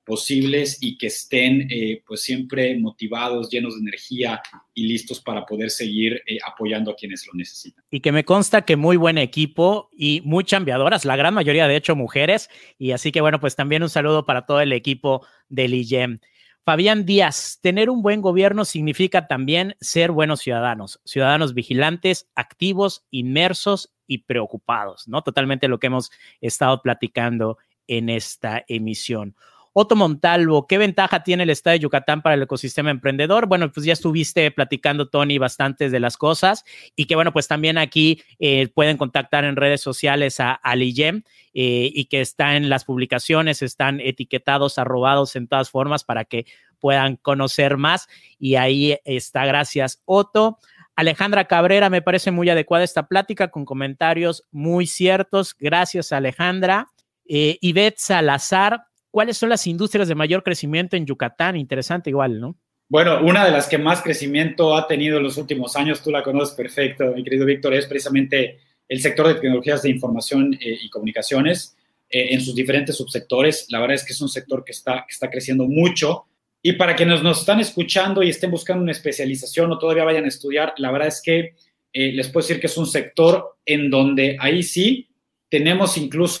posibles 0.08 0.78
y 0.80 0.96
que 0.96 1.08
estén 1.08 1.68
eh, 1.70 2.02
pues 2.06 2.22
siempre 2.22 2.76
motivados, 2.78 3.50
llenos 3.50 3.74
de 3.74 3.80
energía 3.80 4.40
y 4.72 4.88
listos 4.88 5.20
para 5.20 5.44
poder 5.44 5.70
seguir 5.70 6.22
eh, 6.26 6.38
apoyando 6.44 6.90
a 6.90 6.96
quienes 6.96 7.26
lo 7.26 7.34
necesitan. 7.34 7.84
Y 7.90 8.00
que 8.00 8.10
me 8.10 8.24
consta 8.24 8.62
que 8.62 8.76
muy 8.76 8.96
buen 8.96 9.18
equipo 9.18 9.90
y 9.92 10.22
muy 10.24 10.44
chambeadoras, 10.44 11.04
la 11.04 11.16
gran 11.16 11.34
mayoría 11.34 11.68
de 11.68 11.76
hecho 11.76 11.94
mujeres, 11.94 12.48
y 12.78 12.92
así 12.92 13.12
que 13.12 13.20
bueno, 13.20 13.38
pues 13.38 13.54
también 13.54 13.82
un 13.82 13.90
saludo 13.90 14.24
para 14.24 14.46
todo 14.46 14.62
el 14.62 14.72
equipo 14.72 15.26
del 15.50 15.74
IGEM. 15.74 16.20
Fabián 16.64 17.04
Díaz, 17.06 17.58
tener 17.62 17.88
un 17.88 18.02
buen 18.02 18.20
gobierno 18.20 18.64
significa 18.64 19.26
también 19.26 19.76
ser 19.80 20.10
buenos 20.10 20.40
ciudadanos, 20.40 21.00
ciudadanos 21.04 21.54
vigilantes, 21.54 22.28
activos, 22.34 23.06
inmersos 23.10 23.92
y 24.06 24.18
preocupados, 24.18 25.06
¿no? 25.06 25.22
Totalmente 25.22 25.68
lo 25.68 25.78
que 25.78 25.86
hemos 25.88 26.10
estado 26.40 26.82
platicando 26.82 27.58
en 27.86 28.10
esta 28.10 28.64
emisión. 28.68 29.34
Otto 29.80 29.94
Montalvo, 29.94 30.66
¿qué 30.66 30.76
ventaja 30.76 31.22
tiene 31.22 31.44
el 31.44 31.50
estado 31.50 31.74
de 31.74 31.78
Yucatán 31.78 32.20
para 32.20 32.34
el 32.34 32.42
ecosistema 32.42 32.90
emprendedor? 32.90 33.46
Bueno, 33.46 33.70
pues 33.70 33.86
ya 33.86 33.92
estuviste 33.92 34.50
platicando, 34.50 35.08
Tony, 35.08 35.38
bastantes 35.38 35.92
de 35.92 36.00
las 36.00 36.16
cosas 36.16 36.64
y 36.96 37.04
que, 37.04 37.14
bueno, 37.14 37.32
pues 37.32 37.46
también 37.46 37.78
aquí 37.78 38.20
eh, 38.40 38.66
pueden 38.74 38.96
contactar 38.96 39.44
en 39.44 39.54
redes 39.54 39.80
sociales 39.80 40.40
a, 40.40 40.50
Aliyem 40.50 41.22
eh, 41.54 41.92
y 41.94 42.06
que 42.06 42.20
está 42.20 42.56
en 42.56 42.68
las 42.68 42.84
publicaciones, 42.84 43.62
están 43.62 44.00
etiquetados, 44.00 44.78
arrobados 44.78 45.36
en 45.36 45.46
todas 45.46 45.70
formas 45.70 46.02
para 46.02 46.24
que 46.24 46.46
puedan 46.80 47.14
conocer 47.14 47.76
más 47.76 48.08
y 48.36 48.56
ahí 48.56 48.98
está, 49.04 49.46
gracias, 49.46 50.02
Otto. 50.06 50.58
Alejandra 50.96 51.44
Cabrera, 51.44 51.88
me 51.88 52.02
parece 52.02 52.32
muy 52.32 52.50
adecuada 52.50 52.82
esta 52.82 53.06
plática 53.06 53.52
con 53.52 53.64
comentarios 53.64 54.44
muy 54.50 54.88
ciertos. 54.88 55.54
Gracias, 55.56 56.10
Alejandra. 56.10 56.88
Eh, 57.28 57.58
Salazar, 57.96 58.87
¿cuáles 59.10 59.36
son 59.36 59.48
las 59.48 59.66
industrias 59.66 60.08
de 60.08 60.14
mayor 60.14 60.42
crecimiento 60.42 60.96
en 60.96 61.06
Yucatán? 61.06 61.56
Interesante 61.56 62.10
igual, 62.10 62.40
¿no? 62.40 62.56
Bueno, 62.88 63.20
una 63.22 63.44
de 63.44 63.50
las 63.50 63.68
que 63.68 63.76
más 63.76 64.02
crecimiento 64.02 64.74
ha 64.74 64.86
tenido 64.86 65.18
en 65.18 65.24
los 65.24 65.36
últimos 65.36 65.76
años, 65.76 66.02
tú 66.02 66.10
la 66.10 66.22
conoces 66.22 66.54
perfecto, 66.54 67.12
mi 67.14 67.22
querido 67.22 67.44
Víctor, 67.44 67.74
es 67.74 67.86
precisamente 67.86 68.60
el 68.88 69.00
sector 69.00 69.28
de 69.28 69.34
tecnologías 69.34 69.82
de 69.82 69.90
información 69.90 70.54
eh, 70.54 70.78
y 70.82 70.88
comunicaciones 70.88 71.76
eh, 72.08 72.28
en 72.30 72.40
sus 72.40 72.54
diferentes 72.54 72.96
subsectores. 72.96 73.66
La 73.68 73.80
verdad 73.80 73.96
es 73.96 74.04
que 74.04 74.14
es 74.14 74.20
un 74.22 74.30
sector 74.30 74.64
que 74.64 74.72
está, 74.72 75.04
que 75.06 75.12
está 75.12 75.28
creciendo 75.30 75.66
mucho. 75.66 76.24
Y 76.62 76.72
para 76.72 76.96
quienes 76.96 77.22
nos 77.22 77.40
están 77.40 77.60
escuchando 77.60 78.22
y 78.22 78.30
estén 78.30 78.50
buscando 78.50 78.82
una 78.82 78.92
especialización 78.92 79.70
o 79.70 79.78
todavía 79.78 80.04
vayan 80.04 80.24
a 80.24 80.28
estudiar, 80.28 80.72
la 80.78 80.90
verdad 80.90 81.08
es 81.08 81.20
que 81.22 81.54
eh, 81.92 82.12
les 82.12 82.28
puedo 82.28 82.46
decir 82.46 82.60
que 82.60 82.66
es 82.66 82.76
un 82.78 82.86
sector 82.86 83.58
en 83.66 83.90
donde 83.90 84.36
ahí 84.40 84.62
sí 84.62 85.08
tenemos 85.50 85.98
incluso, 85.98 86.40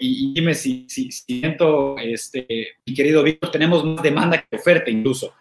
y, 0.00 0.32
dime 0.32 0.54
si, 0.54 0.86
si, 0.88 1.10
siento, 1.10 1.98
este, 1.98 2.68
mi 2.86 2.94
querido 2.94 3.22
Víctor, 3.22 3.50
tenemos 3.50 3.84
más 3.84 4.02
demanda 4.02 4.42
que 4.42 4.56
oferta 4.56 4.90
incluso. 4.90 5.34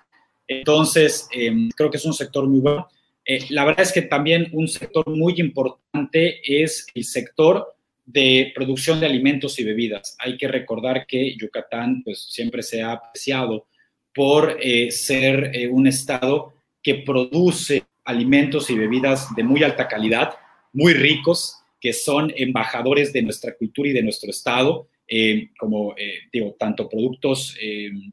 Entonces, 0.48 1.28
em, 1.32 1.70
creo 1.70 1.90
que 1.90 1.98
es 1.98 2.06
un 2.06 2.14
sector 2.14 2.48
muy 2.48 2.60
bueno. 2.60 2.88
Eh, 3.26 3.46
la 3.50 3.66
verdad 3.66 3.84
es 3.84 3.92
que 3.92 4.02
también 4.02 4.50
un 4.54 4.68
sector 4.68 5.08
muy 5.10 5.36
importante 5.38 6.42
es 6.44 6.88
el 6.94 7.04
sector 7.04 7.76
de 8.06 8.52
producción 8.56 9.00
de 9.00 9.06
alimentos 9.06 9.60
y 9.60 9.64
bebidas. 9.64 10.16
Hay 10.20 10.38
que 10.38 10.48
recordar 10.48 11.06
que 11.06 11.36
Yucatán 11.36 12.04
pues 12.04 12.28
siempre 12.30 12.64
se 12.64 12.82
ha 12.82 12.94
apreciado 12.94 13.68
por 14.14 14.58
eh, 14.62 14.92
ser 14.92 15.52
eh, 15.54 15.68
un 15.68 15.88
estado 15.88 16.54
que 16.82 16.96
produce 16.96 17.84
alimentos 18.06 18.70
y 18.70 18.76
bebidas 18.76 19.36
de 19.36 19.44
muy 19.44 19.64
alta 19.64 19.88
calidad, 19.88 20.36
muy 20.72 20.94
ricos, 20.94 21.57
que 21.80 21.94
son 21.94 22.34
embajadores 22.36 23.14
de 23.14 23.22
nuestra 23.22 23.56
cultura 23.56 23.90
y 23.90 23.94
de 23.94 24.04
nuestro 24.04 24.30
estado, 24.30 24.90
eh, 25.08 25.50
como 25.58 25.96
digo, 26.32 26.56
tanto 26.60 26.90
productos, 26.90 27.58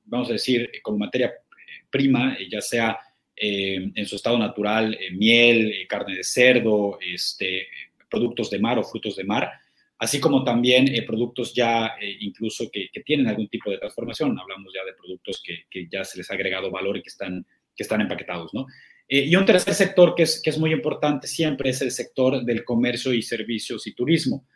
vamos 0.05 0.31
a 0.31 0.35
decir, 0.35 0.71
como 0.83 0.99
materia 0.99 1.33
prima, 1.91 2.37
ya 2.49 2.61
sea 2.61 2.99
en 3.37 4.07
su 4.07 4.15
estado 4.15 4.39
natural, 4.39 4.97
miel, 5.13 5.87
carne 5.89 6.17
de 6.17 6.25
cerdo, 6.25 6.99
este, 7.01 7.67
productos 8.09 8.49
de 8.51 8.61
mar 8.61 8.79
o 8.79 8.85
frutos 8.85 9.17
de 9.17 9.25
mar, 9.25 9.51
así 9.99 10.21
como 10.21 10.45
también 10.45 10.89
eh, 10.89 11.03
productos 11.03 11.55
ya 11.55 11.95
eh, 12.01 12.17
incluso 12.21 12.71
que, 12.71 12.91
tienen 13.05 13.27
algún 13.27 13.49
tipo 13.49 13.71
de 13.71 13.79
transformación. 13.79 14.39
Hablamos 14.39 14.73
ya 14.73 14.85
de 14.85 14.93
productos 14.93 15.43
que, 15.43 15.89
ya 15.91 16.05
se 16.05 16.19
les 16.19 16.31
ha 16.31 16.35
agregado 16.35 16.71
valor 16.71 16.97
y 16.97 17.03
que 17.03 17.09
están, 17.09 17.45
que 17.75 17.83
están 17.83 18.01
empaquetados, 18.01 18.55
¿no? 18.55 18.67
Eh, 19.09 19.25
y 19.27 19.37
un 19.37 19.45
tercer 19.45 19.75
sector 19.75 20.15
que 20.15 20.23
es, 20.23 20.41
que 20.43 20.51
es 20.51 20.59
muy 20.59 20.73
importante 20.73 21.27
siempre 21.27 21.71
es 21.71 21.83
el 21.83 21.91
sector 21.91 22.45
del 22.45 22.65
comercio 22.65 23.13
y 23.13 23.23
servicios 23.23 23.87
y 23.87 23.95
turismo. 23.95 24.47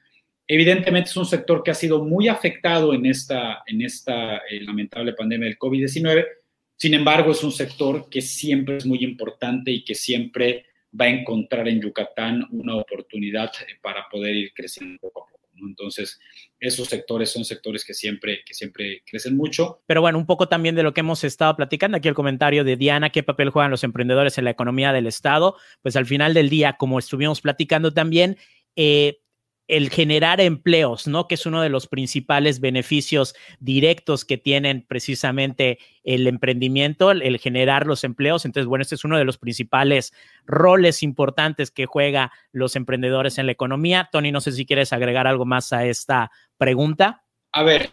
Evidentemente 0.47 1.11
es 1.11 1.17
un 1.17 1.27
sector 1.27 1.63
que 1.63 1.71
ha 1.71 1.75
sido 1.75 2.03
muy 2.03 2.27
afectado 2.29 2.95
en 2.95 3.05
esta, 3.05 3.63
en 3.67 3.83
esta 3.83 4.41
lamentable 4.63 5.13
pandemia 5.13 5.47
del 5.47 5.59
COVID-19. 5.59 6.27
Sin 6.75 6.95
embargo, 6.95 7.33
es 7.33 7.45
un 7.45 7.53
sector 7.53 8.09
que 8.09 8.23
siempre 8.23 8.79
es 8.79 8.87
muy 8.87 9.05
importante 9.05 9.71
y 9.71 9.85
que 9.85 9.95
siempre 9.95 10.65
va 10.99 11.05
a 11.05 11.09
encontrar 11.09 11.69
en 11.69 11.83
Yucatán 11.83 12.47
una 12.51 12.77
oportunidad 12.77 13.53
para 13.83 14.09
poder 14.09 14.35
ir 14.35 14.53
creciendo 14.55 14.99
poco 15.01 15.25
a 15.25 15.33
poco. 15.33 15.38
Entonces, 15.67 16.19
esos 16.61 16.89
sectores 16.89 17.31
son 17.31 17.45
sectores 17.45 17.85
que 17.85 17.95
siempre, 17.95 18.43
que 18.45 18.55
siempre 18.55 19.03
crecen 19.07 19.37
mucho. 19.37 19.83
Pero 19.87 20.01
bueno, 20.01 20.19
un 20.19 20.27
poco 20.27 20.49
también 20.49 20.75
de 20.75 20.83
lo 20.83 20.93
que 20.93 21.01
hemos 21.01 21.25
estado 21.25 21.57
platicando, 21.57 21.97
aquí 21.97 22.09
el 22.09 22.15
comentario 22.15 22.65
de 22.65 22.77
Diana, 22.77 23.11
qué 23.11 23.23
papel 23.23 23.51
juegan 23.51 23.71
los 23.71 23.85
emprendedores 23.85 24.39
en 24.39 24.45
la 24.45 24.51
economía 24.51 24.93
del 24.93 25.07
Estado, 25.07 25.57
pues 25.83 25.97
al 25.97 26.07
final 26.07 26.35
del 26.35 26.49
día, 26.51 26.75
como 26.75 26.99
estuvimos 26.99 27.41
platicando 27.41 27.93
también, 27.93 28.37
eh, 28.77 29.21
el 29.69 29.91
generar 29.91 30.41
empleos, 30.41 31.07
¿no? 31.07 31.29
Que 31.29 31.35
es 31.35 31.45
uno 31.45 31.61
de 31.61 31.69
los 31.69 31.87
principales 31.87 32.59
beneficios 32.59 33.35
directos 33.61 34.25
que 34.25 34.39
tienen 34.39 34.85
precisamente 34.89 35.79
el 36.05 36.27
emprendimiento, 36.27 37.11
el, 37.11 37.39
generar 37.39 37.87
los 37.87 38.03
empleos. 38.03 38.47
Entonces, 38.47 38.67
bueno, 38.67 38.83
este 38.83 38.95
es 38.95 39.05
uno 39.05 39.19
de 39.19 39.27
los 39.27 39.37
principales 39.37 40.15
roles 40.47 41.03
importantes 41.03 41.71
que 41.71 41.85
juega 41.85 42.33
los 42.51 42.77
emprendedores 42.77 43.37
en 43.37 43.47
la 43.47 43.53
economía. 43.53 44.09
Tony, 44.11 44.33
no 44.33 44.41
sé 44.41 44.53
si 44.53 44.65
quieres 44.65 44.95
agregar 44.95 45.27
algo 45.27 45.45
más 45.45 45.73
a 45.75 45.85
esta 45.85 46.31
pregunta. 46.57 47.23
A 47.53 47.63
ver, 47.63 47.93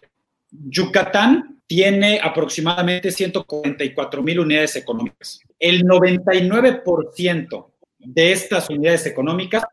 Yucatán 0.49 1.61
tiene 1.67 2.19
aproximadamente 2.23 3.11
144 3.11 4.23
mil 4.23 4.39
unidades 4.39 4.77
económicas. 4.77 5.41
El 5.59 5.83
99% 5.83 7.71
de 7.99 8.31
estas 8.31 8.69
unidades 8.69 9.05
económicas 9.07 9.63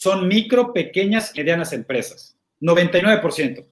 son 0.00 0.26
micro, 0.28 0.72
pequeñas 0.72 1.30
medianas 1.36 1.74
empresas. 1.74 2.34
99%. 2.62 3.66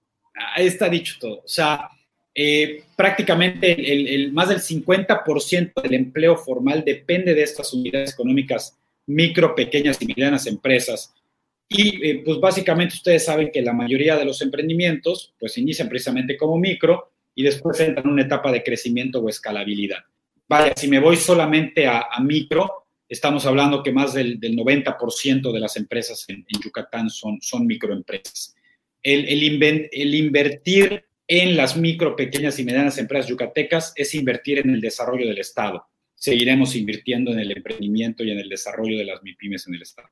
Ahí 0.54 0.66
está 0.66 0.86
dicho 0.90 1.16
todo. 1.18 1.38
O 1.38 1.48
sea, 1.48 1.88
eh, 2.34 2.82
prácticamente 2.94 4.14
el, 4.14 4.30
más 4.32 4.50
del 4.50 4.58
50% 4.58 5.80
del 5.80 5.94
empleo 5.94 6.36
formal 6.36 6.84
depende 6.84 7.32
de 7.32 7.42
estas 7.42 7.72
unidades 7.72 8.12
económicas 8.12 8.76
micro, 9.06 9.54
pequeñas 9.54 10.02
y 10.02 10.06
medianas 10.06 10.46
empresas. 10.46 11.14
Y 11.66 12.06
eh, 12.06 12.22
pues 12.22 12.38
básicamente 12.40 12.96
ustedes 12.96 13.24
saben 13.24 13.50
que 13.50 13.62
la 13.62 13.72
mayoría 13.72 14.18
de 14.18 14.26
los 14.26 14.42
emprendimientos 14.42 15.32
pues 15.40 15.56
inician 15.56 15.88
precisamente 15.88 16.36
como 16.36 16.58
micro 16.58 17.10
y 17.34 17.42
después 17.42 17.80
entran 17.80 18.04
en 18.04 18.12
una 18.12 18.22
etapa 18.22 18.52
de 18.52 18.62
crecimiento 18.62 19.20
o 19.20 19.30
escalabilidad. 19.30 20.04
Vaya, 20.46 20.74
si 20.76 20.88
me 20.88 21.00
voy 21.00 21.16
solamente 21.16 21.86
a, 21.86 22.06
a 22.10 22.20
micro, 22.20 22.87
estamos 23.08 23.46
hablando 23.46 23.82
que 23.82 23.92
más 23.92 24.14
del, 24.14 24.40
90% 24.40 25.52
de 25.52 25.60
las 25.60 25.76
empresas 25.76 26.24
en, 26.28 26.44
Yucatán 26.62 27.10
son, 27.10 27.40
son 27.40 27.66
microempresas. 27.66 28.54
El, 29.02 29.26
el, 29.26 30.14
invertir 30.14 31.04
en 31.26 31.56
las 31.56 31.76
micro, 31.76 32.16
pequeñas 32.16 32.58
y 32.58 32.64
medianas 32.64 32.98
empresas 32.98 33.28
yucatecas 33.28 33.92
es 33.96 34.14
invertir 34.14 34.58
en 34.58 34.70
el 34.70 34.80
desarrollo 34.80 35.26
del 35.26 35.38
Estado. 35.38 35.86
Seguiremos 36.14 36.74
invirtiendo 36.74 37.32
en 37.32 37.38
el 37.38 37.52
emprendimiento 37.52 38.24
y 38.24 38.30
en 38.32 38.40
el 38.40 38.48
desarrollo 38.48 38.98
de 38.98 39.04
las 39.04 39.22
MIPIMES 39.22 39.68
en 39.68 39.74
el 39.74 39.82
Estado. 39.82 40.08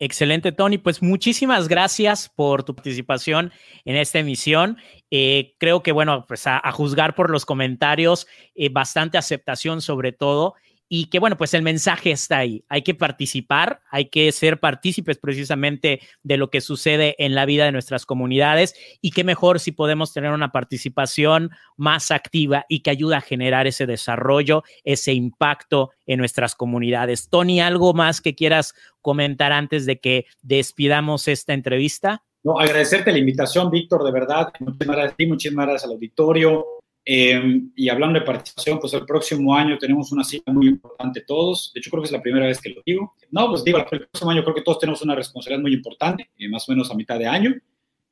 Excelente, 0.00 0.52
Tony. 0.52 0.78
Pues 0.78 1.02
muchísimas 1.02 1.66
gracias 1.66 2.28
por 2.28 2.62
tu 2.62 2.74
participación 2.74 3.52
en 3.84 3.96
esta 3.96 4.20
emisión. 4.20 4.78
Eh, 5.10 5.56
creo 5.58 5.82
que, 5.82 5.90
bueno, 5.90 6.24
pues 6.26 6.46
a, 6.46 6.60
juzgar 6.70 7.16
por 7.16 7.30
los 7.30 7.44
comentarios, 7.44 8.28
eh, 8.54 8.68
bastante 8.68 9.18
aceptación 9.18 9.82
sobre 9.82 10.12
todo 10.12 10.54
y 10.88 11.06
que 11.06 11.18
bueno, 11.18 11.36
pues 11.36 11.54
el 11.54 11.62
mensaje 11.62 12.10
está 12.10 12.38
ahí. 12.38 12.64
Hay 12.68 12.82
que 12.82 12.94
participar, 12.94 13.80
hay 13.90 14.06
que 14.06 14.32
ser 14.32 14.58
partícipes 14.58 15.18
precisamente 15.18 16.00
de 16.22 16.36
lo 16.36 16.50
que 16.50 16.60
sucede 16.60 17.14
en 17.18 17.34
la 17.34 17.44
vida 17.44 17.64
de 17.64 17.72
nuestras 17.72 18.06
comunidades 18.06 18.74
y 19.00 19.10
qué 19.10 19.24
mejor 19.24 19.60
si 19.60 19.72
podemos 19.72 20.12
tener 20.12 20.32
una 20.32 20.50
participación 20.50 21.50
más 21.76 22.10
activa 22.10 22.64
y 22.68 22.80
que 22.80 22.90
ayuda 22.90 23.18
a 23.18 23.22
generar 23.22 23.66
ese 23.66 23.86
desarrollo, 23.86 24.64
ese 24.84 25.12
impacto 25.12 25.90
en 26.06 26.18
nuestras 26.18 26.54
comunidades. 26.54 27.28
Tony, 27.28 27.60
¿algo 27.60 27.92
más 27.92 28.20
que 28.20 28.34
quieras 28.34 28.74
comentar 29.02 29.52
antes 29.52 29.84
de 29.84 30.00
que 30.00 30.26
despidamos 30.42 31.28
esta 31.28 31.52
entrevista? 31.52 32.22
No, 32.42 32.58
agradecerte 32.58 33.12
la 33.12 33.18
invitación, 33.18 33.70
Víctor, 33.70 34.04
de 34.04 34.12
verdad. 34.12 34.52
Muchísimas 34.60 34.96
gracias 34.96 35.12
a 35.12 35.16
ti, 35.16 35.26
muchísimas 35.26 35.66
gracias 35.66 35.84
al 35.84 35.90
auditorio 35.96 36.77
Em, 37.10 37.72
y 37.74 37.88
hablando 37.88 38.20
de 38.20 38.26
participación, 38.26 38.78
pues 38.78 38.92
el 38.92 39.06
próximo 39.06 39.54
año 39.56 39.78
tenemos 39.78 40.12
una 40.12 40.22
cita 40.22 40.52
muy 40.52 40.68
importante 40.68 41.22
todos. 41.22 41.72
De 41.72 41.80
hecho, 41.80 41.88
creo 41.88 42.02
que 42.02 42.08
es 42.08 42.12
la 42.12 42.20
primera 42.20 42.44
vez 42.44 42.60
que 42.60 42.68
lo 42.68 42.82
digo. 42.84 43.14
No, 43.30 43.48
pues 43.48 43.64
digo, 43.64 43.78
el 43.78 43.86
próximo 43.86 44.30
año 44.30 44.42
creo 44.44 44.54
que 44.54 44.60
todos 44.60 44.78
tenemos 44.78 45.00
una 45.00 45.14
responsabilidad 45.14 45.62
muy 45.62 45.72
importante, 45.72 46.28
eh, 46.38 46.50
más 46.50 46.68
o 46.68 46.72
menos 46.72 46.90
a 46.90 46.94
mitad 46.94 47.18
de 47.18 47.26
año. 47.26 47.54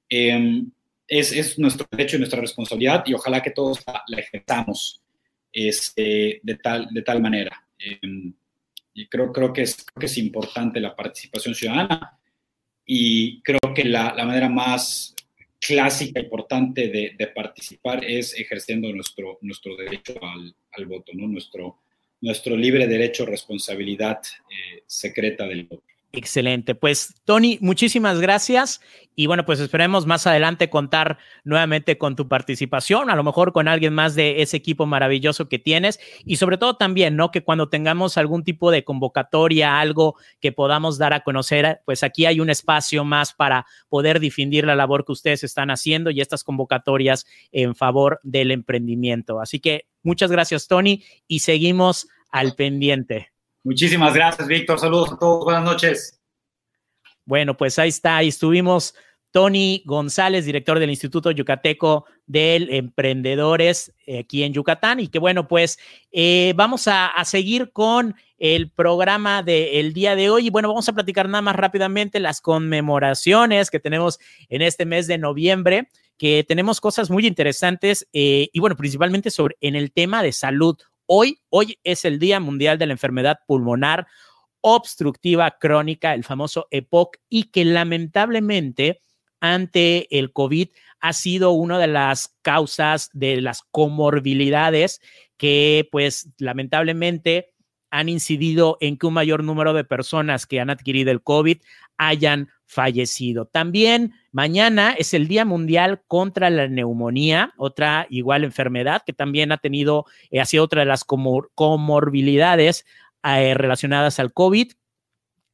Em, 0.09 0.71
es, 1.07 1.59
nuestro 1.59 1.87
derecho 1.91 2.17
y 2.17 2.21
nuestra 2.21 2.41
responsabilidad 2.41 3.05
y 3.07 3.13
ojalá 3.13 3.43
que 3.43 3.51
todos 3.51 3.85
la, 3.87 4.19
ejerzamos 4.19 5.03
este, 5.53 6.41
de, 6.43 6.55
tal, 6.55 6.89
de 6.91 7.03
tal 7.03 7.21
manera. 7.21 7.69
Em, 7.79 8.33
y 8.95 9.07
creo, 9.09 9.31
creo, 9.31 9.53
que 9.53 9.61
es, 9.61 9.77
que 10.01 10.07
es 10.07 10.17
importante 10.17 10.81
la 10.81 10.97
participación 10.97 11.55
ciudadana 11.55 12.19
y 12.87 13.43
creo 13.43 13.75
que 13.75 13.85
la, 13.85 14.15
la 14.17 14.25
manera 14.25 14.49
más 14.49 15.16
clásica, 15.61 16.21
importante 16.21 16.89
de, 16.89 17.15
de, 17.17 17.27
participar 17.29 18.05
es 18.05 18.39
ejerciendo 18.39 18.93
nuestro, 18.93 19.39
nuestro 19.41 19.77
derecho 19.77 20.19
al, 20.23 20.55
al 20.73 20.87
voto, 20.87 21.13
¿no? 21.15 21.27
nuestro, 21.29 21.79
nuestro 22.21 22.57
libre 22.57 22.87
derecho, 22.87 23.27
responsabilidad 23.27 24.21
eh, 24.51 24.83
secreta 24.87 25.47
del 25.47 25.65
voto. 25.65 25.96
Excelente. 26.17 26.75
Pues 26.75 27.14
Tony, 27.27 27.59
muchísimas 27.61 28.21
gracias. 28.21 28.81
Y 29.14 29.27
bueno, 29.27 29.45
pues 29.45 29.61
esperemos 29.61 30.07
más 30.07 30.27
adelante 30.27 30.71
contar 30.71 31.19
nuevamente 31.45 31.99
con 31.99 32.17
tu 32.17 32.27
participación, 32.27 33.11
a 33.11 33.17
lo 33.17 33.23
mejor 33.23 33.53
con 33.53 33.69
alguien 33.69 33.93
más 33.93 34.14
de 34.14 34.41
ese 34.41 34.57
equipo 34.57 34.87
maravilloso 34.87 35.51
que 35.51 35.59
tienes. 35.59 36.01
Y 36.25 36.37
sobre 36.37 36.57
todo 36.57 36.79
también, 36.79 37.17
¿no? 37.17 37.31
Que 37.31 37.45
cuando 37.45 37.69
tengamos 37.69 38.17
algún 38.17 38.45
tipo 38.45 38.71
de 38.71 38.83
convocatoria, 38.83 39.79
algo 39.79 40.17
que 40.41 40.53
podamos 40.53 40.97
dar 40.97 41.12
a 41.12 41.21
conocer, 41.21 41.81
pues 41.85 42.03
aquí 42.03 42.25
hay 42.25 42.41
un 42.41 42.49
espacio 42.49 43.05
más 43.05 43.35
para 43.35 43.67
poder 43.91 44.19
difundir 44.19 44.64
la 44.64 44.75
labor 44.75 45.05
que 45.05 45.12
ustedes 45.12 45.45
están 45.45 45.71
haciendo 45.71 46.11
y 46.11 46.23
estas 46.23 46.45
convocatorias 46.45 47.27
en 47.53 47.75
favor 47.75 48.21
del 48.23 48.53
emprendimiento. 48.53 49.39
Así 49.39 49.61
que 49.61 49.87
muchas 50.03 50.31
gracias, 50.31 50.67
Tony, 50.67 51.05
y 51.29 51.41
seguimos 51.41 52.09
al 52.31 52.55
pendiente. 52.55 53.36
Muchísimas 53.67 54.14
gracias, 54.14 54.47
Víctor. 54.47 54.79
Saludos 54.79 55.12
a 55.12 55.19
todos. 55.19 55.45
Buenas 55.45 55.64
noches. 55.64 56.21
Bueno, 57.25 57.57
pues 57.57 57.77
ahí 57.81 57.89
está. 57.89 58.19
Ahí 58.19 58.29
estuvimos 58.29 58.95
Tony 59.33 59.83
González, 59.85 60.45
director 60.45 60.79
del 60.79 60.91
Instituto 60.91 61.33
Yucateco 61.33 62.05
del 62.27 62.73
Emprendedores 62.73 63.93
eh, 64.07 64.21
aquí 64.21 64.45
en 64.45 64.53
Yucatán. 64.53 65.01
Y 65.01 65.09
que 65.09 65.19
bueno, 65.19 65.49
pues 65.49 65.81
eh, 66.12 66.53
vamos 66.55 66.87
a, 66.87 67.11
seguir 67.25 67.73
con 67.73 68.14
el 68.39 68.71
programa 68.71 69.43
del 69.43 69.93
día 69.93 70.14
de 70.14 70.31
hoy. 70.31 70.47
Y 70.47 70.51
bueno, 70.51 70.69
vamos 70.69 70.89
a 70.89 70.93
platicar 70.93 71.29
nada 71.29 71.43
más 71.43 71.57
rápidamente 71.57 72.21
las 72.21 72.41
conmemoraciones 72.41 73.69
que 73.69 73.81
tenemos 73.81 74.21
en 74.49 74.62
este 74.62 74.87
mes 74.87 75.09
de 75.09 75.19
noviembre, 75.19 75.89
que 76.19 76.45
tenemos 76.47 76.81
cosas 76.81 77.11
muy 77.11 77.27
interesantes 77.27 78.07
eh, 78.12 78.49
y 78.53 78.61
bueno, 78.61 78.77
principalmente 78.77 79.33
sobre 79.33 79.57
en 79.61 79.75
el 79.75 79.91
tema 79.91 80.23
de 80.23 80.31
salud. 80.31 80.77
Hoy, 81.07 81.41
hoy 81.51 81.79
es 81.85 82.05
el 82.05 82.19
Día 82.19 82.41
Mundial 82.41 82.79
de 82.79 82.87
la 82.87 82.93
Enfermedad 82.93 83.39
Pulmonar 83.47 84.09
Obstructiva 84.61 85.57
Crónica, 85.61 86.15
el 86.15 86.25
famoso 86.25 86.67
EPOC, 86.73 87.19
y 87.29 87.45
que 87.45 87.65
lamentablemente 87.65 89.01
ante 89.41 90.19
el 90.19 90.33
COVID 90.33 90.69
ha 90.99 91.13
sido 91.13 91.53
una 91.53 91.79
de 91.79 91.87
las 91.87 92.37
causas 92.43 93.11
de 93.13 93.41
las 93.41 93.63
comorbilidades 93.71 95.01
que 95.37 95.89
pues 95.93 96.31
lamentablemente 96.39 97.55
han 97.91 98.09
incidido 98.09 98.78
en 98.80 98.97
que 98.97 99.07
un 99.07 99.14
mayor 99.14 99.45
número 99.45 99.72
de 99.72 99.84
personas 99.84 100.47
que 100.47 100.61
han 100.61 100.70
adquirido 100.70 101.11
el 101.11 101.22
COVID 101.22 101.59
hayan 101.99 102.49
fallecido. 102.66 103.47
También 103.47 104.12
mañana 104.32 104.95
es 104.99 105.14
el 105.14 105.28
Día 105.28 105.45
Mundial 105.45 106.03
contra 106.07 106.51
la 106.51 106.68
Neumonía, 106.68 107.55
otra 107.57 108.07
igual 108.11 108.45
enfermedad 108.45 109.03
que 109.07 109.12
también 109.12 109.53
ha 109.53 109.59
tenido, 109.59 110.05
eh, 110.30 110.41
ha 110.41 110.45
sido 110.45 110.64
otra 110.64 110.80
de 110.80 110.87
las 110.87 111.05
comorbilidades 111.05 112.84
eh, 113.22 113.55
relacionadas 113.55 114.18
al 114.18 114.32
COVID. 114.32 114.72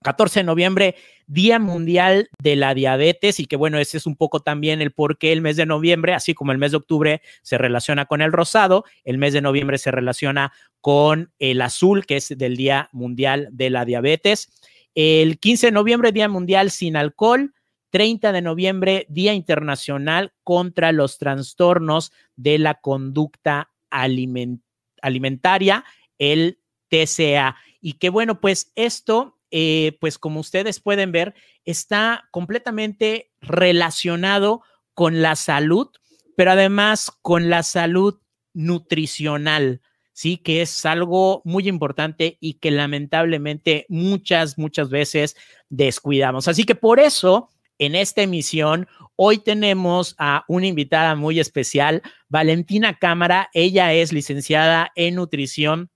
14 0.02 0.40
de 0.40 0.44
noviembre, 0.44 0.96
Día 1.26 1.58
Mundial 1.58 2.28
de 2.42 2.56
la 2.56 2.74
Diabetes, 2.74 3.40
y 3.40 3.46
que 3.46 3.56
bueno, 3.56 3.78
ese 3.78 3.96
es 3.96 4.06
un 4.06 4.16
poco 4.16 4.40
también 4.40 4.80
el 4.82 4.92
por 4.92 5.18
qué 5.18 5.32
el 5.32 5.40
mes 5.40 5.56
de 5.56 5.66
noviembre, 5.66 6.14
así 6.14 6.34
como 6.34 6.52
el 6.52 6.58
mes 6.58 6.72
de 6.72 6.78
octubre 6.78 7.22
se 7.42 7.58
relaciona 7.58 8.06
con 8.06 8.20
el 8.20 8.32
rosado, 8.32 8.84
el 9.04 9.18
mes 9.18 9.32
de 9.32 9.40
noviembre 9.40 9.78
se 9.78 9.90
relaciona 9.90 10.52
con 10.80 11.32
el 11.38 11.62
azul, 11.62 12.04
que 12.06 12.16
es 12.16 12.36
del 12.36 12.56
Día 12.56 12.88
Mundial 12.92 13.48
de 13.52 13.70
la 13.70 13.84
Diabetes. 13.84 14.50
El 14.94 15.38
15 15.38 15.68
de 15.68 15.72
noviembre, 15.72 16.12
Día 16.12 16.28
Mundial 16.28 16.70
sin 16.70 16.96
Alcohol. 16.96 17.54
30 17.92 18.32
de 18.32 18.40
noviembre, 18.40 19.06
Día 19.10 19.34
Internacional 19.34 20.32
contra 20.44 20.92
los 20.92 21.18
Trastornos 21.18 22.10
de 22.36 22.58
la 22.58 22.80
Conducta 22.80 23.70
Alimentaria, 23.90 25.84
el 26.18 26.58
TCA. 26.88 27.56
Y 27.82 27.94
que 27.94 28.08
bueno, 28.08 28.40
pues 28.40 28.72
esto 28.76 29.38
eh, 29.52 29.98
pues 30.00 30.18
como 30.18 30.40
ustedes 30.40 30.80
pueden 30.80 31.12
ver, 31.12 31.34
está 31.66 32.26
completamente 32.30 33.30
relacionado 33.42 34.62
con 34.94 35.20
la 35.20 35.36
salud, 35.36 35.88
pero 36.36 36.52
además 36.52 37.12
con 37.20 37.50
la 37.50 37.62
salud 37.62 38.18
nutricional, 38.54 39.82
¿sí? 40.14 40.38
Que 40.38 40.62
es 40.62 40.86
algo 40.86 41.42
muy 41.44 41.68
importante 41.68 42.38
y 42.40 42.54
que 42.54 42.70
lamentablemente 42.70 43.84
muchas, 43.90 44.56
muchas 44.56 44.88
veces 44.88 45.36
descuidamos. 45.68 46.48
Así 46.48 46.64
que 46.64 46.74
por 46.74 46.98
eso, 46.98 47.50
en 47.78 47.94
esta 47.94 48.22
emisión, 48.22 48.88
hoy 49.16 49.38
tenemos 49.38 50.14
a 50.16 50.46
una 50.48 50.66
invitada 50.66 51.14
muy 51.14 51.40
especial, 51.40 52.00
Valentina 52.28 52.98
Cámara. 52.98 53.50
Ella 53.52 53.92
es 53.92 54.14
licenciada 54.14 54.92
en 54.96 55.16
nutrición 55.16 55.91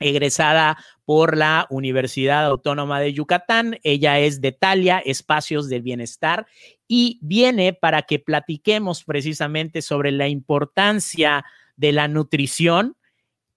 egresada 0.00 0.78
por 1.04 1.36
la 1.36 1.66
Universidad 1.70 2.46
Autónoma 2.46 3.00
de 3.00 3.12
Yucatán. 3.12 3.78
Ella 3.82 4.18
es 4.18 4.40
de 4.40 4.52
Talia, 4.52 4.98
Espacios 4.98 5.68
del 5.68 5.82
Bienestar, 5.82 6.46
y 6.86 7.18
viene 7.22 7.72
para 7.72 8.02
que 8.02 8.18
platiquemos 8.18 9.04
precisamente 9.04 9.82
sobre 9.82 10.12
la 10.12 10.28
importancia 10.28 11.44
de 11.76 11.92
la 11.92 12.08
nutrición 12.08 12.96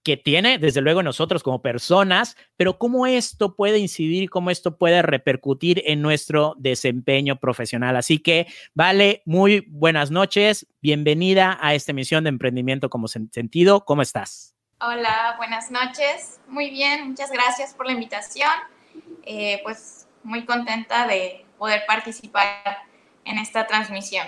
que 0.02 0.16
tiene, 0.16 0.58
desde 0.58 0.80
luego, 0.80 1.02
nosotros 1.02 1.42
como 1.42 1.62
personas, 1.62 2.36
pero 2.56 2.78
cómo 2.78 3.06
esto 3.06 3.54
puede 3.54 3.78
incidir 3.78 4.30
cómo 4.30 4.50
esto 4.50 4.76
puede 4.76 5.02
repercutir 5.02 5.82
en 5.86 6.02
nuestro 6.02 6.54
desempeño 6.58 7.38
profesional. 7.38 7.96
Así 7.96 8.18
que, 8.18 8.46
vale, 8.74 9.22
muy 9.24 9.64
buenas 9.68 10.10
noches, 10.10 10.66
bienvenida 10.80 11.58
a 11.60 11.74
esta 11.74 11.92
emisión 11.92 12.24
de 12.24 12.30
Emprendimiento 12.30 12.90
como 12.90 13.06
Sentido. 13.08 13.84
¿Cómo 13.84 14.02
estás? 14.02 14.51
Hola, 14.84 15.34
buenas 15.36 15.70
noches. 15.70 16.40
Muy 16.48 16.68
bien, 16.68 17.10
muchas 17.10 17.30
gracias 17.30 17.72
por 17.72 17.86
la 17.86 17.92
invitación. 17.92 18.50
Eh, 19.22 19.60
pues 19.62 20.08
muy 20.24 20.44
contenta 20.44 21.06
de 21.06 21.46
poder 21.56 21.82
participar 21.86 22.78
en 23.24 23.38
esta 23.38 23.68
transmisión. 23.68 24.26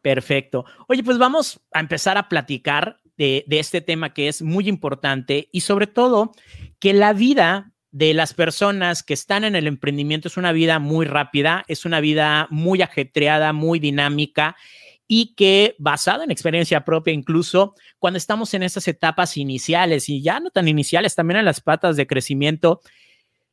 Perfecto. 0.00 0.64
Oye, 0.88 1.04
pues 1.04 1.18
vamos 1.18 1.60
a 1.72 1.78
empezar 1.78 2.18
a 2.18 2.28
platicar 2.28 2.98
de, 3.16 3.44
de 3.46 3.60
este 3.60 3.80
tema 3.80 4.12
que 4.12 4.26
es 4.26 4.42
muy 4.42 4.68
importante 4.68 5.48
y 5.52 5.60
sobre 5.60 5.86
todo 5.86 6.32
que 6.80 6.94
la 6.94 7.12
vida 7.12 7.70
de 7.92 8.12
las 8.12 8.34
personas 8.34 9.04
que 9.04 9.14
están 9.14 9.44
en 9.44 9.54
el 9.54 9.68
emprendimiento 9.68 10.26
es 10.26 10.36
una 10.36 10.50
vida 10.50 10.80
muy 10.80 11.06
rápida, 11.06 11.64
es 11.68 11.84
una 11.84 12.00
vida 12.00 12.48
muy 12.50 12.82
ajetreada, 12.82 13.52
muy 13.52 13.78
dinámica 13.78 14.56
y 15.14 15.34
que 15.34 15.76
basado 15.78 16.22
en 16.22 16.30
experiencia 16.30 16.86
propia, 16.86 17.12
incluso 17.12 17.74
cuando 17.98 18.16
estamos 18.16 18.54
en 18.54 18.62
esas 18.62 18.88
etapas 18.88 19.36
iniciales 19.36 20.08
y 20.08 20.22
ya 20.22 20.40
no 20.40 20.48
tan 20.48 20.68
iniciales, 20.68 21.14
también 21.14 21.40
en 21.40 21.44
las 21.44 21.60
patas 21.60 21.98
de 21.98 22.06
crecimiento, 22.06 22.80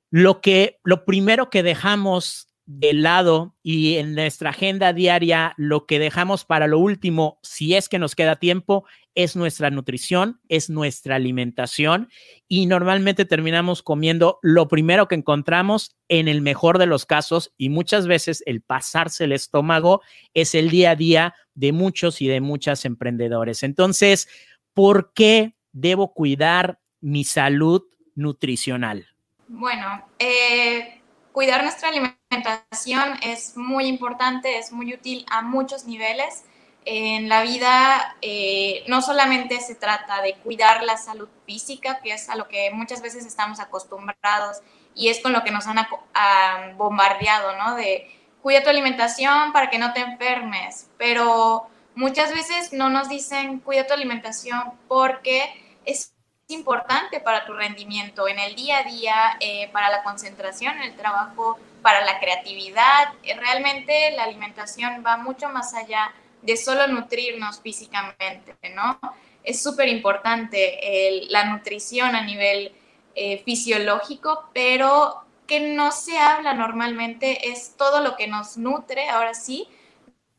lo 0.10 0.40
que 0.40 0.80
lo 0.86 1.04
primero 1.04 1.50
que 1.50 1.62
dejamos 1.62 2.48
de 2.66 2.94
lado 2.94 3.58
y 3.62 3.98
en 3.98 4.16
nuestra 4.16 4.52
agenda 4.52 4.94
diaria 4.94 5.54
lo 5.58 5.86
que 5.86 6.00
dejamos 6.00 6.46
para 6.46 6.66
lo 6.66 6.80
último, 6.80 7.40
si 7.44 7.76
es 7.76 7.90
que 7.90 8.00
nos 8.00 8.16
queda 8.16 8.38
tiempo, 8.38 8.86
es 9.20 9.36
nuestra 9.36 9.70
nutrición, 9.70 10.40
es 10.48 10.70
nuestra 10.70 11.16
alimentación 11.16 12.10
y 12.48 12.68
normalmente 12.68 13.26
terminamos 13.26 13.84
comiendo 13.84 14.40
lo 14.42 14.70
primero 14.70 15.10
que 15.10 15.16
encontramos 15.16 15.98
en 16.08 16.30
el 16.30 16.42
mejor 16.42 16.78
de 16.78 16.86
los 16.86 17.06
casos 17.06 17.54
y 17.58 17.68
muchas 17.68 18.08
veces 18.08 18.42
el 18.46 18.62
pasarse 18.62 19.26
el 19.26 19.34
estómago 19.34 20.02
es 20.34 20.56
el 20.56 20.70
día 20.70 20.92
a 20.92 20.96
día 20.96 21.36
de 21.54 21.74
muchos 21.74 22.22
y 22.22 22.30
de 22.30 22.40
muchas 22.40 22.86
emprendedores. 22.86 23.64
Entonces, 23.64 24.30
¿por 24.74 25.12
qué 25.14 25.54
debo 25.74 26.14
cuidar 26.14 26.80
mi 27.02 27.26
salud 27.26 27.84
nutricional? 28.16 29.06
Bueno, 29.50 30.08
eh 30.18 30.96
cuidar 31.40 31.64
nuestra 31.64 31.90
alimentación 31.90 33.18
es 33.22 33.56
muy 33.56 33.86
importante, 33.86 34.58
es 34.58 34.72
muy 34.72 34.94
útil 34.94 35.26
a 35.30 35.42
muchos 35.42 35.86
niveles. 35.86 36.44
En 36.86 37.30
la 37.30 37.42
vida 37.44 38.16
eh, 38.22 38.84
no 38.88 39.02
solamente 39.02 39.60
se 39.60 39.76
trata 39.76 40.22
de 40.22 40.36
cuidar 40.36 40.84
la 40.84 40.98
salud 40.98 41.28
física, 41.46 42.00
que 42.02 42.14
es 42.14 42.30
a 42.30 42.36
lo 42.36 42.48
que 42.48 42.72
muchas 42.72 43.02
veces 43.02 43.26
estamos 43.26 43.60
acostumbrados 43.60 44.62
y 44.96 45.10
es 45.10 45.20
con 45.20 45.34
lo 45.34 45.44
que 45.44 45.52
nos 45.52 45.66
han 45.68 46.78
bombardeado, 46.78 47.56
¿no? 47.58 47.76
De 47.76 48.10
cuida 48.42 48.64
tu 48.64 48.70
alimentación 48.70 49.52
para 49.54 49.70
que 49.70 49.78
no 49.78 49.94
te 49.94 50.02
enfermes, 50.02 50.90
pero 50.98 51.68
muchas 51.96 52.34
veces 52.34 52.74
no 52.74 52.90
nos 52.90 53.10
dicen 53.10 53.60
cuida 53.60 53.86
tu 53.86 53.94
alimentación 53.94 54.74
porque 54.88 55.44
es 55.86 56.14
importante 56.48 57.20
para 57.20 57.46
tu 57.46 57.54
rendimiento 57.54 58.28
en 58.28 58.40
el 58.40 58.56
día 58.56 58.80
a 58.80 58.84
día, 58.84 59.38
eh, 59.40 59.70
para 59.72 59.90
la 59.90 60.02
concentración 60.04 60.78
en 60.78 60.84
el 60.84 60.96
trabajo, 60.96 61.60
para 61.82 62.04
la 62.04 62.20
creatividad. 62.20 63.14
Realmente 63.24 64.12
la 64.12 64.24
alimentación 64.24 65.04
va 65.06 65.18
mucho 65.18 65.50
más 65.50 65.74
allá 65.74 66.12
de 66.42 66.58
solo 66.58 66.88
nutrirnos 66.88 67.62
físicamente, 67.62 68.56
¿no? 68.76 69.00
Es 69.44 69.62
súper 69.62 69.88
importante 69.88 71.28
la 71.30 71.46
nutrición 71.46 72.16
a 72.16 72.22
nivel 72.22 72.74
eh, 73.16 73.42
fisiológico, 73.44 74.50
pero 74.54 75.24
que 75.48 75.60
no 75.60 75.92
se 75.92 76.18
habla 76.18 76.54
normalmente 76.54 77.50
es 77.50 77.76
todo 77.76 78.02
lo 78.02 78.16
que 78.16 78.28
nos 78.28 78.58
nutre, 78.58 79.10
ahora 79.10 79.34
sí, 79.34 79.68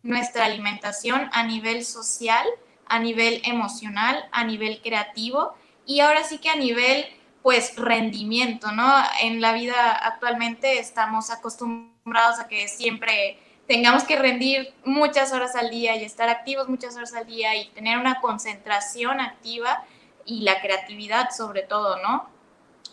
nuestra 0.03 0.45
alimentación 0.45 1.29
a 1.33 1.43
nivel 1.43 1.85
social, 1.85 2.47
a 2.87 2.99
nivel 2.99 3.43
emocional, 3.45 4.29
a 4.33 4.45
nivel 4.45 4.81
creativo 4.81 5.55
y 5.85 6.01
ahora 6.01 6.25
sí 6.25 6.39
que 6.39 6.51
a 6.51 6.57
nivel 6.57 7.07
pues 7.43 7.77
rendimiento, 7.77 8.71
¿no? 8.73 8.93
En 9.23 9.41
la 9.41 9.53
vida 9.53 9.93
actualmente 9.93 10.79
estamos 10.79 11.31
acostumbrados 11.31 12.39
a 12.39 12.49
que 12.49 12.69
siempre 12.69 13.39
tengamos 13.71 14.03
que 14.03 14.17
rendir 14.17 14.73
muchas 14.85 15.33
horas 15.33 15.55
al 15.55 15.71
día 15.71 15.95
y 15.95 16.03
estar 16.03 16.29
activos 16.29 16.69
muchas 16.69 16.97
horas 16.97 17.15
al 17.15 17.25
día 17.25 17.55
y 17.55 17.69
tener 17.69 17.99
una 17.99 18.21
concentración 18.21 19.21
activa 19.21 19.85
y 20.27 20.41
la 20.41 20.61
creatividad 20.61 21.29
sobre 21.31 21.63
todo, 21.63 22.03
¿no? 22.03 22.29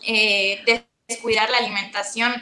Eh, 0.06 0.62
descuidar 1.08 1.50
la 1.50 1.56
alimentación 1.56 2.32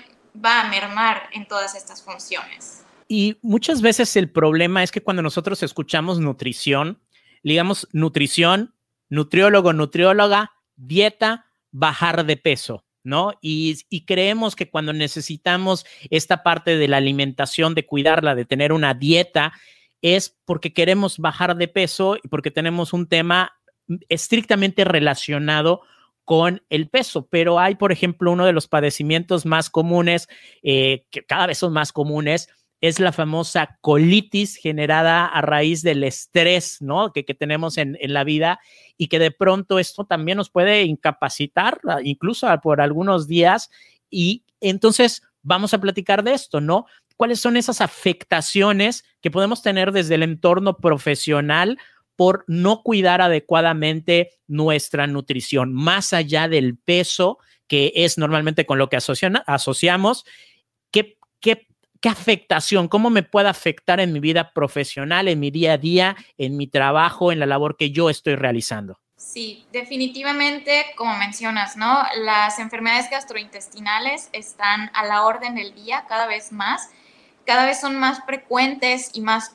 va 0.44 0.60
a 0.60 0.68
mermar 0.68 1.30
en 1.32 1.48
todas 1.48 1.74
estas 1.74 2.02
funciones. 2.02 2.84
Y 3.08 3.38
muchas 3.40 3.80
veces 3.80 4.14
el 4.16 4.30
problema 4.30 4.82
es 4.82 4.92
que 4.92 5.02
cuando 5.02 5.22
nosotros 5.22 5.62
escuchamos 5.62 6.20
nutrición, 6.20 7.00
digamos 7.42 7.88
nutrición, 7.92 8.74
nutriólogo, 9.08 9.72
nutrióloga, 9.72 10.52
dieta, 10.76 11.46
bajar 11.70 12.26
de 12.26 12.36
peso. 12.36 12.84
¿No? 13.06 13.32
Y, 13.40 13.76
creemos 14.04 14.56
que 14.56 14.68
cuando 14.68 14.92
necesitamos 14.92 15.86
esta 16.10 16.42
parte 16.42 16.76
de 16.76 16.88
la 16.88 16.98
alimentación, 16.98 17.74
de 17.74 17.86
cuidarla, 17.86 18.34
de 18.34 18.44
tener 18.44 18.72
una 18.72 18.94
dieta, 18.94 19.52
es 20.02 20.36
porque 20.44 20.72
queremos 20.72 21.18
bajar 21.18 21.56
de 21.56 21.68
peso 21.68 22.16
y 22.22 22.28
porque 22.28 22.50
tenemos 22.50 22.92
un 22.92 23.08
tema 23.08 23.52
estrictamente 24.08 24.84
relacionado 24.84 25.82
con 26.24 26.62
el 26.68 26.88
peso, 26.88 27.28
pero 27.30 27.60
hay, 27.60 27.76
por 27.76 27.92
ejemplo, 27.92 28.32
uno 28.32 28.44
de 28.44 28.52
los 28.52 28.66
padecimientos 28.66 29.46
más 29.46 29.70
comunes, 29.70 30.28
eh, 30.64 31.06
que 31.10 31.24
cada 31.24 31.46
vez 31.46 31.58
son 31.58 31.72
más 31.72 31.92
comunes, 31.92 32.48
es 32.80 33.00
la 33.00 33.12
famosa 33.12 33.78
colitis 33.80 34.56
generada 34.56 35.26
a 35.26 35.40
raíz 35.40 35.82
del 35.82 36.04
estrés, 36.04 36.80
¿no? 36.80 37.12
Que, 37.12 37.24
que 37.24 37.34
tenemos 37.34 37.78
en, 37.78 37.96
en, 38.00 38.12
la 38.12 38.24
vida 38.24 38.60
y 38.96 39.08
que 39.08 39.18
de 39.18 39.30
pronto 39.30 39.78
esto 39.78 40.04
también 40.04 40.36
nos 40.36 40.50
puede 40.50 40.82
incapacitar, 40.82 41.80
ah, 41.88 42.00
incluso 42.02 42.48
por 42.62 42.80
algunos 42.80 43.26
días. 43.26 43.70
Y 44.10 44.44
entonces 44.60 45.22
vamos 45.42 45.72
a 45.74 45.80
platicar 45.80 46.22
de 46.22 46.34
esto, 46.34 46.60
¿no? 46.60 46.86
¿Cuáles 47.16 47.40
son 47.40 47.56
esas 47.56 47.80
afectaciones 47.80 49.04
que 49.22 49.30
podemos 49.30 49.62
tener 49.62 49.92
desde 49.92 50.16
el 50.16 50.22
entorno 50.22 50.76
profesional 50.76 51.78
por 52.16 52.44
no 52.46 52.82
cuidar 52.82 53.20
adecuadamente 53.20 54.32
nuestra 54.46 55.06
nutrición, 55.06 55.72
más 55.72 56.12
allá 56.12 56.48
del 56.48 56.76
peso, 56.76 57.38
que 57.68 57.92
es 57.94 58.18
normalmente 58.18 58.64
con 58.64 58.78
lo 58.78 58.88
que 58.88 58.96
asociamos, 58.96 60.24
¿qué, 60.90 61.18
qué, 61.40 61.66
qué 62.06 62.10
afectación, 62.10 62.86
cómo 62.86 63.10
me 63.10 63.24
puede 63.24 63.48
afectar 63.48 63.98
en 63.98 64.12
mi 64.12 64.20
vida 64.20 64.52
profesional, 64.52 65.26
en 65.26 65.40
mi 65.40 65.50
día 65.50 65.72
a 65.72 65.76
día, 65.76 66.16
en 66.38 66.56
mi 66.56 66.68
trabajo, 66.68 67.32
en 67.32 67.40
la 67.40 67.46
labor 67.46 67.76
que 67.76 67.90
yo 67.90 68.10
estoy 68.10 68.36
realizando? 68.36 69.00
Sí, 69.16 69.66
definitivamente, 69.72 70.84
como 70.96 71.16
mencionas, 71.16 71.76
¿no? 71.76 71.98
Las 72.18 72.60
enfermedades 72.60 73.10
gastrointestinales 73.10 74.28
están 74.32 74.92
a 74.94 75.04
la 75.04 75.24
orden 75.24 75.56
del 75.56 75.74
día 75.74 76.04
cada 76.08 76.28
vez 76.28 76.52
más, 76.52 76.90
cada 77.44 77.66
vez 77.66 77.80
son 77.80 77.96
más 77.96 78.24
frecuentes 78.24 79.10
y 79.12 79.20
más 79.20 79.52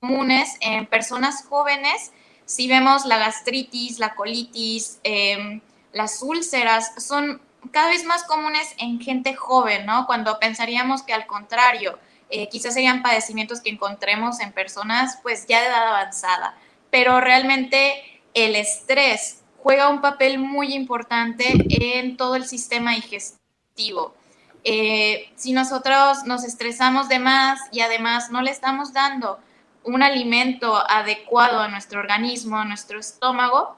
comunes 0.00 0.56
en 0.60 0.86
personas 0.86 1.44
jóvenes. 1.44 2.10
Si 2.46 2.66
vemos 2.66 3.06
la 3.06 3.18
gastritis, 3.18 4.00
la 4.00 4.16
colitis, 4.16 4.98
em, 5.04 5.60
las 5.92 6.20
úlceras, 6.20 6.94
son 7.00 7.40
cada 7.70 7.88
vez 7.88 8.04
más 8.04 8.24
comunes 8.24 8.74
en 8.78 9.00
gente 9.00 9.34
joven, 9.34 9.86
¿no? 9.86 10.06
Cuando 10.06 10.38
pensaríamos 10.38 11.02
que 11.02 11.12
al 11.12 11.26
contrario, 11.26 11.98
eh, 12.30 12.48
quizás 12.48 12.74
serían 12.74 13.02
padecimientos 13.02 13.60
que 13.60 13.70
encontremos 13.70 14.40
en 14.40 14.52
personas 14.52 15.18
pues 15.22 15.46
ya 15.46 15.60
de 15.60 15.66
edad 15.66 15.88
avanzada, 15.88 16.54
pero 16.90 17.20
realmente 17.20 18.22
el 18.34 18.56
estrés 18.56 19.42
juega 19.58 19.88
un 19.88 20.00
papel 20.00 20.38
muy 20.38 20.74
importante 20.74 21.52
en 21.68 22.16
todo 22.16 22.36
el 22.36 22.46
sistema 22.46 22.94
digestivo. 22.94 24.14
Eh, 24.62 25.32
si 25.36 25.52
nosotros 25.52 26.24
nos 26.24 26.44
estresamos 26.44 27.08
de 27.08 27.18
más 27.18 27.60
y 27.72 27.80
además 27.80 28.30
no 28.30 28.42
le 28.42 28.50
estamos 28.50 28.92
dando 28.92 29.38
un 29.82 30.02
alimento 30.02 30.76
adecuado 30.88 31.60
a 31.60 31.68
nuestro 31.68 32.00
organismo, 32.00 32.58
a 32.58 32.64
nuestro 32.64 33.00
estómago, 33.00 33.76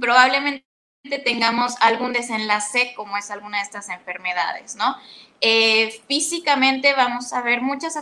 probablemente 0.00 0.64
tengamos 1.02 1.76
algún 1.80 2.12
desenlace 2.12 2.92
como 2.94 3.16
es 3.16 3.30
alguna 3.30 3.58
de 3.58 3.64
estas 3.64 3.88
enfermedades, 3.88 4.76
¿no? 4.76 4.96
Eh, 5.40 6.02
físicamente 6.06 6.92
vamos 6.92 7.32
a 7.32 7.40
ver 7.40 7.62
muchas 7.62 7.96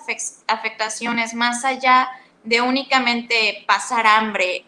afectaciones 0.48 1.34
más 1.34 1.64
allá 1.64 2.08
de 2.42 2.60
únicamente 2.60 3.64
pasar 3.66 4.06
hambre. 4.06 4.64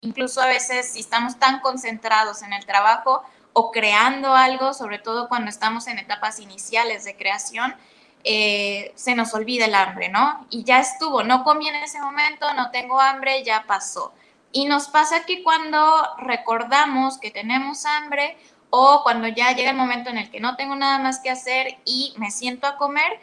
Incluso 0.00 0.40
a 0.40 0.46
veces 0.46 0.92
si 0.92 1.00
estamos 1.00 1.38
tan 1.38 1.60
concentrados 1.60 2.42
en 2.42 2.52
el 2.52 2.64
trabajo 2.64 3.22
o 3.52 3.70
creando 3.70 4.34
algo, 4.34 4.72
sobre 4.72 4.98
todo 4.98 5.28
cuando 5.28 5.50
estamos 5.50 5.86
en 5.88 5.98
etapas 5.98 6.38
iniciales 6.38 7.04
de 7.04 7.16
creación, 7.16 7.74
eh, 8.24 8.92
se 8.94 9.14
nos 9.14 9.34
olvida 9.34 9.66
el 9.66 9.74
hambre, 9.74 10.08
¿no? 10.08 10.46
Y 10.50 10.64
ya 10.64 10.80
estuvo, 10.80 11.22
no 11.22 11.44
comí 11.44 11.68
en 11.68 11.76
ese 11.76 12.00
momento, 12.00 12.52
no 12.54 12.70
tengo 12.70 13.00
hambre, 13.00 13.44
ya 13.44 13.64
pasó. 13.66 14.12
Y 14.52 14.66
nos 14.66 14.88
pasa 14.88 15.24
que 15.26 15.42
cuando 15.42 15.80
recordamos 16.18 17.18
que 17.18 17.30
tenemos 17.30 17.84
hambre 17.84 18.36
o 18.70 19.02
cuando 19.02 19.28
ya 19.28 19.52
llega 19.52 19.70
el 19.70 19.76
momento 19.76 20.10
en 20.10 20.18
el 20.18 20.30
que 20.30 20.40
no 20.40 20.56
tengo 20.56 20.74
nada 20.74 20.98
más 20.98 21.20
que 21.20 21.30
hacer 21.30 21.78
y 21.84 22.14
me 22.16 22.30
siento 22.30 22.66
a 22.66 22.76
comer, 22.76 23.20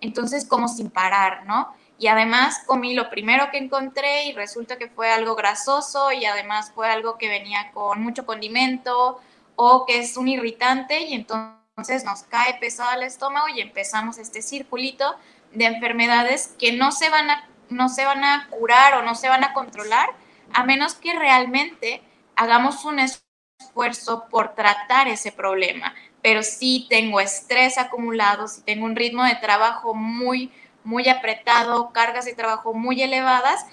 entonces 0.00 0.46
como 0.46 0.68
sin 0.68 0.90
parar, 0.90 1.44
¿no? 1.46 1.74
Y 1.98 2.08
además 2.08 2.62
comí 2.66 2.94
lo 2.94 3.08
primero 3.08 3.50
que 3.50 3.58
encontré 3.58 4.26
y 4.26 4.32
resulta 4.32 4.76
que 4.78 4.88
fue 4.88 5.10
algo 5.12 5.36
grasoso 5.36 6.12
y 6.12 6.24
además 6.24 6.72
fue 6.74 6.90
algo 6.90 7.16
que 7.18 7.28
venía 7.28 7.70
con 7.72 8.02
mucho 8.02 8.26
condimento 8.26 9.20
o 9.56 9.86
que 9.86 10.00
es 10.00 10.16
un 10.16 10.28
irritante 10.28 11.00
y 11.02 11.14
entonces 11.14 12.04
nos 12.04 12.24
cae 12.24 12.54
pesado 12.54 12.92
el 12.92 13.04
estómago 13.04 13.48
y 13.48 13.60
empezamos 13.60 14.18
este 14.18 14.42
circulito 14.42 15.14
de 15.52 15.66
enfermedades 15.66 16.54
que 16.58 16.72
no 16.72 16.90
se 16.90 17.08
van 17.10 17.30
a, 17.30 17.48
no 17.68 17.88
se 17.88 18.04
van 18.04 18.24
a 18.24 18.48
curar 18.50 18.94
o 18.94 19.02
no 19.02 19.14
se 19.14 19.28
van 19.28 19.44
a 19.44 19.52
controlar 19.52 20.10
a 20.52 20.64
menos 20.64 20.94
que 20.94 21.12
realmente 21.18 22.02
hagamos 22.36 22.84
un 22.84 22.98
esfuerzo 22.98 24.26
por 24.30 24.54
tratar 24.54 25.08
ese 25.08 25.32
problema. 25.32 25.94
Pero 26.22 26.42
si 26.42 26.86
tengo 26.88 27.20
estrés 27.20 27.76
acumulado, 27.76 28.48
si 28.48 28.62
tengo 28.62 28.86
un 28.86 28.96
ritmo 28.96 29.24
de 29.24 29.34
trabajo 29.36 29.94
muy, 29.94 30.52
muy 30.84 31.08
apretado, 31.08 31.92
cargas 31.92 32.24
de 32.24 32.34
trabajo 32.34 32.72
muy 32.72 33.02
elevadas, 33.02 33.66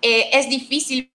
eh, 0.00 0.30
es 0.32 0.48
difícil 0.48 1.12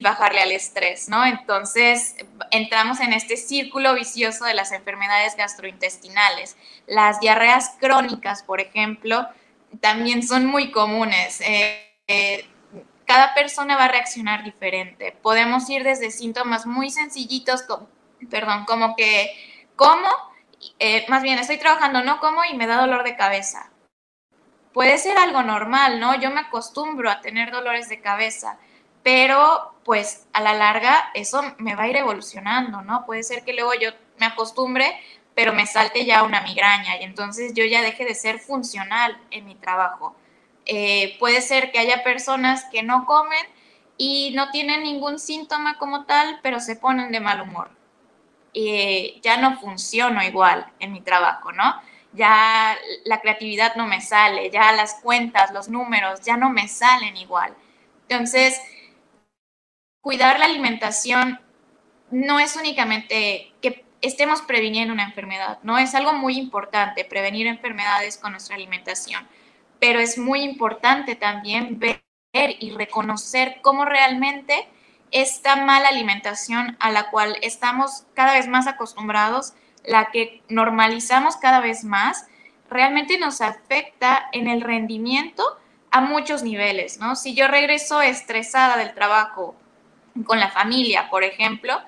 bajarle 0.00 0.40
al 0.40 0.52
estrés, 0.52 1.08
¿no? 1.08 1.24
Entonces 1.24 2.16
entramos 2.50 3.00
en 3.00 3.12
este 3.12 3.36
círculo 3.36 3.94
vicioso 3.94 4.44
de 4.44 4.54
las 4.54 4.72
enfermedades 4.72 5.36
gastrointestinales. 5.36 6.56
Las 6.86 7.20
diarreas 7.20 7.76
crónicas, 7.80 8.42
por 8.42 8.60
ejemplo, 8.60 9.28
también 9.80 10.22
son 10.22 10.46
muy 10.46 10.70
comunes. 10.70 11.40
Eh, 11.40 11.98
eh, 12.06 12.48
cada 13.06 13.34
persona 13.34 13.76
va 13.76 13.84
a 13.84 13.88
reaccionar 13.88 14.44
diferente. 14.44 15.16
Podemos 15.22 15.68
ir 15.70 15.84
desde 15.84 16.10
síntomas 16.10 16.66
muy 16.66 16.90
sencillitos, 16.90 17.64
perdón, 18.30 18.64
como 18.64 18.96
que 18.96 19.30
como, 19.76 20.08
eh, 20.78 21.04
más 21.08 21.22
bien 21.22 21.38
estoy 21.38 21.58
trabajando, 21.58 22.02
no 22.02 22.20
como 22.20 22.44
y 22.44 22.54
me 22.54 22.66
da 22.66 22.80
dolor 22.80 23.04
de 23.04 23.16
cabeza. 23.16 23.70
Puede 24.72 24.96
ser 24.98 25.18
algo 25.18 25.42
normal, 25.42 26.00
¿no? 26.00 26.18
Yo 26.18 26.30
me 26.30 26.40
acostumbro 26.40 27.10
a 27.10 27.20
tener 27.20 27.50
dolores 27.50 27.88
de 27.88 28.00
cabeza 28.00 28.58
pero 29.02 29.74
pues 29.84 30.26
a 30.32 30.40
la 30.40 30.54
larga 30.54 31.10
eso 31.14 31.42
me 31.58 31.74
va 31.74 31.84
a 31.84 31.88
ir 31.88 31.96
evolucionando, 31.96 32.82
¿no? 32.82 33.04
Puede 33.04 33.22
ser 33.22 33.44
que 33.44 33.52
luego 33.52 33.72
yo 33.74 33.90
me 34.18 34.26
acostumbre, 34.26 34.86
pero 35.34 35.52
me 35.54 35.66
salte 35.66 36.04
ya 36.04 36.22
una 36.24 36.42
migraña 36.42 36.98
y 37.00 37.04
entonces 37.04 37.54
yo 37.54 37.64
ya 37.64 37.82
deje 37.82 38.04
de 38.04 38.14
ser 38.14 38.38
funcional 38.40 39.18
en 39.30 39.46
mi 39.46 39.54
trabajo. 39.56 40.16
Eh, 40.66 41.16
puede 41.18 41.40
ser 41.42 41.72
que 41.72 41.78
haya 41.78 42.04
personas 42.04 42.64
que 42.70 42.82
no 42.82 43.06
comen 43.06 43.44
y 43.96 44.32
no 44.34 44.50
tienen 44.50 44.82
ningún 44.84 45.18
síntoma 45.18 45.78
como 45.78 46.04
tal, 46.06 46.40
pero 46.42 46.60
se 46.60 46.76
ponen 46.76 47.12
de 47.12 47.20
mal 47.20 47.40
humor. 47.42 47.70
y 48.52 49.20
ya 49.22 49.36
no 49.38 49.58
funciono 49.60 50.22
igual 50.22 50.72
en 50.80 50.92
mi 50.92 51.00
trabajo, 51.02 51.52
¿no? 51.52 51.74
Ya 52.12 52.76
la 53.04 53.20
creatividad 53.20 53.76
no 53.76 53.86
me 53.86 54.00
sale, 54.02 54.50
ya 54.50 54.72
las 54.72 54.94
cuentas, 55.02 55.52
los 55.52 55.68
números, 55.68 56.20
ya 56.22 56.36
no 56.36 56.50
me 56.50 56.68
salen 56.68 57.16
igual. 57.16 57.56
Entonces, 58.08 58.60
cuidar 60.00 60.38
la 60.38 60.46
alimentación 60.46 61.40
no 62.10 62.38
es 62.38 62.56
únicamente 62.56 63.54
que 63.62 63.84
estemos 64.02 64.42
previniendo 64.42 64.92
una 64.92 65.04
enfermedad, 65.04 65.58
¿no? 65.62 65.78
Es 65.78 65.94
algo 65.94 66.12
muy 66.12 66.36
importante 66.36 67.04
prevenir 67.04 67.46
enfermedades 67.46 68.18
con 68.18 68.32
nuestra 68.32 68.56
alimentación, 68.56 69.26
pero 69.78 70.00
es 70.00 70.18
muy 70.18 70.42
importante 70.42 71.16
también 71.16 71.78
ver 71.78 72.02
y 72.34 72.70
reconocer 72.70 73.58
cómo 73.62 73.84
realmente 73.84 74.68
esta 75.10 75.56
mala 75.56 75.88
alimentación 75.88 76.76
a 76.80 76.90
la 76.90 77.10
cual 77.10 77.36
estamos 77.42 78.04
cada 78.14 78.34
vez 78.34 78.48
más 78.48 78.66
acostumbrados, 78.66 79.52
la 79.84 80.10
que 80.10 80.42
normalizamos 80.48 81.36
cada 81.36 81.60
vez 81.60 81.84
más, 81.84 82.26
realmente 82.70 83.18
nos 83.18 83.40
afecta 83.40 84.28
en 84.32 84.48
el 84.48 84.62
rendimiento 84.62 85.44
a 85.90 86.00
muchos 86.00 86.42
niveles, 86.42 86.98
¿no? 86.98 87.14
Si 87.14 87.34
yo 87.34 87.46
regreso 87.48 88.00
estresada 88.00 88.78
del 88.78 88.94
trabajo 88.94 89.54
con 90.24 90.40
la 90.40 90.50
familia, 90.50 91.10
por 91.10 91.22
ejemplo, 91.22 91.78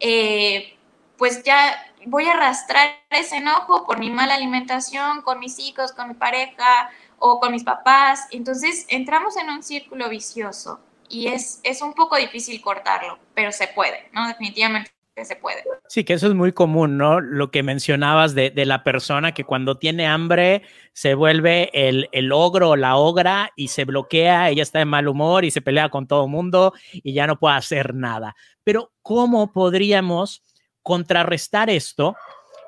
eh, 0.00 0.73
pues 1.16 1.42
ya 1.44 1.74
voy 2.06 2.26
a 2.26 2.32
arrastrar 2.32 2.88
ese 3.10 3.36
enojo 3.36 3.84
por 3.86 3.98
mi 3.98 4.10
mala 4.10 4.34
alimentación, 4.34 5.22
con 5.22 5.38
mis 5.38 5.58
hijos, 5.58 5.92
con 5.92 6.08
mi 6.08 6.14
pareja 6.14 6.90
o 7.18 7.40
con 7.40 7.52
mis 7.52 7.64
papás. 7.64 8.26
Entonces 8.30 8.86
entramos 8.88 9.36
en 9.36 9.50
un 9.50 9.62
círculo 9.62 10.08
vicioso 10.08 10.80
y 11.08 11.28
es, 11.28 11.60
es 11.62 11.82
un 11.82 11.94
poco 11.94 12.16
difícil 12.16 12.60
cortarlo, 12.60 13.18
pero 13.34 13.52
se 13.52 13.68
puede, 13.68 14.08
¿no? 14.12 14.26
Definitivamente 14.26 14.90
se 15.22 15.36
puede. 15.36 15.62
Sí, 15.86 16.02
que 16.02 16.14
eso 16.14 16.26
es 16.26 16.34
muy 16.34 16.52
común, 16.52 16.98
¿no? 16.98 17.20
Lo 17.20 17.52
que 17.52 17.62
mencionabas 17.62 18.34
de, 18.34 18.50
de 18.50 18.64
la 18.64 18.82
persona 18.82 19.32
que 19.32 19.44
cuando 19.44 19.78
tiene 19.78 20.08
hambre 20.08 20.62
se 20.92 21.14
vuelve 21.14 21.70
el, 21.72 22.08
el, 22.10 22.32
ogro 22.32 22.70
o 22.70 22.76
la 22.76 22.96
ogra 22.96 23.52
y 23.54 23.68
se 23.68 23.84
bloquea, 23.84 24.50
ella 24.50 24.64
está 24.64 24.80
de 24.80 24.86
mal 24.86 25.06
humor 25.06 25.44
y 25.44 25.52
se 25.52 25.62
pelea 25.62 25.88
con 25.88 26.08
todo 26.08 26.24
el 26.24 26.30
mundo 26.30 26.72
y 26.92 27.12
ya 27.12 27.28
no 27.28 27.38
puede 27.38 27.54
hacer 27.54 27.94
nada. 27.94 28.34
Pero 28.64 28.90
¿cómo 29.02 29.52
podríamos 29.52 30.42
contrarrestar 30.84 31.68
esto? 31.68 32.14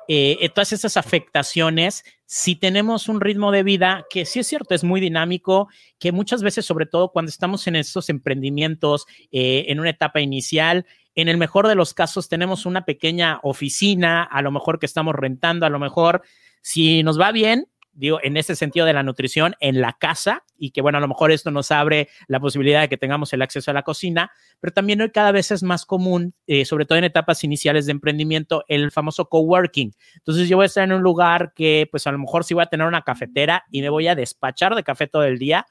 Eh, 0.09 0.49
todas 0.55 0.71
esas 0.71 0.95
afectaciones, 0.95 2.05
si 2.25 2.55
tenemos 2.55 3.09
un 3.09 3.19
ritmo 3.19 3.51
de 3.51 3.63
vida 3.63 4.05
que 4.09 4.25
sí 4.25 4.39
es 4.39 4.47
cierto, 4.47 4.73
es 4.73 4.85
muy 4.85 5.01
dinámico, 5.01 5.67
que 5.99 6.13
muchas 6.13 6.43
veces, 6.43 6.65
sobre 6.65 6.85
todo 6.85 7.11
cuando 7.11 7.29
estamos 7.29 7.67
en 7.67 7.75
estos 7.75 8.09
emprendimientos, 8.09 9.05
eh, 9.31 9.65
en 9.67 9.81
una 9.81 9.89
etapa 9.89 10.21
inicial, 10.21 10.85
en 11.13 11.27
el 11.27 11.37
mejor 11.37 11.67
de 11.67 11.75
los 11.75 11.93
casos 11.93 12.29
tenemos 12.29 12.65
una 12.65 12.85
pequeña 12.85 13.39
oficina, 13.43 14.23
a 14.23 14.41
lo 14.41 14.51
mejor 14.51 14.79
que 14.79 14.85
estamos 14.85 15.13
rentando, 15.13 15.65
a 15.65 15.69
lo 15.69 15.79
mejor 15.79 16.21
si 16.61 17.03
nos 17.03 17.19
va 17.19 17.33
bien, 17.33 17.67
digo, 17.97 18.19
en 18.21 18.37
ese 18.37 18.55
sentido 18.55 18.85
de 18.85 18.93
la 18.93 19.03
nutrición 19.03 19.55
en 19.59 19.81
la 19.81 19.93
casa 19.93 20.43
y 20.55 20.71
que, 20.71 20.81
bueno, 20.81 20.99
a 20.99 21.01
lo 21.01 21.07
mejor 21.07 21.31
esto 21.31 21.51
nos 21.51 21.71
abre 21.71 22.09
la 22.27 22.39
posibilidad 22.39 22.81
de 22.81 22.89
que 22.89 22.97
tengamos 22.97 23.33
el 23.33 23.41
acceso 23.41 23.71
a 23.71 23.73
la 23.73 23.81
cocina, 23.81 24.31
pero 24.59 24.71
también 24.71 25.01
hoy 25.01 25.11
cada 25.11 25.31
vez 25.31 25.51
es 25.51 25.63
más 25.63 25.85
común, 25.85 26.33
eh, 26.45 26.63
sobre 26.63 26.85
todo 26.85 26.97
en 26.97 27.03
etapas 27.03 27.43
iniciales 27.43 27.87
de 27.87 27.91
emprendimiento, 27.93 28.63
el 28.67 28.91
famoso 28.91 29.25
coworking. 29.25 29.93
Entonces 30.15 30.47
yo 30.47 30.57
voy 30.57 30.63
a 30.63 30.67
estar 30.67 30.83
en 30.83 30.93
un 30.93 31.01
lugar 31.01 31.53
que, 31.55 31.87
pues 31.89 32.05
a 32.07 32.11
lo 32.11 32.19
mejor 32.19 32.43
sí 32.43 32.53
voy 32.53 32.63
a 32.63 32.67
tener 32.67 32.85
una 32.85 33.01
cafetera 33.01 33.65
y 33.71 33.81
me 33.81 33.89
voy 33.89 34.07
a 34.07 34.15
despachar 34.15 34.75
de 34.75 34.83
café 34.83 35.07
todo 35.07 35.23
el 35.23 35.39
día, 35.39 35.65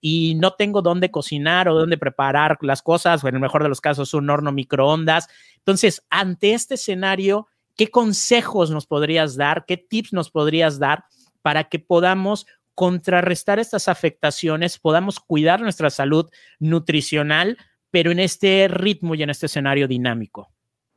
y 0.00 0.34
no 0.36 0.52
tengo 0.52 0.82
dónde 0.82 1.10
cocinar 1.10 1.68
o 1.68 1.74
dónde 1.74 1.98
preparar 1.98 2.58
las 2.60 2.82
cosas, 2.82 3.24
o 3.24 3.28
en 3.28 3.34
el 3.34 3.40
mejor 3.40 3.62
de 3.62 3.68
los 3.68 3.80
casos 3.80 4.14
un 4.14 4.30
horno 4.30 4.52
microondas. 4.52 5.28
Entonces, 5.58 6.04
ante 6.10 6.52
este 6.52 6.74
escenario, 6.74 7.48
¿qué 7.76 7.88
consejos 7.88 8.70
nos 8.70 8.86
podrías 8.86 9.36
dar? 9.36 9.64
¿Qué 9.66 9.76
tips 9.76 10.12
nos 10.12 10.30
podrías 10.30 10.78
dar 10.78 11.04
para 11.46 11.68
que 11.68 11.78
podamos 11.78 12.44
contrarrestar 12.74 13.60
estas 13.60 13.86
afectaciones, 13.86 14.80
podamos 14.80 15.20
cuidar 15.20 15.60
nuestra 15.60 15.90
salud 15.90 16.28
nutricional, 16.58 17.56
pero 17.92 18.10
en 18.10 18.18
este 18.18 18.66
ritmo 18.66 19.14
y 19.14 19.22
en 19.22 19.30
este 19.30 19.46
escenario 19.46 19.86
dinámico? 19.86 20.50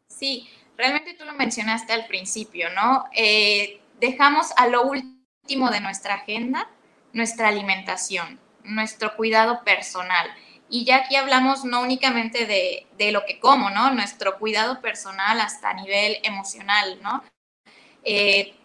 Sí, 0.07 0.49
realmente 0.75 1.13
tú 1.13 1.23
lo 1.23 1.35
mencionaste 1.35 1.93
al 1.93 2.07
principio, 2.07 2.69
¿no? 2.73 3.03
Eh, 3.15 3.79
dejamos 4.01 4.47
a 4.57 4.65
lo 4.65 4.87
último 4.87 5.69
de 5.69 5.81
nuestra 5.81 6.15
agenda 6.15 6.67
nuestra 7.13 7.49
alimentación 7.49 8.39
nuestro 8.63 9.15
cuidado 9.15 9.63
personal. 9.63 10.27
Y 10.67 10.83
ya 10.83 10.95
aquí 10.97 11.15
hablamos 11.15 11.63
no 11.63 11.81
únicamente 11.81 12.47
de, 12.47 13.11
lo 13.11 13.23
que 13.23 13.39
como, 13.39 13.69
¿no? 13.69 13.91
Nuestro 13.91 14.39
cuidado 14.39 14.81
personal 14.81 15.41
hasta 15.41 15.69
a 15.69 15.75
nivel 15.75 16.17
emocional, 16.23 16.97
¿no? 17.03 17.23
Eh, 18.03 18.55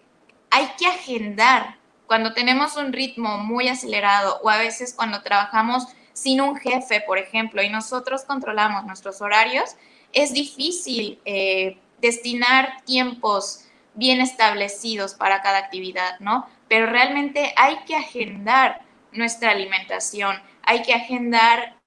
hay 0.55 0.69
que 0.79 0.87
agendar 0.87 1.79
cuando 2.07 2.33
tenemos 2.33 2.77
un 2.77 2.93
ritmo 2.93 3.39
muy 3.39 3.67
acelerado 3.67 4.39
o 4.45 4.49
a 4.49 4.59
veces 4.59 4.95
cuando 4.95 5.21
trabajamos 5.21 5.89
sin 6.13 6.41
un 6.41 6.55
jefe, 6.55 7.01
por 7.01 7.19
ejemplo, 7.19 7.61
y 7.61 7.69
nosotros 7.69 8.23
controlamos 8.25 8.85
nuestros 8.85 9.21
horarios, 9.21 9.75
es 10.13 10.33
difícil 10.33 11.19
eh, 11.25 11.77
destinar 12.01 12.85
tiempos 12.85 13.65
bien 13.95 14.21
establecidos 14.21 15.15
para 15.15 15.43
cada 15.43 15.59
actividad, 15.59 16.21
¿no? 16.21 16.47
Pero 16.69 16.87
realmente 16.87 17.53
hay 17.57 17.79
que 17.85 17.97
agendar 17.97 18.83
nuestra 19.11 19.51
alimentación, 19.51 20.41
hay 20.63 20.83
que 20.83 20.95
agendar 20.95 21.81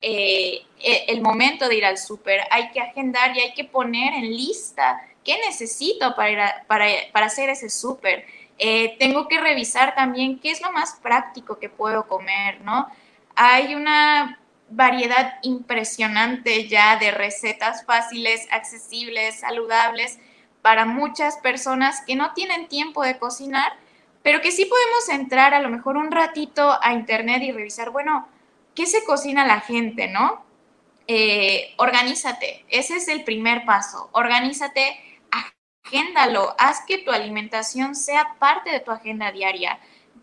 eh, 0.00 0.62
e, 0.78 1.04
el 1.08 1.20
momento 1.20 1.68
de 1.68 1.78
ir 1.78 1.84
al 1.84 1.98
súper, 1.98 2.42
hay 2.52 2.70
que 2.70 2.80
agendar 2.80 3.36
y 3.36 3.40
hay 3.40 3.54
que 3.54 3.64
poner 3.64 4.14
en 4.14 4.30
lista 4.30 5.00
qué 5.24 5.38
necesito 5.38 6.14
para, 6.14 6.64
para, 6.66 6.86
para 7.12 7.26
hacer 7.26 7.48
ese 7.48 7.70
súper. 7.70 8.26
Eh, 8.58 8.96
tengo 8.98 9.26
que 9.26 9.40
revisar 9.40 9.94
también 9.94 10.38
qué 10.38 10.50
es 10.50 10.60
lo 10.60 10.70
más 10.72 10.94
práctico 11.02 11.58
que 11.58 11.68
puedo 11.68 12.06
comer, 12.06 12.60
¿no? 12.60 12.88
Hay 13.34 13.74
una 13.74 14.38
variedad 14.70 15.38
impresionante 15.42 16.68
ya 16.68 16.96
de 16.96 17.10
recetas 17.10 17.84
fáciles, 17.84 18.46
accesibles, 18.50 19.40
saludables 19.40 20.18
para 20.62 20.84
muchas 20.84 21.36
personas 21.38 22.02
que 22.06 22.16
no 22.16 22.32
tienen 22.32 22.68
tiempo 22.68 23.02
de 23.02 23.18
cocinar 23.18 23.72
pero 24.24 24.40
que 24.40 24.52
sí 24.52 24.64
podemos 24.64 25.08
entrar 25.10 25.52
a 25.52 25.60
lo 25.60 25.68
mejor 25.68 25.98
un 25.98 26.10
ratito 26.10 26.78
a 26.82 26.94
internet 26.94 27.42
y 27.42 27.52
revisar, 27.52 27.90
bueno, 27.90 28.26
¿qué 28.74 28.86
se 28.86 29.04
cocina 29.04 29.46
la 29.46 29.60
gente, 29.60 30.08
no? 30.08 30.42
Eh, 31.06 31.74
organízate, 31.76 32.64
ese 32.70 32.96
es 32.96 33.08
el 33.08 33.22
primer 33.22 33.66
paso, 33.66 34.08
organízate, 34.12 34.98
agéndalo, 35.84 36.54
haz 36.58 36.80
que 36.86 36.98
tu 36.98 37.10
alimentación 37.10 37.94
sea 37.94 38.36
parte 38.38 38.70
de 38.70 38.80
tu 38.80 38.90
agenda 38.90 39.30
diaria. 39.30 39.78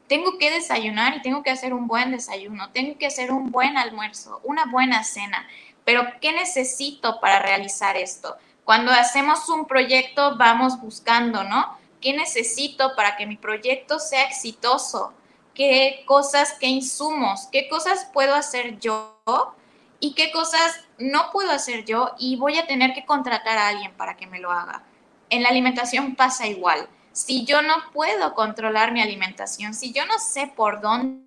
Tengo 0.07 0.38
que 0.38 0.51
desayunar 0.51 1.16
y 1.16 1.22
tengo 1.22 1.43
que 1.43 1.51
hacer 1.51 1.74
un 1.74 1.88
buen 1.88 2.12
desayuno, 2.12 2.72
tengo 2.72 2.97
que 2.97 3.07
hacer 3.07 3.32
un 3.32 3.51
buen 3.51 3.78
almuerzo, 3.78 4.41
una 4.43 4.66
buena 4.66 5.03
cena, 5.03 5.47
pero 5.86 6.03
¿qué 6.20 6.34
necesito 6.34 7.20
para 7.22 7.39
realizar 7.39 7.95
esto? 7.95 8.36
Cuando 8.66 8.91
hacemos 8.91 9.47
un 9.49 9.66
proyecto 9.66 10.36
vamos 10.38 10.80
buscando, 10.82 11.43
¿no? 11.43 11.78
¿Qué 12.01 12.14
necesito 12.14 12.95
para 12.95 13.16
que 13.16 13.26
mi 13.26 13.38
proyecto 13.38 13.99
sea 13.99 14.26
exitoso? 14.26 15.14
¿Qué 15.53 16.03
cosas, 16.05 16.55
qué 16.59 16.68
insumos, 16.68 17.47
qué 17.51 17.70
cosas 17.70 18.09
puedo 18.12 18.36
hacer 18.36 18.80
yo 18.80 19.18
y 19.99 20.14
qué 20.14 20.32
cosas 20.32 20.84
no 20.97 21.32
puedo 21.32 21.51
hacer 21.51 21.86
yo 21.86 22.16
y 22.18 22.36
voy 22.36 22.57
a 22.57 22.68
tener 22.68 22.93
que 22.93 23.05
contratar 23.05 23.57
a 23.57 23.68
alguien 23.68 23.93
para 23.93 24.18
que 24.18 24.28
me 24.28 24.39
lo 24.39 24.51
haga? 24.51 24.84
En 25.32 25.41
la 25.41 25.49
alimentación 25.49 26.15
pasa 26.15 26.45
igual. 26.45 26.88
Si 27.13 27.45
yo 27.45 27.61
no 27.61 27.73
puedo 27.93 28.36
controlar 28.36 28.91
mi 28.91 29.01
alimentación, 29.01 29.73
si 29.73 29.91
yo 29.91 30.05
no 30.05 30.19
sé 30.19 30.51
por 30.55 30.82
dónde, 30.82 31.25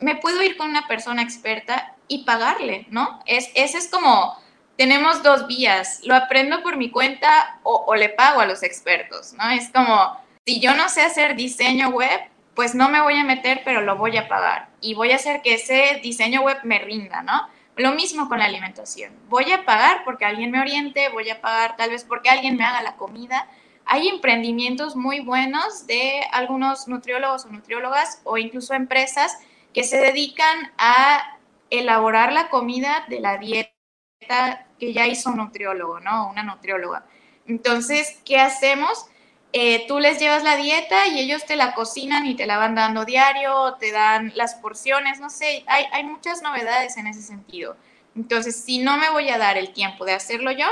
me 0.00 0.16
puedo 0.16 0.42
ir 0.42 0.56
con 0.56 0.68
una 0.68 0.86
persona 0.86 1.22
experta 1.22 1.94
y 2.08 2.24
pagarle, 2.24 2.86
¿no? 2.90 3.20
Es, 3.26 3.50
ese 3.54 3.78
es 3.78 3.88
como 3.88 4.36
tenemos 4.76 5.22
dos 5.22 5.46
vías, 5.46 6.00
lo 6.04 6.14
aprendo 6.14 6.62
por 6.62 6.76
mi 6.76 6.90
cuenta 6.90 7.60
o, 7.62 7.94
le 7.94 8.08
pago 8.08 8.40
a 8.40 8.46
los 8.46 8.62
expertos, 8.62 9.32
¿no? 9.34 9.48
Es 9.50 9.70
como, 9.70 10.18
si 10.44 10.60
yo 10.60 10.74
no 10.74 10.88
sé 10.88 11.02
hacer 11.02 11.36
diseño 11.36 11.90
web, 11.90 12.20
pues 12.54 12.74
no 12.74 12.88
me 12.88 13.00
voy 13.00 13.14
a 13.14 13.24
meter, 13.24 13.62
pero 13.64 13.82
lo 13.82 13.96
voy 13.96 14.16
a 14.16 14.28
pagar 14.28 14.68
y 14.80 14.94
voy 14.94 15.12
a 15.12 15.16
hacer 15.16 15.42
que 15.42 15.54
ese 15.54 16.00
diseño 16.02 16.42
web 16.42 16.58
me 16.64 16.78
rinda, 16.80 17.22
¿no? 17.22 17.48
Lo 17.76 17.92
mismo 17.92 18.28
con 18.28 18.38
la 18.38 18.44
alimentación. 18.44 19.12
Voy 19.28 19.50
a 19.50 19.64
pagar 19.64 20.04
porque 20.04 20.24
alguien 20.24 20.50
me 20.50 20.60
oriente, 20.60 21.08
voy 21.08 21.28
a 21.30 21.40
pagar 21.40 21.76
tal 21.76 21.90
vez 21.90 22.04
porque 22.04 22.30
alguien 22.30 22.56
me 22.56 22.64
haga 22.64 22.82
la 22.82 22.96
comida. 22.96 23.48
Hay 23.84 24.08
emprendimientos 24.08 24.94
muy 24.94 25.20
buenos 25.20 25.86
de 25.86 26.22
algunos 26.32 26.86
nutriólogos 26.86 27.44
o 27.44 27.48
nutriólogas 27.48 28.20
o 28.24 28.38
incluso 28.38 28.74
empresas 28.74 29.38
que 29.72 29.82
se 29.82 29.98
dedican 29.98 30.72
a 30.78 31.38
elaborar 31.68 32.32
la 32.32 32.48
comida 32.48 33.04
de 33.08 33.20
la 33.20 33.38
dieta 33.38 34.68
que 34.78 34.92
ya 34.92 35.06
hizo 35.06 35.30
un 35.30 35.38
nutriólogo, 35.38 36.00
¿no? 36.00 36.30
Una 36.30 36.44
nutrióloga. 36.44 37.06
Entonces, 37.46 38.20
¿qué 38.24 38.38
hacemos? 38.38 39.06
Eh, 39.56 39.86
tú 39.86 40.00
les 40.00 40.18
llevas 40.18 40.42
la 40.42 40.56
dieta 40.56 41.06
y 41.06 41.20
ellos 41.20 41.46
te 41.46 41.54
la 41.54 41.74
cocinan 41.74 42.26
y 42.26 42.34
te 42.34 42.44
la 42.44 42.58
van 42.58 42.74
dando 42.74 43.04
diario, 43.04 43.74
te 43.78 43.92
dan 43.92 44.32
las 44.34 44.56
porciones, 44.56 45.20
no 45.20 45.30
sé, 45.30 45.64
hay, 45.68 46.02
muchas 46.02 46.42
novedades 46.42 46.96
en 46.96 47.06
ese 47.06 47.22
sentido. 47.22 47.76
Entonces, 48.16 48.64
si 48.64 48.80
no 48.80 48.96
me 48.96 49.10
voy 49.10 49.28
a 49.28 49.38
dar 49.38 49.56
el 49.56 49.72
tiempo 49.72 50.04
de 50.04 50.12
hacerlo 50.12 50.50
yo, 50.50 50.66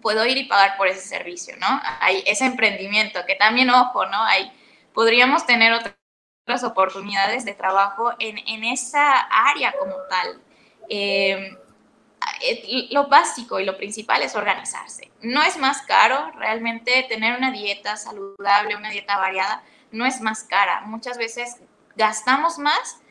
puedo 0.00 0.26
ir 0.26 0.36
y 0.36 0.48
pagar 0.48 0.76
por 0.76 0.88
ese 0.88 1.06
servicio, 1.06 1.56
¿no? 1.58 1.80
Hay 2.00 2.24
ese 2.26 2.44
emprendimiento, 2.44 3.20
que 3.24 3.36
también, 3.36 3.70
ojo, 3.70 4.04
¿no? 4.06 4.20
Hay, 4.24 4.50
podríamos 4.92 5.46
tener 5.46 5.72
otras 5.72 6.64
oportunidades 6.64 7.44
de 7.44 7.54
trabajo 7.54 8.14
en, 8.18 8.36
en 8.48 8.64
esa 8.64 9.12
área 9.30 9.72
como 9.78 9.94
tal. 10.10 10.40
Eh, 10.88 11.56
lo 12.90 13.08
básico 13.08 13.60
y 13.60 13.64
lo 13.64 13.76
principal 13.76 14.22
es 14.22 14.34
organizarse. 14.34 15.10
No 15.20 15.42
es 15.42 15.56
más 15.56 15.82
caro, 15.82 16.30
realmente 16.38 17.04
tener 17.08 17.36
una 17.36 17.50
dieta 17.50 17.96
saludable, 17.96 18.76
una 18.76 18.90
dieta 18.90 19.16
variada, 19.16 19.62
no 19.90 20.06
es 20.06 20.20
más 20.20 20.44
cara. 20.44 20.82
Muchas 20.82 21.18
veces 21.18 21.58
gastamos 21.96 22.58
más, 22.58 23.02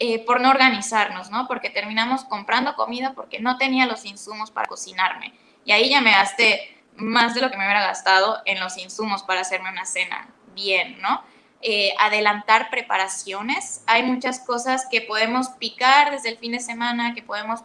eh, 0.00 0.24
por 0.24 0.40
no 0.40 0.50
organizarnos, 0.50 1.30
¿no? 1.30 1.46
Porque 1.46 1.70
terminamos 1.70 2.24
comprando 2.24 2.74
comida 2.74 3.12
porque 3.14 3.38
no 3.38 3.58
tenía 3.58 3.86
los 3.86 4.04
insumos 4.04 4.50
para 4.50 4.66
cocinarme. 4.66 5.32
Y 5.64 5.72
ahí 5.72 5.88
ya 5.88 6.00
me 6.00 6.10
gasté 6.10 6.82
más 6.96 7.34
de 7.34 7.40
lo 7.40 7.50
que 7.50 7.56
me 7.56 7.64
hubiera 7.64 7.86
gastado 7.86 8.42
en 8.44 8.58
los 8.60 8.76
insumos 8.76 9.22
para 9.22 9.40
hacerme 9.40 9.70
una 9.70 9.86
cena 9.86 10.28
bien, 10.54 11.00
¿no? 11.00 11.22
Eh, 11.62 11.94
adelantar 11.98 12.70
preparaciones. 12.70 13.82
Hay 13.86 14.02
muchas 14.02 14.40
cosas 14.40 14.86
que 14.90 15.00
podemos 15.00 15.48
picar 15.50 16.10
desde 16.10 16.30
el 16.30 16.38
fin 16.38 16.52
de 16.52 16.60
semana, 16.60 17.14
que 17.14 17.22
podemos 17.22 17.62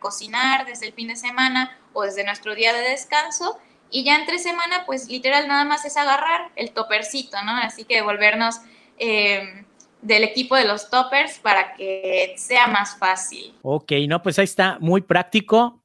cocinar 0.00 0.66
desde 0.66 0.88
el 0.88 0.92
fin 0.92 1.08
de 1.08 1.16
semana 1.16 1.78
o 1.92 2.02
desde 2.02 2.24
nuestro 2.24 2.56
día 2.56 2.72
de 2.72 2.80
descanso. 2.80 3.58
Y 3.90 4.04
ya 4.04 4.16
entre 4.16 4.38
semana, 4.38 4.84
pues 4.86 5.08
literal 5.08 5.46
nada 5.46 5.64
más 5.64 5.84
es 5.84 5.96
agarrar 5.96 6.50
el 6.56 6.72
topercito, 6.72 7.36
¿no? 7.44 7.52
Así 7.56 7.84
que 7.84 8.02
volvernos 8.02 8.56
eh, 8.98 9.64
del 10.02 10.24
equipo 10.24 10.56
de 10.56 10.64
los 10.64 10.90
toppers 10.90 11.38
para 11.38 11.74
que 11.74 12.34
sea 12.36 12.66
más 12.66 12.96
fácil. 12.98 13.54
Ok, 13.62 13.92
no, 14.08 14.22
pues 14.22 14.38
ahí 14.38 14.44
está, 14.44 14.78
muy 14.80 15.02
práctico. 15.02 15.76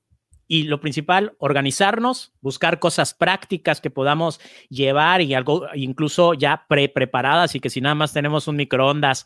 Y 0.48 0.64
lo 0.64 0.80
principal, 0.80 1.36
organizarnos, 1.40 2.32
buscar 2.40 2.78
cosas 2.78 3.16
prácticas 3.16 3.82
que 3.82 3.90
podamos 3.90 4.40
llevar 4.70 5.22
y 5.22 5.34
algo 5.34 5.66
incluso 5.74 6.36
ya 6.36 6.66
pre-preparadas 6.70 7.56
y 7.56 7.60
que 7.60 7.72
si 7.72 7.82
nada 7.82 7.96
más 7.96 8.14
tenemos 8.14 8.48
un 8.48 8.56
microondas, 8.56 9.26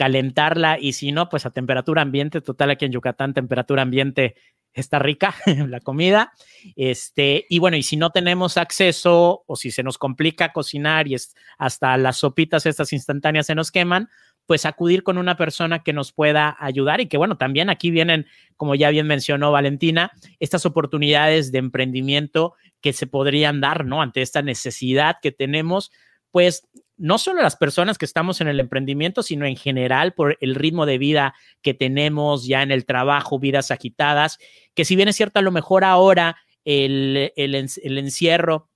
calentarla 0.00 0.78
y 0.80 0.94
si 0.94 1.12
no, 1.12 1.28
pues 1.28 1.44
a 1.44 1.50
temperatura 1.50 2.00
ambiente, 2.00 2.40
total 2.40 2.70
aquí 2.70 2.86
en 2.86 2.92
Yucatán, 2.92 3.34
temperatura 3.34 3.82
ambiente 3.82 4.34
está 4.72 4.98
rica 4.98 5.34
la 5.68 5.80
comida. 5.80 6.32
Este, 6.74 7.44
y 7.50 7.58
bueno, 7.58 7.76
y 7.76 7.82
si 7.82 7.98
no 7.98 8.08
tenemos 8.08 8.56
acceso 8.56 9.44
o 9.46 9.56
si 9.56 9.70
se 9.70 9.82
nos 9.82 9.98
complica 9.98 10.54
cocinar 10.54 11.06
y 11.06 11.16
hasta 11.58 11.98
las 11.98 12.16
sopitas 12.16 12.64
estas 12.64 12.94
instantáneas 12.94 13.44
se 13.44 13.54
nos 13.54 13.70
queman, 13.70 14.08
pues 14.46 14.64
acudir 14.64 15.02
con 15.02 15.18
una 15.18 15.36
persona 15.36 15.82
que 15.82 15.92
nos 15.92 16.12
pueda 16.12 16.56
ayudar 16.58 17.02
y 17.02 17.06
que 17.06 17.18
bueno, 17.18 17.36
también 17.36 17.68
aquí 17.68 17.90
vienen, 17.90 18.24
como 18.56 18.74
ya 18.76 18.88
bien 18.88 19.06
mencionó 19.06 19.52
Valentina, 19.52 20.12
estas 20.38 20.64
oportunidades 20.64 21.52
de 21.52 21.58
emprendimiento 21.58 22.54
que 22.80 22.94
se 22.94 23.06
podrían 23.06 23.60
dar, 23.60 23.84
¿no? 23.84 24.00
Ante 24.00 24.22
esta 24.22 24.40
necesidad 24.40 25.16
que 25.20 25.30
tenemos, 25.30 25.92
pues 26.30 26.66
no 27.00 27.16
solo 27.16 27.40
las 27.40 27.56
personas 27.56 27.96
que 27.96 28.04
estamos 28.04 28.42
en 28.42 28.48
el 28.48 28.60
emprendimiento, 28.60 29.22
sino 29.22 29.46
en 29.46 29.56
general 29.56 30.12
por 30.12 30.36
el 30.40 30.54
ritmo 30.54 30.84
de 30.84 30.98
vida 30.98 31.34
que 31.62 31.72
tenemos 31.72 32.46
ya 32.46 32.62
en 32.62 32.70
el 32.70 32.84
trabajo, 32.84 33.38
vidas 33.38 33.70
agitadas, 33.70 34.38
que 34.74 34.84
si 34.84 34.96
bien 34.96 35.08
es 35.08 35.16
cierto, 35.16 35.38
a 35.38 35.42
lo 35.42 35.50
mejor 35.50 35.82
ahora 35.82 36.36
el, 36.62 37.32
el, 37.36 37.54
encierro, 37.54 38.68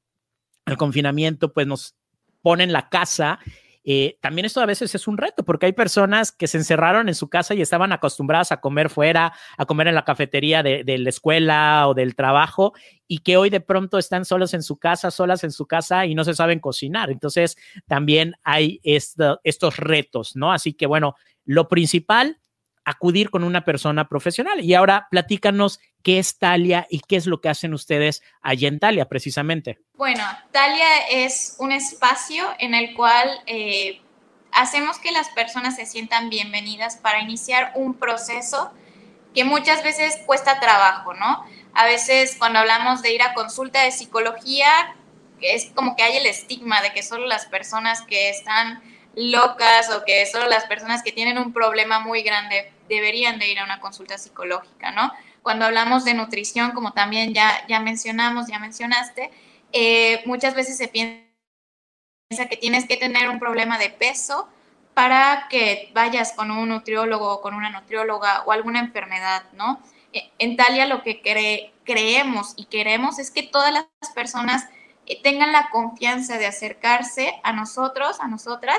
el 0.64 0.78
confinamiento, 0.78 1.52
pues 1.52 1.66
nos 1.66 1.96
pone 2.40 2.64
en 2.64 2.72
la 2.72 2.88
casa 2.88 3.40
eh, 3.86 4.18
también 4.22 4.46
esto 4.46 4.62
a 4.62 4.66
veces 4.66 4.94
es 4.94 5.06
un 5.06 5.18
reto 5.18 5.44
porque 5.44 5.66
hay 5.66 5.72
personas 5.74 6.32
que 6.32 6.46
se 6.46 6.56
encerraron 6.56 7.08
en 7.08 7.14
su 7.14 7.28
casa 7.28 7.54
y 7.54 7.60
estaban 7.60 7.92
acostumbradas 7.92 8.50
a 8.50 8.60
comer 8.60 8.88
fuera, 8.88 9.34
a 9.58 9.66
comer 9.66 9.88
en 9.88 9.94
la 9.94 10.04
cafetería 10.04 10.62
de, 10.62 10.84
la 10.98 11.08
escuela 11.10 11.86
o 11.86 11.94
del 11.94 12.14
trabajo 12.14 12.72
y 13.06 13.18
que 13.18 13.36
hoy 13.36 13.50
de 13.50 13.60
pronto 13.60 13.98
están 13.98 14.24
solos 14.24 14.54
en 14.54 14.62
su 14.62 14.78
casa, 14.78 15.10
solas 15.10 15.44
en 15.44 15.52
su 15.52 15.66
casa 15.66 16.06
y 16.06 16.14
no 16.14 16.24
se 16.24 16.34
saben 16.34 16.60
cocinar. 16.60 17.10
Entonces 17.10 17.56
también 17.86 18.34
hay 18.42 18.80
estos 18.82 19.76
retos, 19.76 20.34
¿no? 20.34 20.50
Así 20.50 20.72
que 20.72 20.86
bueno, 20.86 21.14
lo 21.44 21.68
principal 21.68 22.38
acudir 22.84 23.30
con 23.30 23.44
una 23.44 23.64
persona 23.64 24.08
profesional. 24.08 24.60
Y 24.60 24.74
ahora 24.74 25.08
platícanos 25.10 25.80
qué 26.02 26.18
es 26.18 26.38
Talia 26.38 26.86
y 26.90 27.00
qué 27.00 27.16
es 27.16 27.26
lo 27.26 27.40
que 27.40 27.48
hacen 27.48 27.74
ustedes 27.74 28.22
allá 28.42 28.68
en 28.68 28.78
Talia 28.78 29.06
precisamente. 29.06 29.78
Bueno, 29.94 30.24
Talia 30.52 31.06
es 31.10 31.56
un 31.58 31.72
espacio 31.72 32.44
en 32.58 32.74
el 32.74 32.94
cual 32.94 33.28
eh, 33.46 34.00
hacemos 34.52 34.98
que 34.98 35.12
las 35.12 35.30
personas 35.30 35.76
se 35.76 35.86
sientan 35.86 36.30
bienvenidas 36.30 36.96
para 36.96 37.20
iniciar 37.20 37.72
un 37.74 37.94
proceso 37.94 38.72
que 39.34 39.44
muchas 39.44 39.82
veces 39.82 40.20
cuesta 40.26 40.60
trabajo, 40.60 41.12
¿no? 41.14 41.44
A 41.74 41.86
veces 41.86 42.36
cuando 42.38 42.60
hablamos 42.60 43.02
de 43.02 43.12
ir 43.12 43.22
a 43.22 43.34
consulta 43.34 43.82
de 43.82 43.90
psicología, 43.90 44.94
es 45.40 45.72
como 45.74 45.96
que 45.96 46.04
hay 46.04 46.16
el 46.16 46.26
estigma 46.26 46.80
de 46.82 46.92
que 46.92 47.02
solo 47.02 47.26
las 47.26 47.46
personas 47.46 48.02
que 48.02 48.30
están 48.30 48.80
locas 49.16 49.90
o 49.90 50.04
que 50.04 50.26
solo 50.26 50.46
las 50.46 50.64
personas 50.64 51.02
que 51.02 51.12
tienen 51.12 51.38
un 51.38 51.52
problema 51.52 52.00
muy 52.00 52.22
grande 52.22 52.72
deberían 52.88 53.38
de 53.38 53.48
ir 53.50 53.58
a 53.58 53.64
una 53.64 53.80
consulta 53.80 54.18
psicológica, 54.18 54.90
¿no? 54.90 55.12
Cuando 55.42 55.66
hablamos 55.66 56.04
de 56.04 56.14
nutrición, 56.14 56.72
como 56.72 56.92
también 56.92 57.34
ya, 57.34 57.66
ya 57.68 57.80
mencionamos, 57.80 58.46
ya 58.48 58.58
mencionaste, 58.58 59.30
eh, 59.72 60.22
muchas 60.26 60.54
veces 60.54 60.76
se 60.76 60.88
piensa 60.88 61.24
que 62.48 62.56
tienes 62.56 62.86
que 62.86 62.96
tener 62.96 63.28
un 63.28 63.38
problema 63.38 63.78
de 63.78 63.90
peso 63.90 64.48
para 64.94 65.46
que 65.50 65.90
vayas 65.92 66.32
con 66.32 66.50
un 66.50 66.68
nutriólogo 66.68 67.32
o 67.32 67.40
con 67.40 67.54
una 67.54 67.70
nutrióloga 67.70 68.42
o 68.46 68.52
alguna 68.52 68.80
enfermedad, 68.80 69.44
¿no? 69.52 69.80
E, 70.12 70.30
en 70.38 70.56
Talia 70.56 70.86
lo 70.86 71.02
que 71.02 71.20
creemos 71.84 72.54
y 72.56 72.66
queremos 72.66 73.18
es 73.18 73.30
que 73.30 73.42
todas 73.42 73.72
las 73.72 73.86
personas 74.14 74.64
eh, 74.64 74.83
tengan 75.22 75.52
la 75.52 75.70
confianza 75.70 76.38
de 76.38 76.46
acercarse 76.46 77.40
a 77.42 77.52
nosotros, 77.52 78.20
a 78.20 78.28
nosotras, 78.28 78.78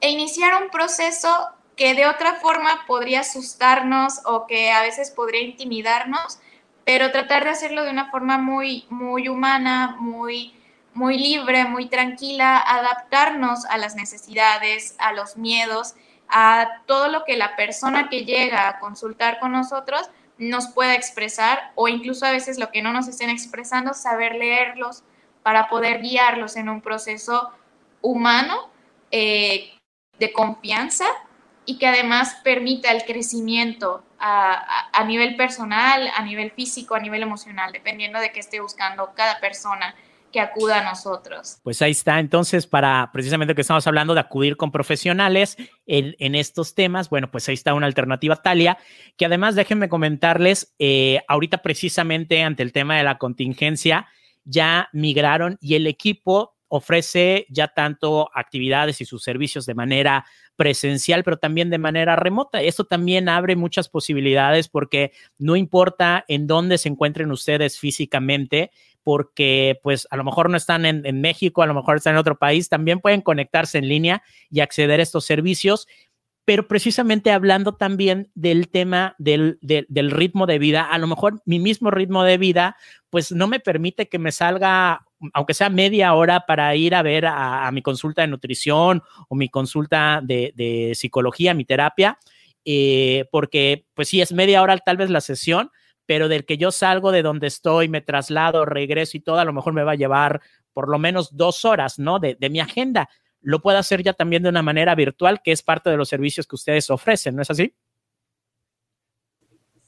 e 0.00 0.10
iniciar 0.10 0.62
un 0.62 0.70
proceso 0.70 1.50
que 1.76 1.94
de 1.94 2.06
otra 2.06 2.34
forma 2.34 2.84
podría 2.86 3.20
asustarnos 3.20 4.20
o 4.24 4.46
que 4.46 4.72
a 4.72 4.82
veces 4.82 5.10
podría 5.10 5.42
intimidarnos, 5.42 6.38
pero 6.84 7.12
tratar 7.12 7.44
de 7.44 7.50
hacerlo 7.50 7.84
de 7.84 7.90
una 7.90 8.10
forma 8.10 8.38
muy, 8.38 8.86
muy 8.90 9.28
humana, 9.28 9.96
muy, 9.98 10.54
muy 10.94 11.16
libre, 11.16 11.64
muy 11.64 11.88
tranquila, 11.88 12.58
adaptarnos 12.58 13.64
a 13.66 13.78
las 13.78 13.94
necesidades, 13.94 14.96
a 14.98 15.12
los 15.12 15.36
miedos, 15.36 15.94
a 16.28 16.82
todo 16.86 17.08
lo 17.08 17.24
que 17.24 17.36
la 17.36 17.56
persona 17.56 18.08
que 18.08 18.24
llega 18.24 18.68
a 18.68 18.78
consultar 18.78 19.38
con 19.38 19.52
nosotros 19.52 20.10
nos 20.38 20.68
pueda 20.68 20.94
expresar 20.94 21.72
o 21.74 21.88
incluso 21.88 22.26
a 22.26 22.32
veces 22.32 22.58
lo 22.58 22.70
que 22.70 22.82
no 22.82 22.92
nos 22.92 23.06
estén 23.06 23.30
expresando, 23.30 23.94
saber 23.94 24.34
leerlos 24.34 25.04
para 25.42 25.68
poder 25.68 26.00
guiarlos 26.02 26.56
en 26.56 26.68
un 26.68 26.80
proceso 26.80 27.50
humano 28.00 28.70
eh, 29.10 29.72
de 30.18 30.32
confianza 30.32 31.04
y 31.64 31.78
que 31.78 31.86
además 31.86 32.36
permita 32.42 32.90
el 32.90 33.04
crecimiento 33.04 34.04
a, 34.18 35.04
nivel 35.06 35.36
personal, 35.36 36.08
a 36.14 36.22
nivel 36.24 36.52
físico, 36.52 36.94
a 36.94 37.00
nivel 37.00 37.22
emocional, 37.22 37.72
dependiendo 37.72 38.20
de 38.20 38.30
qué 38.30 38.40
esté 38.40 38.60
buscando 38.60 39.12
cada 39.16 39.40
persona 39.40 39.94
que 40.32 40.40
acuda 40.40 40.80
a 40.80 40.84
nosotros. 40.84 41.58
Pues 41.62 41.82
ahí 41.82 41.90
está, 41.90 42.18
entonces, 42.18 42.66
para 42.66 43.10
precisamente 43.12 43.54
que 43.54 43.60
estamos 43.60 43.86
hablando 43.86 44.14
de 44.14 44.20
acudir 44.20 44.56
con 44.56 44.70
profesionales 44.70 45.56
en, 45.86 46.34
estos 46.34 46.74
temas, 46.74 47.10
bueno, 47.10 47.30
pues 47.30 47.48
ahí 47.48 47.54
está 47.54 47.74
una 47.74 47.86
alternativa, 47.86 48.36
Talia, 48.36 48.78
que 49.18 49.26
además 49.26 49.54
déjenme 49.56 49.88
comentarles, 49.88 50.74
eh, 50.78 51.20
ahorita 51.28 51.58
precisamente 51.58 52.42
ante 52.42 52.62
el 52.62 52.72
tema 52.72 52.96
de 52.96 53.02
la 53.02 53.18
contingencia, 53.18 54.08
ya 54.44 54.88
migraron 54.92 55.58
y 55.60 55.74
el 55.74 55.86
equipo 55.86 56.54
ofrece 56.74 57.46
ya 57.50 57.68
tanto 57.68 58.30
actividades 58.34 59.02
y 59.02 59.04
sus 59.04 59.22
servicios 59.22 59.66
de 59.66 59.74
manera 59.74 60.24
presencial, 60.56 61.22
pero 61.22 61.36
también 61.36 61.68
de 61.68 61.76
manera 61.76 62.16
remota. 62.16 62.62
Esto 62.62 62.84
también 62.84 63.28
abre 63.28 63.56
muchas 63.56 63.90
posibilidades 63.90 64.68
porque 64.68 65.12
no 65.36 65.56
importa 65.56 66.24
en 66.28 66.46
dónde 66.46 66.78
se 66.78 66.88
encuentren 66.88 67.30
ustedes 67.30 67.78
físicamente, 67.78 68.70
porque 69.02 69.80
pues 69.82 70.08
a 70.10 70.16
lo 70.16 70.24
mejor 70.24 70.48
no 70.48 70.56
están 70.56 70.86
en, 70.86 71.04
en, 71.04 71.20
México, 71.20 71.62
a 71.62 71.66
lo 71.66 71.74
mejor 71.74 71.96
están 71.96 72.14
en 72.14 72.20
otro 72.20 72.38
país, 72.38 72.70
también 72.70 73.00
pueden 73.00 73.20
conectarse 73.20 73.76
en 73.76 73.88
línea 73.88 74.22
y 74.48 74.60
acceder 74.60 75.00
a 75.00 75.02
estos 75.02 75.26
servicios 75.26 75.86
pero 76.44 76.66
precisamente 76.66 77.30
hablando 77.30 77.74
también 77.74 78.30
del 78.34 78.68
tema 78.68 79.14
del, 79.18 79.58
del, 79.60 80.10
ritmo 80.10 80.46
de 80.46 80.58
vida, 80.58 80.82
a 80.82 80.98
lo 80.98 81.06
mejor 81.06 81.40
mi 81.44 81.60
mismo 81.60 81.90
ritmo 81.90 82.24
de 82.24 82.36
vida, 82.36 82.76
pues 83.10 83.30
no 83.30 83.46
me 83.46 83.60
permite 83.60 84.08
que 84.08 84.18
me 84.18 84.32
salga, 84.32 85.06
aunque 85.34 85.54
sea 85.54 85.70
media 85.70 86.14
hora, 86.14 86.44
para 86.46 86.74
ir 86.74 86.96
a 86.96 87.02
ver 87.02 87.26
a, 87.26 87.70
mi 87.72 87.80
consulta 87.80 88.22
de 88.22 88.28
nutrición 88.28 89.02
o 89.28 89.36
mi 89.36 89.48
consulta 89.48 90.20
de, 90.22 90.52
de 90.56 90.92
psicología, 90.96 91.54
mi 91.54 91.64
terapia, 91.64 92.18
eh, 92.64 93.26
porque 93.30 93.86
pues 93.94 94.08
sí, 94.08 94.20
es 94.20 94.32
media 94.32 94.62
hora 94.62 94.76
tal 94.78 94.96
vez 94.96 95.10
la 95.10 95.20
sesión, 95.20 95.70
pero 96.06 96.28
del 96.28 96.44
que 96.44 96.58
yo 96.58 96.72
salgo 96.72 97.12
de 97.12 97.22
donde 97.22 97.46
estoy, 97.46 97.88
me 97.88 98.00
traslado, 98.00 98.64
regreso 98.64 99.16
y 99.16 99.20
todo, 99.20 99.38
a 99.38 99.44
lo 99.44 99.52
mejor 99.52 99.74
me 99.74 99.84
va 99.84 99.92
a 99.92 99.96
llevar 99.96 100.40
por 100.72 100.88
lo 100.88 100.98
menos 100.98 101.36
dos 101.36 101.64
horas, 101.64 102.00
¿no? 102.00 102.18
De, 102.18 102.34
de 102.34 102.50
mi 102.50 102.58
agenda 102.58 103.08
lo 103.42 103.60
pueda 103.60 103.80
hacer 103.80 104.02
ya 104.02 104.12
también 104.12 104.42
de 104.42 104.48
una 104.48 104.62
manera 104.62 104.94
virtual, 104.94 105.42
que 105.42 105.52
es 105.52 105.62
parte 105.62 105.90
de 105.90 105.96
los 105.96 106.08
servicios 106.08 106.46
que 106.46 106.56
ustedes 106.56 106.88
ofrecen, 106.90 107.36
¿no 107.36 107.42
es 107.42 107.50
así? 107.50 107.74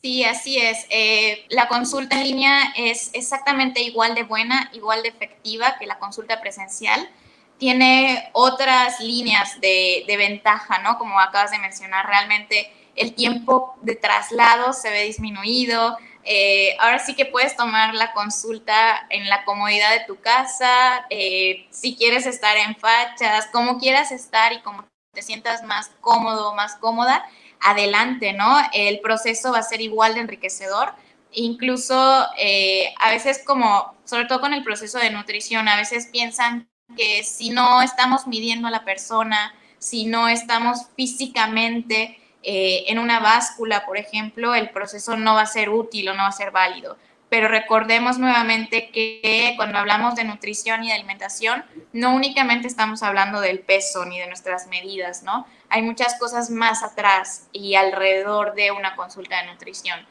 Sí, 0.03 0.23
así 0.23 0.59
es. 0.59 0.87
Eh, 0.91 1.47
la 1.49 1.67
consulta 1.67 2.21
en 2.21 2.25
línea 2.25 2.75
es 2.77 3.11
exactamente 3.15 3.81
igual 3.81 4.15
de 4.15 4.25
buena, 4.25 4.71
igual 4.75 5.03
de 5.03 5.09
efectiva 5.09 5.79
que 5.79 5.87
la 5.87 5.99
consulta 5.99 6.43
presencial. 6.43 7.09
Tiene 7.57 8.29
otras 8.33 9.01
líneas 9.01 9.61
de, 9.63 10.05
de 10.07 10.17
ventaja, 10.19 10.81
¿no? 10.81 10.99
Como 10.99 11.19
acabas 11.19 11.53
de 11.53 11.59
mencionar, 11.59 12.07
realmente 12.07 12.71
el 12.97 13.15
tiempo 13.15 13.77
de 13.81 13.95
traslado 13.95 14.75
se 14.75 14.91
ve 14.91 15.05
disminuido, 15.05 15.97
eh, 16.25 16.77
ahora 16.81 16.99
sí 16.99 17.15
que 17.15 17.27
puedes 17.27 17.57
tomar 17.57 17.95
la 17.95 18.13
consulta 18.13 19.07
en 19.11 19.29
la 19.29 19.45
comodidad 19.45 19.91
de 19.93 20.05
tu 20.07 20.21
casa, 20.21 21.07
eh, 21.11 21.67
si 21.71 21.97
quieres 21.97 22.27
estar 22.27 22.57
en 22.57 22.77
fachas, 22.77 23.47
como 23.53 23.79
quieras 23.79 24.11
estar 24.11 24.53
y 24.53 24.61
como 24.63 24.87
te 25.13 25.23
sientas 25.23 25.63
más 25.65 25.91
cómodo, 26.01 26.55
más 26.55 26.77
cómoda. 26.77 27.25
adelante, 27.67 28.35
¿no? 28.35 28.59
El 28.75 29.01
proceso 29.01 29.53
va 29.53 29.59
a 29.61 29.63
ser 29.63 29.81
igual 29.81 30.15
de 30.15 30.21
enriquecedor. 30.21 30.93
Incluso 31.33 32.27
eh, 32.37 32.93
a 33.01 33.11
veces 33.11 33.43
como, 33.45 33.95
sobre 34.05 34.27
todo 34.27 34.41
con 34.43 34.53
el 34.53 34.63
proceso 34.63 34.99
de 34.99 35.11
nutrición, 35.11 35.67
a 35.69 35.77
veces 35.77 36.09
piensan 36.13 36.69
que 36.95 37.25
si 37.25 37.51
no 37.51 37.81
estamos 37.81 38.27
midiendo 38.27 38.69
a 38.69 38.71
la 38.71 38.85
persona, 38.85 39.55
si 39.79 40.05
no 40.05 40.29
estamos 40.29 40.89
físicamente 40.95 42.19
eh, 42.47 42.85
en 42.89 42.99
una 42.99 43.21
báscula, 43.21 43.87
por 43.87 43.97
ejemplo, 43.97 44.55
el 44.55 44.71
proceso 44.71 45.17
no 45.17 45.35
va 45.35 45.43
a 45.43 45.47
ser 45.47 45.71
útil 45.71 46.11
o 46.11 46.15
no 46.15 46.25
va 46.25 46.29
a 46.29 46.33
ser 46.33 46.51
válido. 46.51 46.99
Pero 47.31 47.49
recordemos 47.49 48.19
nuevamente 48.19 48.91
que 48.91 49.55
cuando 49.57 49.79
hablamos 49.79 50.15
de 50.15 50.25
nutrición 50.25 50.85
y 50.85 50.89
de 50.89 50.93
alimentación, 50.93 51.65
no 51.93 52.15
únicamente 52.15 52.69
estamos 52.69 53.03
hablando 53.03 53.41
del 53.41 53.61
peso 53.61 54.05
ni 54.05 54.21
de 54.21 54.27
nuestras 54.27 54.67
medidas, 54.67 55.23
¿no? 55.23 55.47
Hay 55.71 55.83
muchas 55.83 56.19
cosas 56.19 56.51
más 56.51 56.83
atrás 56.83 57.49
y 57.51 57.75
alrededor 57.77 58.55
de 58.55 58.71
una 58.71 58.95
consulta 58.95 59.41
de 59.41 59.51
nutrición. 59.51 60.07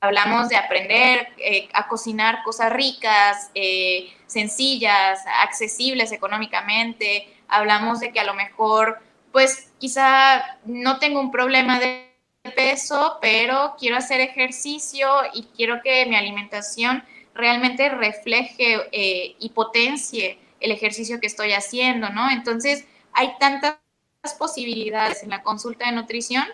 Hablamos 0.00 0.50
de 0.50 0.56
aprender 0.56 1.28
eh, 1.38 1.68
a 1.72 1.88
cocinar 1.88 2.42
cosas 2.44 2.72
ricas, 2.72 3.50
eh, 3.54 4.12
sencillas, 4.26 5.20
accesibles 5.40 6.12
económicamente. 6.12 7.34
Hablamos 7.48 8.00
de 8.00 8.12
que 8.12 8.20
a 8.20 8.24
lo 8.24 8.34
mejor 8.34 9.00
pues 9.32 9.71
quizá 9.82 10.60
no 10.64 11.00
tengo 11.00 11.18
un 11.18 11.32
problema 11.32 11.80
de 11.80 12.08
peso, 12.54 13.18
pero 13.20 13.74
quiero 13.76 13.96
hacer 13.96 14.20
ejercicio 14.20 15.08
y 15.34 15.42
quiero 15.56 15.82
que 15.82 16.06
mi 16.06 16.14
alimentación 16.14 17.02
realmente 17.34 17.88
refleje 17.88 18.78
eh, 18.92 19.34
y 19.40 19.48
potencie 19.48 20.38
el 20.60 20.70
ejercicio 20.70 21.18
que 21.18 21.26
estoy 21.26 21.52
haciendo, 21.52 22.10
¿no? 22.10 22.30
Entonces, 22.30 22.84
hay 23.12 23.32
tantas 23.40 23.80
posibilidades 24.38 25.24
en 25.24 25.30
la 25.30 25.42
consulta 25.42 25.86
de 25.86 25.96
nutrición 25.96 26.44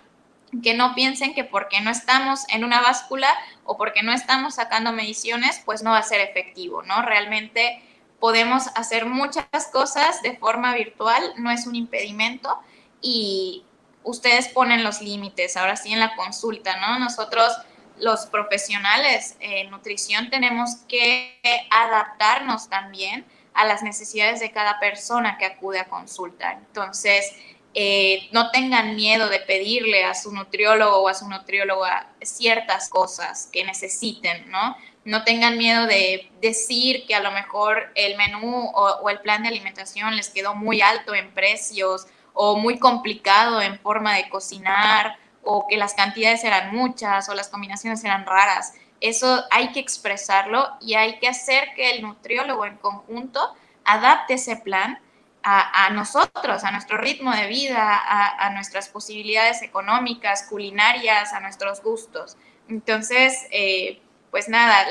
que 0.62 0.72
no 0.72 0.95
piensen 0.95 1.35
que 1.35 1.45
porque 1.45 1.83
no 1.83 1.91
estamos 1.91 2.49
en 2.49 2.64
una 2.64 2.81
báscula 2.81 3.29
o 3.64 3.76
porque 3.76 4.03
no 4.03 4.14
estamos 4.14 4.55
sacando 4.55 4.91
mediciones, 4.93 5.61
pues 5.66 5.83
no 5.83 5.91
va 5.91 5.99
a 5.99 6.03
ser 6.03 6.22
efectivo, 6.22 6.83
¿no? 6.83 7.03
Realmente 7.03 7.83
podemos 8.20 8.68
hacer 8.68 9.05
muchas 9.05 9.66
cosas 9.70 10.22
de 10.22 10.35
forma 10.39 10.74
virtual, 10.74 11.35
no 11.37 11.51
es 11.51 11.66
un 11.66 11.74
impedimento 11.74 12.59
y 13.01 13.64
ustedes 14.03 14.49
ponen 14.49 14.84
los 14.84 15.01
límites, 15.01 15.57
ahora 15.57 15.76
sí 15.76 15.92
en 15.92 16.01
la 16.01 16.16
consulta, 16.16 16.76
¿no? 16.76 16.99
Nosotros 16.99 17.53
los 17.99 18.26
profesionales 18.26 19.36
en 19.40 19.70
nutrición 19.70 20.30
tenemos 20.30 20.76
que 20.88 21.40
adaptarnos 21.70 22.68
también 22.68 23.24
a 23.55 23.64
las 23.64 23.82
necesidades 23.82 24.40
de 24.40 24.53
cada 24.53 24.78
persona 24.78 25.36
que 25.36 25.44
acude 25.44 25.80
a 25.80 25.88
consulta. 25.88 26.53
Entonces, 26.53 27.32
eh, 27.74 28.28
no 28.32 28.51
tengan 28.51 28.96
miedo 28.96 29.28
de 29.28 29.40
pedirle 29.40 30.05
a 30.05 30.14
su 30.14 30.32
nutriólogo 30.32 30.99
o 30.99 31.09
a 31.09 31.14
su 31.14 31.28
nutrióloga 31.28 32.09
ciertas 32.22 32.88
cosas 32.88 33.49
que 33.53 33.64
necesiten, 33.64 34.51
¿no? 34.51 34.76
No 35.05 35.24
tengan 35.24 35.59
miedo 35.59 35.86
de 35.86 36.30
decir 36.40 37.05
que 37.07 37.14
a 37.14 37.20
lo 37.20 37.30
mejor 37.30 37.90
el 37.94 38.16
menú 38.16 38.70
o, 38.74 39.01
o 39.03 39.11
el 39.11 39.20
plan 39.20 39.42
de 39.42 39.49
alimentación 39.49 40.16
les 40.16 40.28
quedó 40.28 40.55
muy 40.55 40.80
alto 40.80 41.14
en 41.14 41.32
precios 41.32 42.07
o 42.41 42.57
muy 42.57 42.78
complicado 42.78 43.61
en 43.61 43.80
forma 43.80 44.14
de 44.14 44.28
cocinar 44.28 45.18
o 45.43 45.66
que 45.66 45.76
las 45.76 45.95
cantidades 45.95 46.45
eran 46.45 46.72
muchas 46.72 47.28
o 47.28 47.34
las 47.34 47.49
combinaciones 47.49 48.05
eran 48.05 48.24
raras. 48.26 48.74
Eso 49.01 49.43
hay 49.51 49.72
que 49.72 49.80
expresarlo 49.80 50.68
y 50.80 50.95
hay 50.95 51.18
que 51.18 51.26
hacer 51.26 51.70
que 51.74 51.91
el 51.91 52.03
nutriólogo 52.03 52.64
en 52.64 52.76
conjunto 52.76 53.41
adapte 53.84 54.34
ese 54.34 54.55
plan 54.55 55.01
a, 55.43 55.91
nosotros, 55.91 56.62
a 56.62 56.70
nuestro 56.70 56.97
ritmo 56.97 57.32
de 57.32 57.49
vida, 57.49 58.01
a, 58.39 58.51
nuestras 58.51 58.89
posibilidades 58.89 59.62
económicas, 59.62 60.45
culinarias, 60.49 61.32
a 61.32 61.41
nuestros 61.41 61.82
gustos. 61.82 62.36
Entonces, 62.68 63.49
eh, 63.51 64.01
pues 64.31 64.49
nada, 64.49 64.87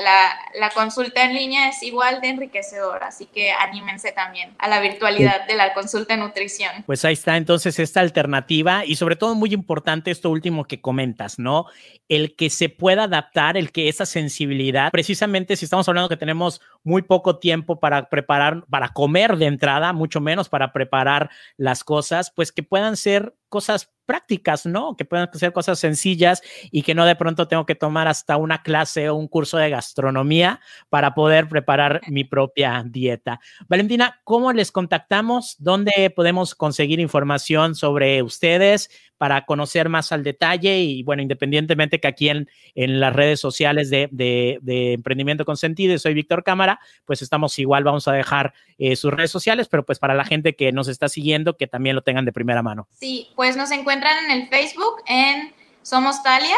la, 0.54 0.70
consulta 0.70 1.24
en 1.24 1.34
línea 1.34 1.68
es 1.68 1.82
igual 1.82 2.20
de 2.20 2.28
enriquecedora, 2.28 3.08
así 3.08 3.26
que 3.26 3.50
anímense 3.50 4.12
también 4.12 4.54
a 4.58 4.68
la 4.68 4.80
virtualidad 4.80 5.46
de 5.46 5.54
la 5.54 5.74
consulta 5.74 6.14
de 6.14 6.20
nutrición. 6.20 6.84
Pues 6.86 7.04
ahí 7.04 7.14
está 7.14 7.36
entonces 7.36 7.78
esta 7.78 8.00
alternativa 8.00 8.84
y 8.84 8.96
sobre 8.96 9.16
todo 9.16 9.34
muy 9.34 9.52
importante 9.52 10.10
esto 10.10 10.30
último 10.30 10.64
que 10.64 10.80
comentas, 10.80 11.38
¿no? 11.38 11.66
El 12.08 12.36
que 12.36 12.50
se 12.50 12.68
pueda 12.68 13.04
adaptar, 13.04 13.56
el 13.56 13.72
que 13.72 13.88
esa 13.88 14.06
sensibilidad, 14.06 14.90
precisamente 14.90 15.56
si 15.56 15.64
estamos 15.64 15.88
hablando 15.88 16.08
que 16.08 16.16
tenemos 16.16 16.60
muy 16.84 17.02
poco 17.02 17.38
tiempo 17.38 17.80
para 17.80 18.08
preparar, 18.08 18.64
para 18.70 18.90
comer 18.90 19.36
de 19.36 19.46
entrada, 19.46 19.92
mucho 19.92 20.20
menos 20.20 20.48
para 20.48 20.72
preparar 20.72 21.30
las 21.56 21.84
cosas, 21.84 22.30
pues 22.30 22.52
que 22.52 22.62
puedan 22.62 22.96
ser 22.96 23.34
cosas 23.48 23.90
prácticas, 24.08 24.64
¿no? 24.64 24.96
Que 24.96 25.04
puedan 25.04 25.28
ser 25.34 25.52
cosas 25.52 25.78
sencillas 25.78 26.40
y 26.70 26.80
que 26.80 26.94
no 26.94 27.04
de 27.04 27.14
pronto 27.14 27.46
tengo 27.46 27.66
que 27.66 27.74
tomar 27.74 28.08
hasta 28.08 28.38
una 28.38 28.62
clase 28.62 29.10
o 29.10 29.14
un 29.14 29.28
curso 29.28 29.58
de 29.58 29.68
gastronomía 29.68 30.60
para 30.88 31.14
poder 31.14 31.46
preparar 31.46 32.00
mi 32.08 32.24
propia 32.24 32.82
dieta. 32.86 33.38
Valentina, 33.68 34.18
¿cómo 34.24 34.54
les 34.54 34.72
contactamos? 34.72 35.56
¿Dónde 35.58 36.10
podemos 36.16 36.54
conseguir 36.54 37.00
información 37.00 37.74
sobre 37.74 38.22
ustedes? 38.22 38.88
Para 39.18 39.44
conocer 39.44 39.88
más 39.88 40.12
al 40.12 40.22
detalle 40.22 40.78
y 40.78 41.02
bueno, 41.02 41.22
independientemente 41.22 42.00
que 42.00 42.08
aquí 42.08 42.28
en, 42.28 42.48
en 42.74 43.00
las 43.00 43.12
redes 43.12 43.40
sociales 43.40 43.90
de, 43.90 44.08
de, 44.12 44.92
Emprendimiento 44.92 45.44
con 45.44 45.56
Sentido, 45.56 45.98
soy 45.98 46.14
Víctor 46.14 46.44
Cámara, 46.44 46.80
pues 47.04 47.20
estamos 47.20 47.58
igual, 47.58 47.84
vamos 47.84 48.06
a 48.08 48.12
dejar 48.12 48.54
eh, 48.78 48.96
sus 48.96 49.12
redes 49.12 49.30
sociales, 49.30 49.68
pero 49.68 49.84
pues 49.84 49.98
para 49.98 50.14
la 50.14 50.24
gente 50.24 50.54
que 50.54 50.72
nos 50.72 50.88
está 50.88 51.08
siguiendo, 51.08 51.56
que 51.56 51.66
también 51.66 51.96
lo 51.96 52.02
tengan 52.02 52.24
de 52.24 52.32
primera 52.32 52.62
mano. 52.62 52.88
Sí, 52.92 53.28
pues 53.34 53.56
nos 53.56 53.70
encuentran 53.72 54.24
en 54.24 54.30
el 54.30 54.48
Facebook 54.48 55.02
en 55.06 55.52
Somos 55.82 56.22
Talia 56.22 56.56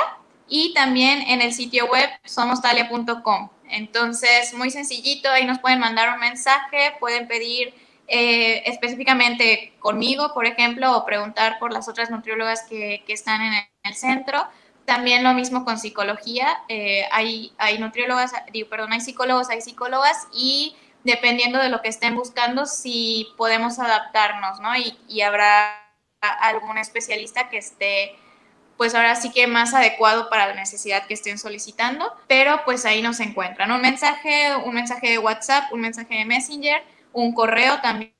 y 0.48 0.74
también 0.74 1.22
en 1.22 1.40
el 1.40 1.52
sitio 1.52 1.86
web 1.86 2.08
somostalia.com. 2.24 3.48
Entonces, 3.70 4.52
muy 4.54 4.70
sencillito, 4.70 5.30
ahí 5.30 5.46
nos 5.46 5.60
pueden 5.60 5.78
mandar 5.78 6.12
un 6.12 6.20
mensaje, 6.20 6.92
pueden 6.98 7.28
pedir 7.28 7.72
eh, 8.12 8.64
específicamente 8.66 9.72
conmigo, 9.78 10.34
por 10.34 10.44
ejemplo, 10.44 10.96
o 10.96 11.04
preguntar 11.04 11.60
por 11.60 11.72
las 11.72 11.88
otras 11.88 12.10
nutriólogas 12.10 12.64
que, 12.68 13.04
que 13.06 13.12
están 13.12 13.40
en 13.40 13.52
el, 13.84 13.94
centro. 13.94 14.44
También 14.84 15.22
lo 15.22 15.32
mismo 15.32 15.64
con 15.64 15.78
psicología. 15.78 16.48
Eh, 16.68 17.04
hay, 17.12 17.52
hay 17.56 17.78
nutriólogas, 17.78 18.32
perdón, 18.68 18.92
hay 18.92 19.00
psicólogos, 19.00 19.48
hay 19.48 19.60
psicólogas 19.60 20.26
y 20.32 20.74
dependiendo 21.04 21.60
de 21.60 21.68
lo 21.68 21.82
que 21.82 21.88
estén 21.88 22.16
buscando, 22.16 22.66
si 22.66 23.28
podemos 23.36 23.78
adaptarnos, 23.78 24.58
¿no? 24.58 24.76
Y, 24.76 24.98
y 25.08 25.20
habrá 25.20 25.80
algún 26.20 26.78
especialista 26.78 27.48
que 27.48 27.58
esté 27.58 28.16
pues 28.76 28.94
ahora 28.94 29.14
sí 29.14 29.30
que 29.30 29.46
más 29.46 29.74
adecuado 29.74 30.30
para 30.30 30.48
la 30.48 30.54
necesidad 30.54 31.06
que 31.06 31.12
estén 31.12 31.38
solicitando, 31.38 32.12
pero 32.26 32.62
pues 32.64 32.86
ahí 32.86 33.02
nos 33.02 33.20
encuentran. 33.20 33.70
Un 33.70 33.82
mensaje, 33.82 34.56
un 34.56 34.74
mensaje 34.74 35.10
de 35.10 35.18
WhatsApp, 35.18 35.70
un 35.70 35.82
mensaje 35.82 36.14
de 36.14 36.24
Messenger, 36.24 36.82
un 37.12 37.34
correo 37.34 37.80
también 37.80 38.14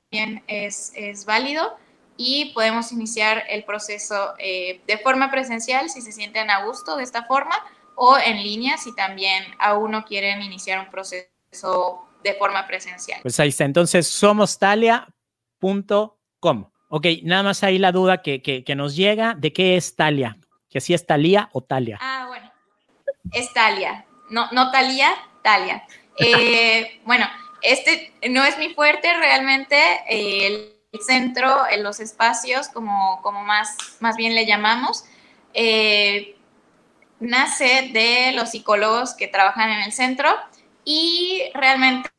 es, 0.47 0.93
es 0.95 1.25
válido 1.25 1.77
y 2.17 2.53
podemos 2.53 2.93
iniciar 2.93 3.45
el 3.49 3.65
proceso 3.65 4.35
eh, 4.39 4.83
de 4.87 4.99
forma 4.99 5.31
presencial 5.31 5.89
si 5.89 6.03
se 6.03 6.13
sienten 6.13 6.51
a 6.51 6.65
gusto 6.65 6.97
de 6.97 7.03
esta 7.03 7.25
forma 7.25 7.55
o 7.97 8.19
en 8.19 8.43
línea 8.43 8.77
si 8.77 8.95
también 8.95 9.43
aún 9.59 9.93
no 9.93 10.05
quieren 10.05 10.43
iniciar 10.43 10.81
un 10.81 10.91
proceso 10.91 12.07
de 12.23 12.35
forma 12.35 12.67
presencial. 12.67 13.21
Pues 13.23 13.41
ahí 13.41 13.49
está, 13.49 13.65
entonces 13.65 14.07
somostalia.com. 14.07 16.71
Ok, 16.89 17.07
nada 17.23 17.43
más 17.43 17.63
ahí 17.63 17.79
la 17.79 17.93
duda 17.93 18.21
que, 18.21 18.43
que, 18.43 18.75
nos 18.75 18.97
llega, 18.97 19.35
¿de 19.35 19.53
qué 19.53 19.77
es 19.77 19.97
Talia? 19.97 20.37
¿Que 20.69 20.81
si 20.81 20.93
es 20.93 21.07
Talia 21.07 21.49
o 21.53 21.63
Talia? 21.63 21.99
Ah, 22.01 22.27
bueno, 22.29 22.51
es 23.33 23.53
Talia, 23.53 24.05
no, 24.29 24.51
no 24.53 24.71
Talia, 24.71 25.11
Talia. 25.43 25.85
Eh, 26.23 27.01
bueno, 27.07 27.25
este 27.63 28.13
no 28.29 28.45
es 28.45 28.59
mi 28.59 28.71
fuerte 28.75 29.13
realmente, 29.15 29.77
el 30.09 30.73
centro, 31.01 31.69
en 31.69 31.83
los 31.83 32.01
espacios, 32.01 32.69
como, 32.69 33.21
como 33.23 33.45
más, 33.45 33.77
más 34.01 34.17
bien 34.17 34.35
le 34.35 34.47
llamamos, 34.47 35.05
eh, 35.55 36.37
nace 37.21 37.91
de 37.93 38.33
los 38.33 38.51
psicólogos 38.51 39.15
que 39.15 39.29
trabajan 39.29 39.71
en 39.71 39.83
el 39.83 39.93
centro 39.93 40.29
y 40.85 41.43
realmente 41.55 42.11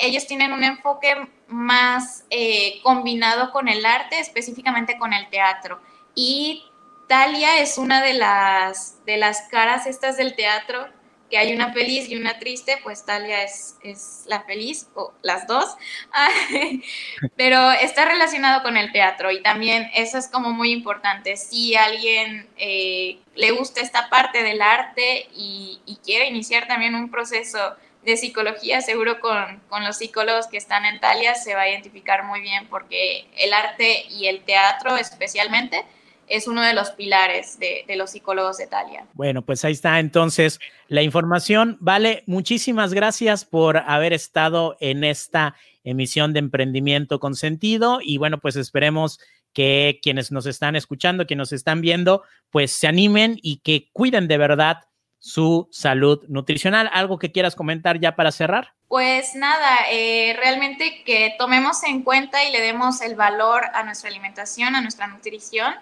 ellos 0.00 0.26
tienen 0.26 0.52
un 0.52 0.64
enfoque 0.64 1.14
más 1.48 2.24
eh, 2.30 2.80
combinado 2.82 3.52
con 3.52 3.68
el 3.68 3.84
arte, 3.84 4.18
específicamente 4.18 4.98
con 4.98 5.12
el 5.12 5.28
teatro. 5.28 5.80
Y 6.14 6.64
Talia 7.08 7.58
es 7.58 7.78
una 7.78 8.02
de 8.02 8.14
las, 8.14 9.04
de 9.04 9.16
las 9.16 9.42
caras 9.42 9.86
estas 9.86 10.16
del 10.16 10.34
teatro 10.34 10.88
que 11.30 11.38
hay 11.38 11.54
una 11.54 11.72
feliz 11.72 12.08
y 12.08 12.16
una 12.16 12.38
triste, 12.38 12.78
pues 12.82 13.04
Talia 13.04 13.42
es, 13.42 13.76
es 13.82 14.24
la 14.26 14.42
feliz, 14.42 14.88
o 14.94 15.12
las 15.22 15.46
dos, 15.46 15.76
pero 17.36 17.72
está 17.72 18.04
relacionado 18.04 18.62
con 18.62 18.76
el 18.76 18.92
teatro 18.92 19.30
y 19.30 19.42
también 19.42 19.90
eso 19.94 20.18
es 20.18 20.28
como 20.28 20.50
muy 20.50 20.72
importante. 20.72 21.36
Si 21.36 21.74
alguien 21.74 22.48
eh, 22.56 23.18
le 23.34 23.50
gusta 23.52 23.80
esta 23.80 24.08
parte 24.08 24.42
del 24.42 24.62
arte 24.62 25.28
y, 25.34 25.80
quiere 26.04 26.28
iniciar 26.28 26.68
también 26.68 26.94
un 26.94 27.10
proceso 27.10 27.58
de 28.04 28.16
psicología, 28.16 28.80
seguro 28.80 29.18
con, 29.18 29.60
con, 29.68 29.82
los 29.84 29.96
psicólogos 29.96 30.46
que 30.46 30.56
están 30.56 30.84
en 30.84 31.00
Talia 31.00 31.34
se 31.34 31.56
va 31.56 31.62
a 31.62 31.68
identificar 31.68 32.22
muy 32.22 32.40
bien 32.40 32.68
porque 32.68 33.26
el 33.36 33.52
arte 33.52 34.04
y 34.08 34.28
el 34.28 34.44
teatro 34.44 34.96
especialmente 34.96 35.84
es 36.28 36.48
uno 36.48 36.62
de 36.62 36.74
los 36.74 36.90
pilares 36.90 37.58
de, 37.58 37.84
de, 37.86 37.96
los 37.96 38.10
psicólogos 38.10 38.58
de 38.58 38.66
Talia. 38.66 39.06
Bueno, 39.14 39.42
pues 39.42 39.64
ahí 39.64 39.72
está 39.72 40.00
entonces 40.00 40.60
la 40.88 41.02
información. 41.02 41.76
Vale, 41.80 42.22
muchísimas 42.26 42.92
gracias 42.92 43.44
por 43.44 43.78
haber 43.78 44.12
estado 44.12 44.76
en 44.80 45.04
esta 45.04 45.54
emisión 45.84 46.32
de 46.32 46.40
Emprendimiento 46.40 47.20
con 47.20 47.34
Sentido 47.34 48.00
y 48.02 48.18
bueno, 48.18 48.38
pues 48.38 48.56
esperemos 48.56 49.20
que 49.56 50.00
quienes 50.02 50.32
nos 50.32 50.44
están 50.44 50.76
escuchando, 50.76 51.26
quienes 51.26 51.44
nos 51.44 51.52
están 51.52 51.80
viendo, 51.80 52.22
pues 52.50 52.72
se 52.72 52.88
animen 52.88 53.38
y 53.40 53.60
que 53.60 53.88
cuiden 53.92 54.28
de 54.28 54.36
verdad 54.36 54.84
su 55.18 55.68
salud 55.72 56.22
nutricional. 56.28 56.90
¿Algo 56.92 57.18
que 57.18 57.32
quieras 57.32 57.54
comentar 57.56 57.98
ya 57.98 58.16
para 58.16 58.32
cerrar? 58.32 58.74
Pues 58.88 59.34
nada, 59.34 59.78
eh, 59.90 60.36
realmente 60.38 61.02
que 61.04 61.34
tomemos 61.38 61.82
en 61.84 62.02
cuenta 62.02 62.44
y 62.44 62.52
le 62.52 62.60
demos 62.60 63.00
el 63.00 63.14
valor 63.14 63.64
a 63.72 63.82
nuestra 63.82 64.10
alimentación, 64.10 64.76
a 64.76 64.82
nuestra 64.82 65.06
nutrición, 65.06 65.74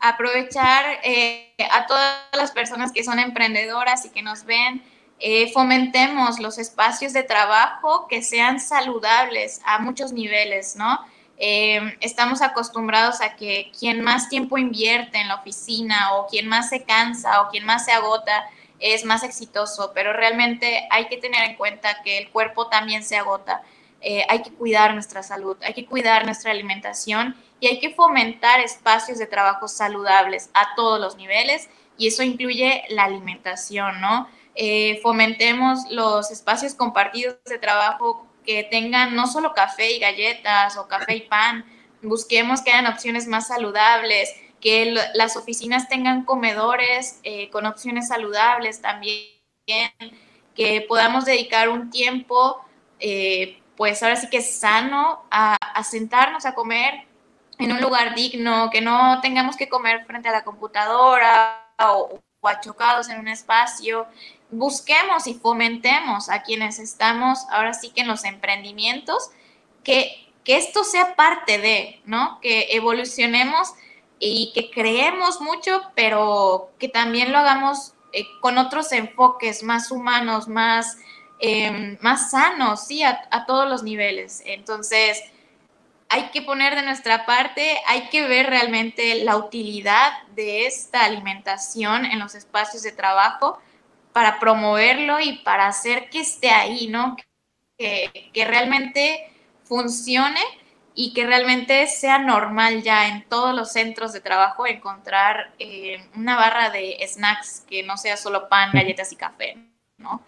aprovechar 0.00 0.84
eh, 1.04 1.52
a 1.70 1.86
todas 1.86 2.16
las 2.32 2.50
personas 2.52 2.92
que 2.92 3.04
son 3.04 3.18
emprendedoras 3.18 4.04
y 4.06 4.10
que 4.10 4.22
nos 4.22 4.44
ven, 4.44 4.82
eh, 5.18 5.52
fomentemos 5.52 6.40
los 6.40 6.58
espacios 6.58 7.12
de 7.12 7.22
trabajo 7.22 8.08
que 8.08 8.22
sean 8.22 8.58
saludables 8.58 9.60
a 9.64 9.78
muchos 9.78 10.12
niveles, 10.12 10.76
¿no? 10.76 10.98
estamos 11.42 12.42
acostumbrados 12.42 13.22
a 13.22 13.34
que 13.34 13.72
quien 13.78 14.02
más 14.02 14.28
tiempo 14.28 14.58
invierte 14.58 15.16
en 15.16 15.28
la 15.28 15.36
oficina 15.36 16.12
o 16.12 16.26
quien 16.26 16.46
más 16.46 16.68
se 16.68 16.84
cansa 16.84 17.40
o 17.40 17.48
quien 17.48 17.64
más 17.64 17.86
se 17.86 17.92
agota, 17.92 18.44
es 18.80 19.04
más 19.04 19.22
exitoso, 19.22 19.92
pero 19.94 20.12
realmente 20.12 20.88
hay 20.90 21.06
que 21.06 21.18
tener 21.18 21.48
en 21.48 21.56
cuenta 21.56 22.02
que 22.02 22.18
el 22.18 22.30
cuerpo 22.30 22.68
también 22.68 23.04
se 23.04 23.16
agota. 23.16 23.62
Eh, 24.00 24.24
hay 24.28 24.42
que 24.42 24.50
cuidar 24.50 24.94
nuestra 24.94 25.22
salud, 25.22 25.56
hay 25.62 25.74
que 25.74 25.84
cuidar 25.84 26.24
nuestra 26.24 26.50
alimentación 26.50 27.36
y 27.60 27.66
hay 27.66 27.78
que 27.78 27.94
fomentar 27.94 28.60
espacios 28.60 29.18
de 29.18 29.26
trabajo 29.26 29.68
saludables 29.68 30.50
a 30.54 30.74
todos 30.74 30.98
los 31.00 31.16
niveles 31.16 31.68
y 31.96 32.08
eso 32.08 32.22
incluye 32.22 32.84
la 32.88 33.04
alimentación, 33.04 34.00
¿no? 34.00 34.28
Eh, 34.54 34.98
fomentemos 35.02 35.80
los 35.90 36.30
espacios 36.30 36.74
compartidos 36.74 37.36
de 37.44 37.58
trabajo 37.58 38.26
que 38.44 38.64
tengan 38.64 39.14
no 39.14 39.26
solo 39.26 39.52
café 39.52 39.92
y 39.92 39.98
galletas 39.98 40.76
o 40.76 40.88
café 40.88 41.16
y 41.16 41.20
pan, 41.20 41.64
busquemos 42.02 42.62
que 42.62 42.72
hayan 42.72 42.92
opciones 42.92 43.26
más 43.26 43.48
saludables, 43.48 44.34
que 44.60 44.94
las 45.14 45.36
oficinas 45.36 45.88
tengan 45.88 46.24
comedores 46.24 47.20
eh, 47.22 47.48
con 47.50 47.66
opciones 47.66 48.08
saludables 48.08 48.80
también, 48.80 49.28
que 50.54 50.84
podamos 50.88 51.24
dedicar 51.24 51.68
un 51.68 51.90
tiempo, 51.90 52.60
eh, 52.98 53.60
pues 53.76 54.02
ahora 54.02 54.16
sí 54.16 54.28
que 54.28 54.42
sano, 54.42 55.24
a, 55.30 55.56
sentarnos 55.82 56.44
a 56.44 56.54
comer 56.54 57.06
en 57.60 57.72
un 57.72 57.80
lugar 57.80 58.14
digno, 58.14 58.70
que 58.70 58.80
no 58.80 59.20
tengamos 59.20 59.56
que 59.56 59.68
comer 59.68 60.04
frente 60.06 60.28
a 60.28 60.32
la 60.32 60.44
computadora 60.44 61.66
o, 61.78 62.20
o 62.40 62.48
achocados 62.48 63.08
en 63.08 63.20
un 63.20 63.28
espacio. 63.28 64.06
Busquemos 64.50 65.26
y 65.26 65.34
fomentemos 65.34 66.28
a 66.28 66.42
quienes 66.42 66.78
estamos 66.78 67.46
ahora 67.50 67.74
sí 67.74 67.90
que 67.90 68.00
en 68.00 68.08
los 68.08 68.24
emprendimientos, 68.24 69.30
que, 69.84 70.28
que 70.44 70.56
esto 70.56 70.84
sea 70.84 71.14
parte 71.14 71.58
de, 71.58 72.00
¿no? 72.04 72.40
Que 72.40 72.68
evolucionemos 72.70 73.74
y 74.18 74.52
que 74.54 74.70
creemos 74.70 75.40
mucho, 75.40 75.82
pero 75.94 76.70
que 76.78 76.88
también 76.88 77.32
lo 77.32 77.38
hagamos 77.38 77.94
eh, 78.12 78.24
con 78.40 78.58
otros 78.58 78.92
enfoques 78.92 79.62
más 79.62 79.90
humanos, 79.90 80.48
más, 80.48 80.98
em, 81.38 81.96
más 82.00 82.30
sanos, 82.30 82.86
sí, 82.86 83.02
a, 83.02 83.28
a, 83.30 83.46
todos 83.46 83.68
los 83.68 83.82
niveles. 83.82 84.42
Entonces, 84.44 85.22
hay 86.10 86.30
que 86.30 86.42
poner 86.42 86.74
de 86.74 86.82
nuestra 86.82 87.24
parte, 87.24 87.78
hay 87.86 88.08
que 88.08 88.26
ver 88.26 88.46
realmente 88.46 89.24
la 89.24 89.36
utilidad 89.36 90.12
de 90.34 90.66
esta 90.66 91.04
alimentación 91.04 92.04
en 92.04 92.18
los 92.18 92.34
espacios 92.34 92.82
de 92.82 92.90
trabajo 92.90 93.60
para 94.12 94.40
promoverlo 94.40 95.20
y 95.20 95.38
para 95.38 95.68
hacer 95.68 96.10
que 96.10 96.20
esté 96.20 96.50
ahí, 96.50 96.88
¿no? 96.88 97.16
Que, 97.78 98.30
que 98.34 98.44
realmente 98.44 99.32
funcione 99.62 100.40
y 100.96 101.14
que 101.14 101.24
realmente 101.24 101.86
sea 101.86 102.18
normal 102.18 102.82
ya 102.82 103.06
en 103.06 103.28
todos 103.28 103.54
los 103.54 103.70
centros 103.70 104.12
de 104.12 104.20
trabajo 104.20 104.66
encontrar 104.66 105.54
eh, 105.60 106.04
una 106.16 106.34
barra 106.34 106.70
de 106.70 106.98
snacks 107.06 107.64
que 107.68 107.84
no 107.84 107.96
sea 107.96 108.16
solo 108.16 108.48
pan, 108.48 108.70
galletas 108.72 109.12
y 109.12 109.16
café, 109.16 109.56
¿no? 109.96 110.22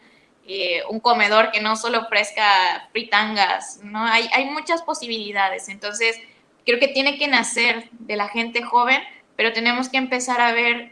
Eh, 0.46 0.82
un 0.88 0.98
comedor 0.98 1.52
que 1.52 1.60
no 1.60 1.76
solo 1.76 2.00
ofrezca 2.00 2.88
fritangas, 2.90 3.80
¿no? 3.84 4.04
Hay, 4.04 4.28
hay 4.34 4.46
muchas 4.46 4.82
posibilidades, 4.82 5.68
entonces 5.68 6.18
creo 6.66 6.80
que 6.80 6.88
tiene 6.88 7.16
que 7.16 7.28
nacer 7.28 7.88
de 7.92 8.16
la 8.16 8.28
gente 8.28 8.62
joven, 8.62 9.00
pero 9.36 9.52
tenemos 9.52 9.88
que 9.88 9.98
empezar 9.98 10.40
a 10.40 10.52
ver 10.52 10.90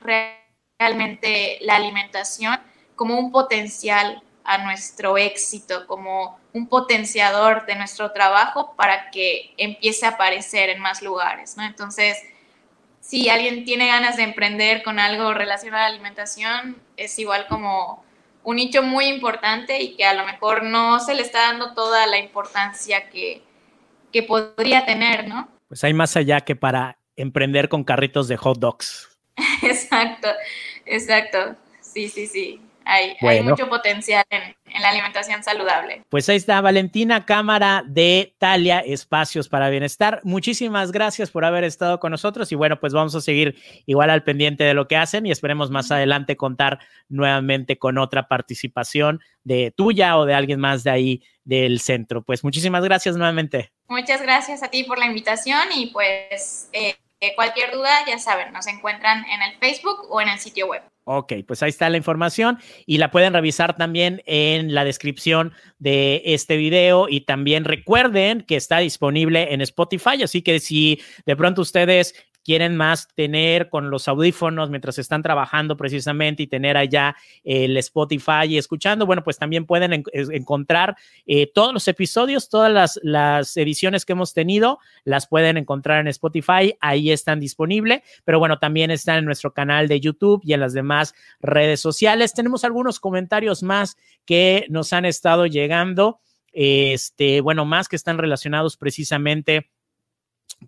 realmente 0.78 1.59
la 1.62 1.76
alimentación 1.76 2.61
como 2.94 3.18
un 3.18 3.32
potencial 3.32 4.22
a 4.44 4.59
nuestro 4.59 5.18
éxito, 5.18 5.86
como 5.86 6.38
un 6.53 6.68
potenciador 6.68 7.66
de 7.66 7.74
nuestro 7.74 8.12
trabajo 8.12 8.74
para 8.76 9.11
que 9.11 9.55
empiece 9.57 10.07
a 10.07 10.11
aparecer 10.11 10.70
en 10.70 10.80
más 10.80 11.03
lugares, 11.03 11.57
¿no? 11.57 11.64
Entonces, 11.64 12.18
si 13.01 13.28
alguien 13.28 13.64
tiene 13.64 13.88
ganas 13.88 14.16
de 14.16 14.24
emprender 14.24 14.82
con 14.82 14.98
algo 14.98 15.34
relacionado 15.34 15.84
a 15.84 15.88
la 15.88 15.94
alimentación, 15.94 16.80
es 16.96 17.18
igual 17.18 17.46
como 17.48 18.05
un 18.43 18.57
nicho 18.57 18.82
muy 18.82 19.07
importante 19.07 19.80
y 19.80 19.97
que 19.97 20.05
a 20.05 20.14
lo 20.14 20.24
mejor 20.24 20.62
no 20.62 21.01
se 21.01 21.14
le 21.14 21.22
está 21.22 21.43
dando 21.43 21.74
toda 21.74 22.07
la 22.07 22.18
importancia 22.18 23.09
que, 23.11 23.43
que 24.12 24.22
podría 24.22 24.84
tener, 24.84 25.28
¿no? 25.28 25.49
Pues 25.70 25.84
hay 25.84 25.95
más 25.95 26.16
allá 26.16 26.41
que 26.41 26.57
para 26.57 26.99
emprender 27.14 27.68
con 27.68 27.84
carritos 27.84 28.26
de 28.26 28.36
hot 28.36 28.59
dogs. 28.59 29.09
exacto, 29.62 30.28
exacto. 30.84 31.55
Sí, 31.80 32.09
sí, 32.09 32.26
sí. 32.26 32.61
Hay, 32.84 33.16
mucho 33.43 33.68
potencial 33.68 34.24
en, 34.30 34.57
la 34.79 34.91
alimentación 34.91 35.43
saludable. 35.43 36.03
Pues 36.09 36.29
ahí 36.29 36.37
está 36.37 36.61
Valentina 36.61 37.25
Cámara 37.27 37.83
de 37.87 38.35
Talia 38.39 38.81
Espacios 38.81 39.49
para 39.49 39.71
Bienestar. 39.71 40.21
Muchísimas 40.25 40.93
gracias 40.93 41.31
por 41.31 41.45
haber 41.45 41.64
estado 41.64 42.01
con 42.01 42.11
nosotros 42.12 42.51
y 42.53 42.55
bueno, 42.55 42.79
pues 42.79 42.93
vamos 42.93 43.14
a 43.14 43.21
seguir 43.21 43.57
igual 43.87 44.11
al 44.11 44.23
pendiente 44.23 44.64
de 44.64 44.75
lo 44.75 44.89
que 44.89 44.97
hacen 44.97 45.27
y 45.27 45.31
esperemos 45.31 45.71
más 45.71 45.91
adelante 45.91 46.37
contar 46.37 46.79
nuevamente 47.09 47.79
con 47.79 47.99
otra 47.99 48.29
participación 48.29 49.21
de 49.45 49.73
tuya 49.77 50.16
o 50.16 50.27
de 50.27 50.35
alguien 50.35 50.61
más 50.61 50.85
de 50.85 50.91
ahí 50.91 51.23
del 51.45 51.81
centro. 51.81 52.23
Pues 52.23 52.45
muchísimas 52.45 52.85
gracias 52.85 53.16
nuevamente. 53.16 53.73
Muchas 53.89 54.23
gracias 54.23 54.62
a 54.62 54.68
ti 54.68 54.85
por 54.85 54.99
la 54.99 55.07
invitación 55.07 55.68
y 55.75 55.86
pues 55.86 56.69
eh, 56.73 56.97
cualquier 57.35 57.73
duda 57.73 57.90
ya 58.07 58.19
saben, 58.19 58.53
nos 58.53 58.66
encuentran 58.66 59.24
en 59.27 59.43
el 59.43 59.59
Facebook 59.59 60.07
o 60.11 60.20
en 60.20 60.28
el 60.28 60.39
sitio 60.39 60.69
web. 60.69 60.82
Ok, 61.05 61.32
pues 61.47 61.62
ahí 61.62 61.70
está 61.70 61.89
la 61.89 61.97
información 61.97 62.59
y 62.86 62.98
la 62.98 63.10
pueden 63.10 63.32
revisar 63.32 63.77
también 63.77 64.22
en 64.27 64.74
la 64.74 64.85
descripción 64.85 65.52
de 65.78 66.22
este 66.24 66.56
video 66.56 67.09
y 67.09 67.22
también 67.22 67.64
recuerden 67.64 68.43
que 68.43 68.56
está 68.56 68.78
disponible 68.78 69.52
en 69.55 69.60
Spotify, 69.62 70.22
así 70.22 70.43
que 70.43 70.60
si 70.60 71.01
de 71.24 71.36
pronto 71.36 71.62
ustedes 71.62 72.14
quieren 72.45 72.77
más 72.77 73.09
tener 73.15 73.69
con 73.69 73.91
los 73.91 74.09
audífonos 74.09 74.71
mientras 74.71 74.99
están 74.99 75.23
trabajando 75.23 75.77
precisamente 75.77 76.43
y 76.43 76.47
tener 76.47 76.77
allá 76.77 77.17
el 77.45 77.77
Spotify 77.77 78.47
y 78.49 78.59
escuchando, 78.59 79.07
bueno, 79.07 79.23
pues 79.23 79.39
también 79.39 79.67
pueden 79.67 80.05
encontrar 80.12 80.97
eh, 81.27 81.51
todos 81.53 81.73
los 81.73 81.87
episodios, 81.89 82.49
todas 82.49 82.73
las, 82.73 83.01
las, 83.03 83.57
ediciones 83.57 84.05
que 84.05 84.12
hemos 84.12 84.33
tenido, 84.33 84.79
las 85.05 85.27
pueden 85.27 85.57
encontrar 85.57 86.01
en 86.01 86.09
Spotify, 86.09 86.75
ahí 86.81 87.11
están 87.11 87.41
disponibles, 87.41 88.03
pero 88.25 88.39
bueno, 88.39 88.59
también 88.59 88.91
están 88.91 89.19
en 89.19 89.25
nuestro 89.25 89.53
canal 89.53 89.89
de 89.89 90.01
YouTube 90.01 90.41
y 90.45 90.53
en 90.53 90.61
las 90.61 90.73
demás 90.73 91.15
redes 91.41 91.81
sociales. 91.81 92.33
Tenemos 92.33 92.65
algunos 92.65 93.01
comentarios 93.01 93.62
más 93.62 93.97
que 94.25 94.67
nos 94.69 94.93
han 94.93 95.05
estado 95.05 95.47
llegando, 95.47 96.21
este, 96.53 97.41
bueno, 97.41 97.65
más 97.65 97.89
que 97.89 97.97
están 97.97 98.19
relacionados 98.19 98.77
precisamente 98.77 99.71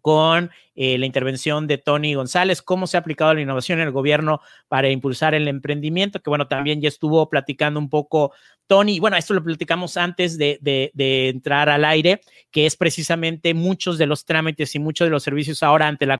con 0.00 0.50
eh, 0.74 0.96
la 0.98 1.06
intervención 1.06 1.66
de 1.66 1.78
Tony 1.78 2.14
González, 2.14 2.62
cómo 2.62 2.86
se 2.86 2.96
ha 2.96 3.00
aplicado 3.00 3.34
la 3.34 3.42
innovación 3.42 3.78
en 3.80 3.86
el 3.86 3.92
gobierno 3.92 4.40
para 4.68 4.88
impulsar 4.88 5.34
el 5.34 5.48
emprendimiento, 5.48 6.20
que 6.20 6.30
bueno, 6.30 6.48
también 6.48 6.80
ya 6.80 6.88
estuvo 6.88 7.28
platicando 7.28 7.78
un 7.78 7.90
poco 7.90 8.32
Tony, 8.66 9.00
bueno, 9.00 9.18
esto 9.18 9.34
lo 9.34 9.44
platicamos 9.44 9.98
antes 9.98 10.38
de, 10.38 10.58
de, 10.62 11.28
entrar 11.28 11.68
al 11.68 11.84
aire, 11.84 12.22
que 12.50 12.64
es 12.64 12.76
precisamente 12.76 13.52
muchos 13.52 13.98
de 13.98 14.06
los 14.06 14.24
trámites 14.24 14.74
y 14.74 14.78
muchos 14.78 15.06
de 15.06 15.10
los 15.10 15.22
servicios 15.22 15.62
ahora 15.62 15.88
ante 15.88 16.06
la 16.06 16.10